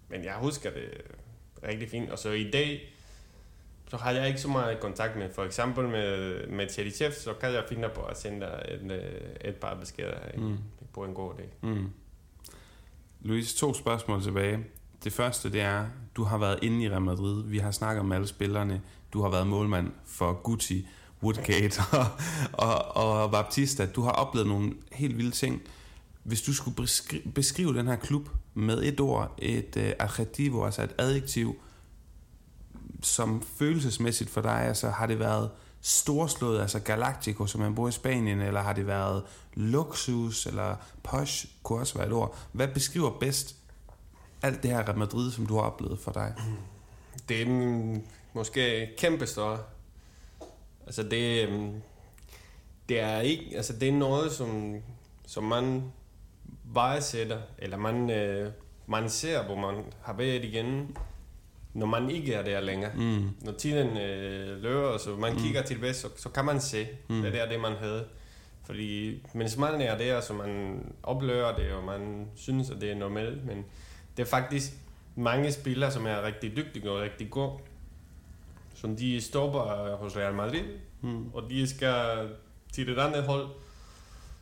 men 0.10 0.24
jeg 0.24 0.34
husker 0.34 0.70
det 0.72 0.90
rigtig 1.68 1.90
fint. 1.90 2.10
Og 2.10 2.20
så 2.20 2.30
i 2.30 2.52
dag, 2.52 2.93
så 3.94 4.00
har 4.00 4.12
jeg 4.12 4.28
ikke 4.28 4.42
så 4.42 4.48
meget 4.48 4.80
kontakt 4.80 5.16
med, 5.16 5.30
for 5.36 5.44
eksempel 5.44 5.88
med, 5.90 6.48
med 6.48 6.70
Cherichev, 6.70 7.12
så 7.12 7.34
kan 7.34 7.54
jeg 7.54 7.64
finde 7.70 7.90
på 7.96 8.02
at 8.02 8.18
sende 8.20 8.46
et, 8.72 8.92
øh, 8.92 9.50
et 9.50 9.56
par 9.56 9.76
beskeder 9.76 10.14
Mm. 10.38 10.58
på 10.94 11.04
en 11.04 11.14
god 11.14 11.34
dag. 11.38 11.50
Mm. 11.62 11.90
Louise, 13.22 13.58
to 13.58 13.74
spørgsmål 13.74 14.22
tilbage. 14.24 14.60
Det 15.04 15.14
første, 15.14 15.52
det 15.52 15.62
er, 15.62 15.86
du 16.16 16.24
har 16.24 16.38
været 16.38 16.60
inde 16.62 16.84
i 16.84 16.90
Real 16.90 17.02
Madrid. 17.02 17.44
Vi 17.44 17.58
har 17.58 17.72
snakket 17.72 18.00
om 18.00 18.12
alle 18.12 18.28
spillerne. 18.28 18.82
Du 19.14 19.22
har 19.22 19.30
været 19.30 19.48
målmand 19.48 19.92
for 20.06 20.34
Gucci, 20.34 20.88
Woodgate 21.24 21.82
og, 22.00 22.06
og, 22.54 23.24
og 23.24 23.32
Baptista. 23.32 23.86
Du 23.86 24.02
har 24.02 24.12
oplevet 24.12 24.48
nogle 24.48 24.74
helt 24.92 25.18
vilde 25.18 25.32
ting. 25.32 25.62
Hvis 26.24 26.42
du 26.42 26.54
skulle 26.54 26.88
beskrive, 27.36 27.78
den 27.78 27.88
her 27.88 27.96
klub 27.96 28.30
med 28.54 28.84
et 28.84 29.00
ord, 29.00 29.36
et 29.38 29.76
uh, 29.78 29.84
adjektiv, 30.00 30.62
altså 30.66 30.84
et 30.84 30.96
adjektiv, 30.98 31.56
som 33.04 33.42
følelsesmæssigt 33.42 34.30
for 34.30 34.42
dig, 34.42 34.62
altså 34.62 34.90
har 34.90 35.06
det 35.06 35.20
været 35.20 35.50
storslået, 35.82 36.62
altså 36.62 36.80
Galactico, 36.80 37.46
som 37.46 37.62
man 37.62 37.76
bor 37.76 37.88
i 37.88 37.92
Spanien, 37.92 38.42
eller 38.42 38.62
har 38.62 38.74
det 38.74 38.88
været 38.88 39.24
luksus, 39.54 40.46
eller 40.46 40.76
posh, 41.04 41.48
kunne 41.64 41.80
også 41.80 41.98
være 41.98 42.08
et 42.08 42.14
ord. 42.14 42.38
Hvad 42.52 42.68
beskriver 42.68 43.20
bedst 43.20 43.56
alt 44.42 44.64
det 44.64 44.72
her 44.72 44.88
Real 44.88 44.98
Madrid, 44.98 45.32
som 45.32 45.46
du 45.46 45.56
har 45.56 45.62
oplevet 45.62 46.00
for 46.00 46.12
dig? 46.12 46.34
Det 47.30 47.42
er 47.42 47.98
måske 48.34 48.90
kæmpe 48.98 49.28
større. 49.28 49.60
Altså 50.86 51.04
det, 51.04 51.48
øhm, 51.48 51.82
det 52.90 53.00
er 53.00 53.20
ikke, 53.20 53.52
altså 53.56 53.74
det 53.74 53.90
er 53.90 53.94
noget, 53.94 54.32
som, 54.32 54.76
som 55.28 55.44
man 55.44 55.84
værdsætter, 56.64 57.42
eller 57.58 57.78
man, 57.78 58.10
øh, 58.10 58.52
man 58.88 59.10
ser, 59.10 59.44
hvor 59.44 59.56
man 59.56 59.84
har 60.02 60.14
været 60.14 60.46
igen, 60.46 60.98
når 61.74 61.86
man 61.86 62.10
ikke 62.10 62.34
er 62.34 62.44
der 62.44 62.62
længere. 62.62 62.92
Mm. 62.96 63.30
Når 63.42 63.52
tiden 63.52 63.98
øh, 63.98 64.62
løber, 64.64 64.98
så 64.98 65.10
man 65.10 65.34
mm. 65.34 65.40
kigger 65.40 65.62
tilbage, 65.62 65.94
så, 65.94 66.08
så 66.16 66.30
kan 66.30 66.46
man 66.46 66.60
se, 66.62 66.88
Mm. 67.08 67.22
det 67.22 67.42
er 67.42 67.50
det, 67.50 67.60
man 67.60 67.74
havde. 67.74 68.06
Fordi 68.66 69.22
mens 69.34 69.58
man 69.58 69.82
er 69.82 69.98
der, 69.98 70.22
så 70.22 70.34
man 70.34 70.82
oplever 71.04 71.56
det, 71.56 71.72
og 71.72 71.84
man 71.84 72.28
synes, 72.36 72.70
at 72.70 72.82
det 72.82 72.92
er 72.92 72.96
normalt, 72.96 73.46
men 73.46 73.66
det 74.18 74.24
er 74.24 74.28
faktisk 74.28 74.72
mange 75.16 75.52
spillere, 75.52 75.92
som 75.92 76.06
er 76.08 76.24
rigtig 76.24 76.56
dygtige 76.58 76.92
og 76.92 77.02
rigtig 77.02 77.30
gode, 77.30 77.52
som 78.76 78.96
de 78.96 79.22
stopper 79.22 79.96
hos 80.02 80.18
Real 80.18 80.34
Madrid, 80.34 80.64
Mm. 81.02 81.30
og 81.34 81.44
de 81.50 81.68
skal 81.68 82.30
til 82.74 82.90
et 82.90 83.00
andet 83.00 83.24
hold, 83.24 83.48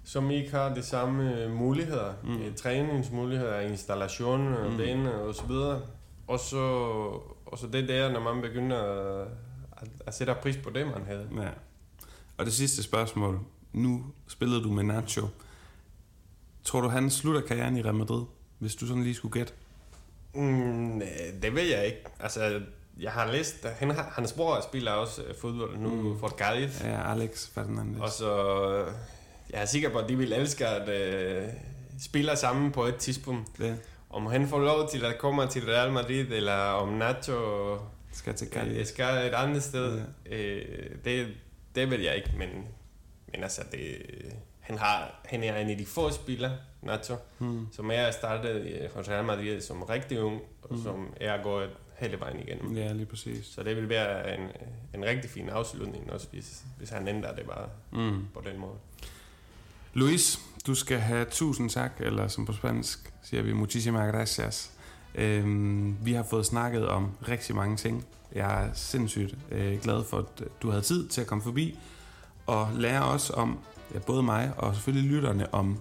som 0.04 0.32
ikke 0.32 0.52
har 0.52 0.74
de 0.74 0.84
samme 0.84 1.50
muligheder, 1.50 2.14
Mm. 2.24 2.30
mm. 2.30 2.54
træningsmuligheder, 2.56 3.60
installation, 3.60 4.48
mm. 4.72 4.78
baner 4.78 5.12
og 5.12 5.36
så 5.36 5.44
videre. 5.48 5.82
Og 6.32 6.40
så, 6.40 6.58
og 7.46 7.58
så 7.58 7.68
det 7.68 7.90
der, 7.90 8.12
når 8.12 8.20
man 8.34 8.42
begynder 8.42 8.78
at, 9.82 9.88
at 10.08 10.16
sætte 10.16 10.36
pris 10.42 10.58
på 10.58 10.70
det, 10.70 10.88
man 10.88 11.06
havde. 11.06 11.30
Ja. 11.38 11.50
Og 12.38 12.46
det 12.46 12.54
sidste 12.54 12.84
spørgsmål. 12.84 13.40
Nu 13.74 14.06
spillede 14.28 14.64
du 14.64 14.72
med 14.72 14.84
Nacho. 14.84 15.28
Tror 16.64 16.82
du, 16.82 16.88
han 16.88 17.10
slutter 17.10 17.42
karrieren 17.42 17.78
i 17.78 17.82
Real 17.82 17.96
Madrid, 17.96 18.24
hvis 18.60 18.76
du 18.76 18.88
sådan 18.88 19.04
lige 19.04 19.16
skulle 19.16 19.34
gætte? 19.34 19.54
Mm, 20.34 21.02
det 21.42 21.56
ved 21.56 21.64
jeg 21.64 21.86
ikke. 21.86 21.98
Altså, 22.20 22.62
jeg 23.00 23.12
har 23.12 23.32
læst, 23.32 23.66
at 23.66 23.74
han, 23.74 23.92
hans 23.92 24.34
bror 24.34 24.62
spiller 24.62 24.92
også 24.92 25.22
øh, 25.24 25.36
fodbold 25.42 25.78
nu 25.78 25.90
Mm. 26.14 26.20
for 26.20 26.28
Cádiz. 26.28 26.88
Ja, 26.88 27.12
Alex 27.12 27.48
Fernandez. 27.50 28.02
Og 28.02 28.10
så, 28.10 28.34
øh, 28.72 28.92
jeg 29.50 29.62
er 29.62 29.66
sikker 29.66 29.90
på, 29.90 29.98
at 29.98 30.10
de 30.10 30.16
vil 30.18 30.34
elske 30.34 30.68
at 30.68 30.90
øh, 30.90 31.48
spille 32.02 32.36
sammen 32.36 32.72
på 32.72 32.84
et 32.86 32.96
tidspunkt. 32.96 33.58
Det 33.58 33.80
Om 34.14 34.26
han 34.26 34.48
får 34.48 34.60
lov 34.60 34.90
til 34.90 35.06
at 35.06 35.18
komme 35.18 35.48
til 35.48 35.66
Real 35.66 35.92
Madrid, 35.92 36.28
eller 36.32 36.54
om 36.58 36.88
Nacho 36.94 37.78
skal 38.12 38.34
til 38.36 38.48
øh, 38.48 38.54
Cali. 38.54 38.86
skal 38.86 39.28
et 39.28 39.34
andet 39.34 39.64
sted, 39.64 40.02
øh, 40.26 40.66
det, 41.06 41.28
det 41.76 41.90
ved 41.92 42.00
jeg 42.00 42.16
ikke, 42.16 42.30
men, 42.38 42.50
men 43.32 43.44
altså, 43.44 43.62
det, 43.72 43.96
han, 44.60 44.78
har, 44.78 45.22
han 45.26 45.44
er 45.44 45.58
en 45.58 45.70
af 45.70 45.78
de 45.78 45.86
få 45.86 46.12
spillere, 46.12 46.52
Nacho, 46.82 47.16
Mm. 47.40 47.68
som 47.72 47.92
er 47.92 48.12
startet 48.12 48.56
øh, 48.56 48.90
hos 48.96 49.10
Real 49.10 49.26
Madrid 49.26 49.62
som 49.62 49.84
rigtig 49.84 50.22
ung, 50.22 50.42
og 50.62 50.76
Mm. 50.76 50.84
som 50.84 51.14
er 51.20 51.44
gået 51.44 51.70
hele 52.00 52.20
vejen 52.20 52.40
igennem. 52.40 52.76
Ja, 52.78 52.92
lige 52.94 53.06
præcis. 53.06 53.46
Så 53.46 53.64
det 53.64 53.76
vil 53.76 53.90
være 53.90 54.38
en, 54.40 54.48
en 54.96 55.06
rigtig 55.06 55.30
fin 55.30 55.50
afslutning 55.50 56.12
også, 56.12 56.28
hvis, 56.32 56.64
hvis 56.78 56.90
han 56.90 57.08
ændrer 57.08 57.36
det 57.36 57.46
bare 57.46 57.70
Mm. 57.92 58.26
på 58.34 58.42
den 58.52 58.60
måde. 58.60 58.74
Luis, 59.94 60.40
du 60.68 60.76
skal 60.76 61.00
have 61.00 61.26
tusind 61.26 61.70
tak, 61.70 61.92
eller 62.00 62.28
som 62.28 62.46
på 62.46 62.54
spansk 62.54 63.14
siger 63.24 63.44
vi 63.44 63.54
muchísimas 63.54 64.12
gracias. 64.12 64.72
Øhm, 65.16 65.98
vi 66.06 66.14
har 66.14 66.24
fået 66.24 66.46
snakket 66.46 66.88
om 66.88 67.12
rigtig 67.28 67.56
mange 67.56 67.78
ting. 67.78 68.06
Jeg 68.36 68.64
er 68.64 68.70
sindssygt 68.74 69.36
øh, 69.52 69.82
glad 69.82 70.04
for, 70.04 70.18
at 70.18 70.44
du 70.62 70.70
havde 70.70 70.82
tid 70.82 71.08
til 71.08 71.22
at 71.22 71.28
komme 71.28 71.44
forbi 71.44 71.80
og 72.48 72.70
lære 72.76 73.04
os 73.04 73.30
om, 73.30 73.60
ja, 73.94 74.00
både 74.00 74.24
mig 74.24 74.54
og 74.58 74.76
selvfølgelig 74.76 75.12
lytterne, 75.12 75.54
om 75.54 75.78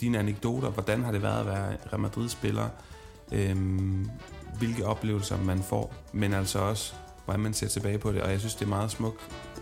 dine 0.00 0.18
anekdoter. 0.18 0.70
Hvordan 0.70 1.02
har 1.02 1.12
det 1.12 1.22
været 1.22 1.40
at 1.40 1.46
være 1.46 1.76
Real 1.92 2.00
Madrid-spiller? 2.00 2.68
Øhm, 3.32 4.10
hvilke 4.58 4.86
oplevelser 4.86 5.38
man 5.42 5.62
får, 5.62 5.94
men 6.12 6.32
altså 6.32 6.58
også, 6.58 6.94
hvordan 7.24 7.40
man 7.40 7.54
ser 7.54 7.68
tilbage 7.68 7.98
på 7.98 8.12
det. 8.12 8.22
Og 8.22 8.30
jeg 8.30 8.38
synes, 8.40 8.54
det 8.54 8.60
er 8.60 8.66
en 8.66 8.70
meget 8.70 8.90
smuk 8.90 9.14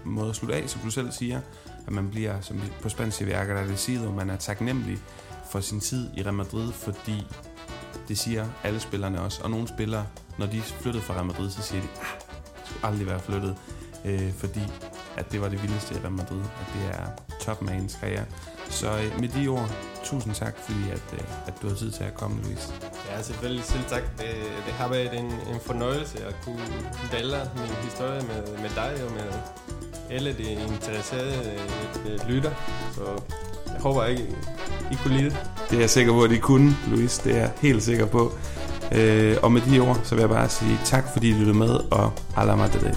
måde 0.05 0.29
at 0.29 0.37
slutte 0.37 0.55
af, 0.55 0.71
som 0.71 0.81
du 0.81 0.91
selv 0.91 1.13
siger 1.13 1.41
at 1.87 1.93
man 1.93 2.11
bliver, 2.11 2.41
som 2.41 2.63
på 2.83 2.89
spansk 2.89 3.17
siger 3.17 3.27
vi 3.27 3.33
agradecido, 3.33 4.11
man 4.11 4.31
er 4.31 4.37
taknemmelig 4.37 4.99
for 5.51 5.61
sin 5.61 5.81
tid 5.81 6.11
i 6.17 6.23
Real 6.23 6.35
Madrid, 6.35 6.73
fordi 6.73 7.27
det 8.09 8.19
siger 8.19 8.47
alle 8.65 8.81
spillerne 8.81 9.21
også. 9.21 9.43
Og 9.43 9.51
nogle 9.51 9.69
spillere, 9.69 10.07
når 10.39 10.47
de 10.47 10.61
flyttede 10.61 11.05
fra 11.05 11.15
Real 11.15 11.27
Madrid, 11.27 11.51
så 11.51 11.63
siger 11.63 11.81
de, 11.83 11.89
ah, 12.01 12.07
jeg 12.57 12.65
skulle 12.65 12.87
aldrig 12.87 13.07
være 13.07 13.21
flyttet, 13.21 13.57
øh, 14.05 14.33
fordi 14.33 14.63
at 15.17 15.33
det 15.33 15.41
var 15.41 15.49
det 15.49 15.63
vildeste 15.63 15.95
i 15.95 15.99
Real 15.99 16.13
Madrid, 16.13 16.41
at 16.41 16.67
det 16.75 16.99
er 16.99 17.07
topmans 17.41 17.95
karriere. 18.01 18.25
Så 18.71 18.91
øh, 18.99 19.21
med 19.21 19.29
de 19.29 19.49
ord, 19.49 19.71
tusind 20.05 20.35
tak, 20.35 20.55
fordi 20.59 20.91
at, 20.91 21.03
øh, 21.13 21.21
at 21.47 21.55
du 21.63 21.69
har 21.69 21.75
tid 21.75 21.91
til 21.91 22.05
at 22.05 22.15
komme, 22.15 22.43
Louise. 22.43 22.73
Ja, 23.11 23.23
selvfølgelig 23.23 23.65
selv 23.65 23.85
tak. 23.89 24.03
Det, 24.03 24.27
det 24.67 24.73
har 24.75 24.89
været 24.89 25.19
en, 25.19 25.25
en 25.25 25.61
fornøjelse 25.61 26.25
at 26.25 26.37
kunne 26.45 26.67
dele 27.13 27.51
min 27.57 27.75
historie 27.83 28.21
med, 28.21 28.59
med 28.63 28.71
dig 28.75 29.05
og 29.05 29.13
med 29.13 29.33
alle 30.11 30.33
de 30.33 30.43
interesserede 30.43 31.53
øh, 32.07 32.29
lytter. 32.29 32.51
Så 32.95 33.01
jeg 33.67 33.81
håber 33.81 34.05
ikke, 34.05 34.23
I 34.93 34.95
kunne 35.03 35.17
lide 35.17 35.31
det. 35.31 35.39
Det 35.71 35.77
er 35.77 35.81
jeg 35.81 35.91
sikker 35.91 36.13
på, 36.13 36.23
at 36.23 36.33
I 36.33 36.39
kunne, 36.39 36.77
Louise. 36.91 37.25
Det 37.25 37.33
er 37.33 37.41
jeg 37.41 37.51
helt 37.61 37.83
sikker 37.83 38.07
på. 38.07 38.33
Øh, 38.93 39.37
og 39.43 39.53
med 39.53 39.61
de 39.61 39.81
ord, 39.81 40.01
så 40.05 40.15
vil 40.15 40.23
jeg 40.23 40.31
bare 40.31 40.49
sige 40.49 40.79
tak, 40.85 41.05
fordi 41.13 41.29
I 41.29 41.33
lyttede 41.33 41.59
med, 41.59 41.81
og 41.91 42.13
alla 42.37 42.57
madrid. 42.57 42.95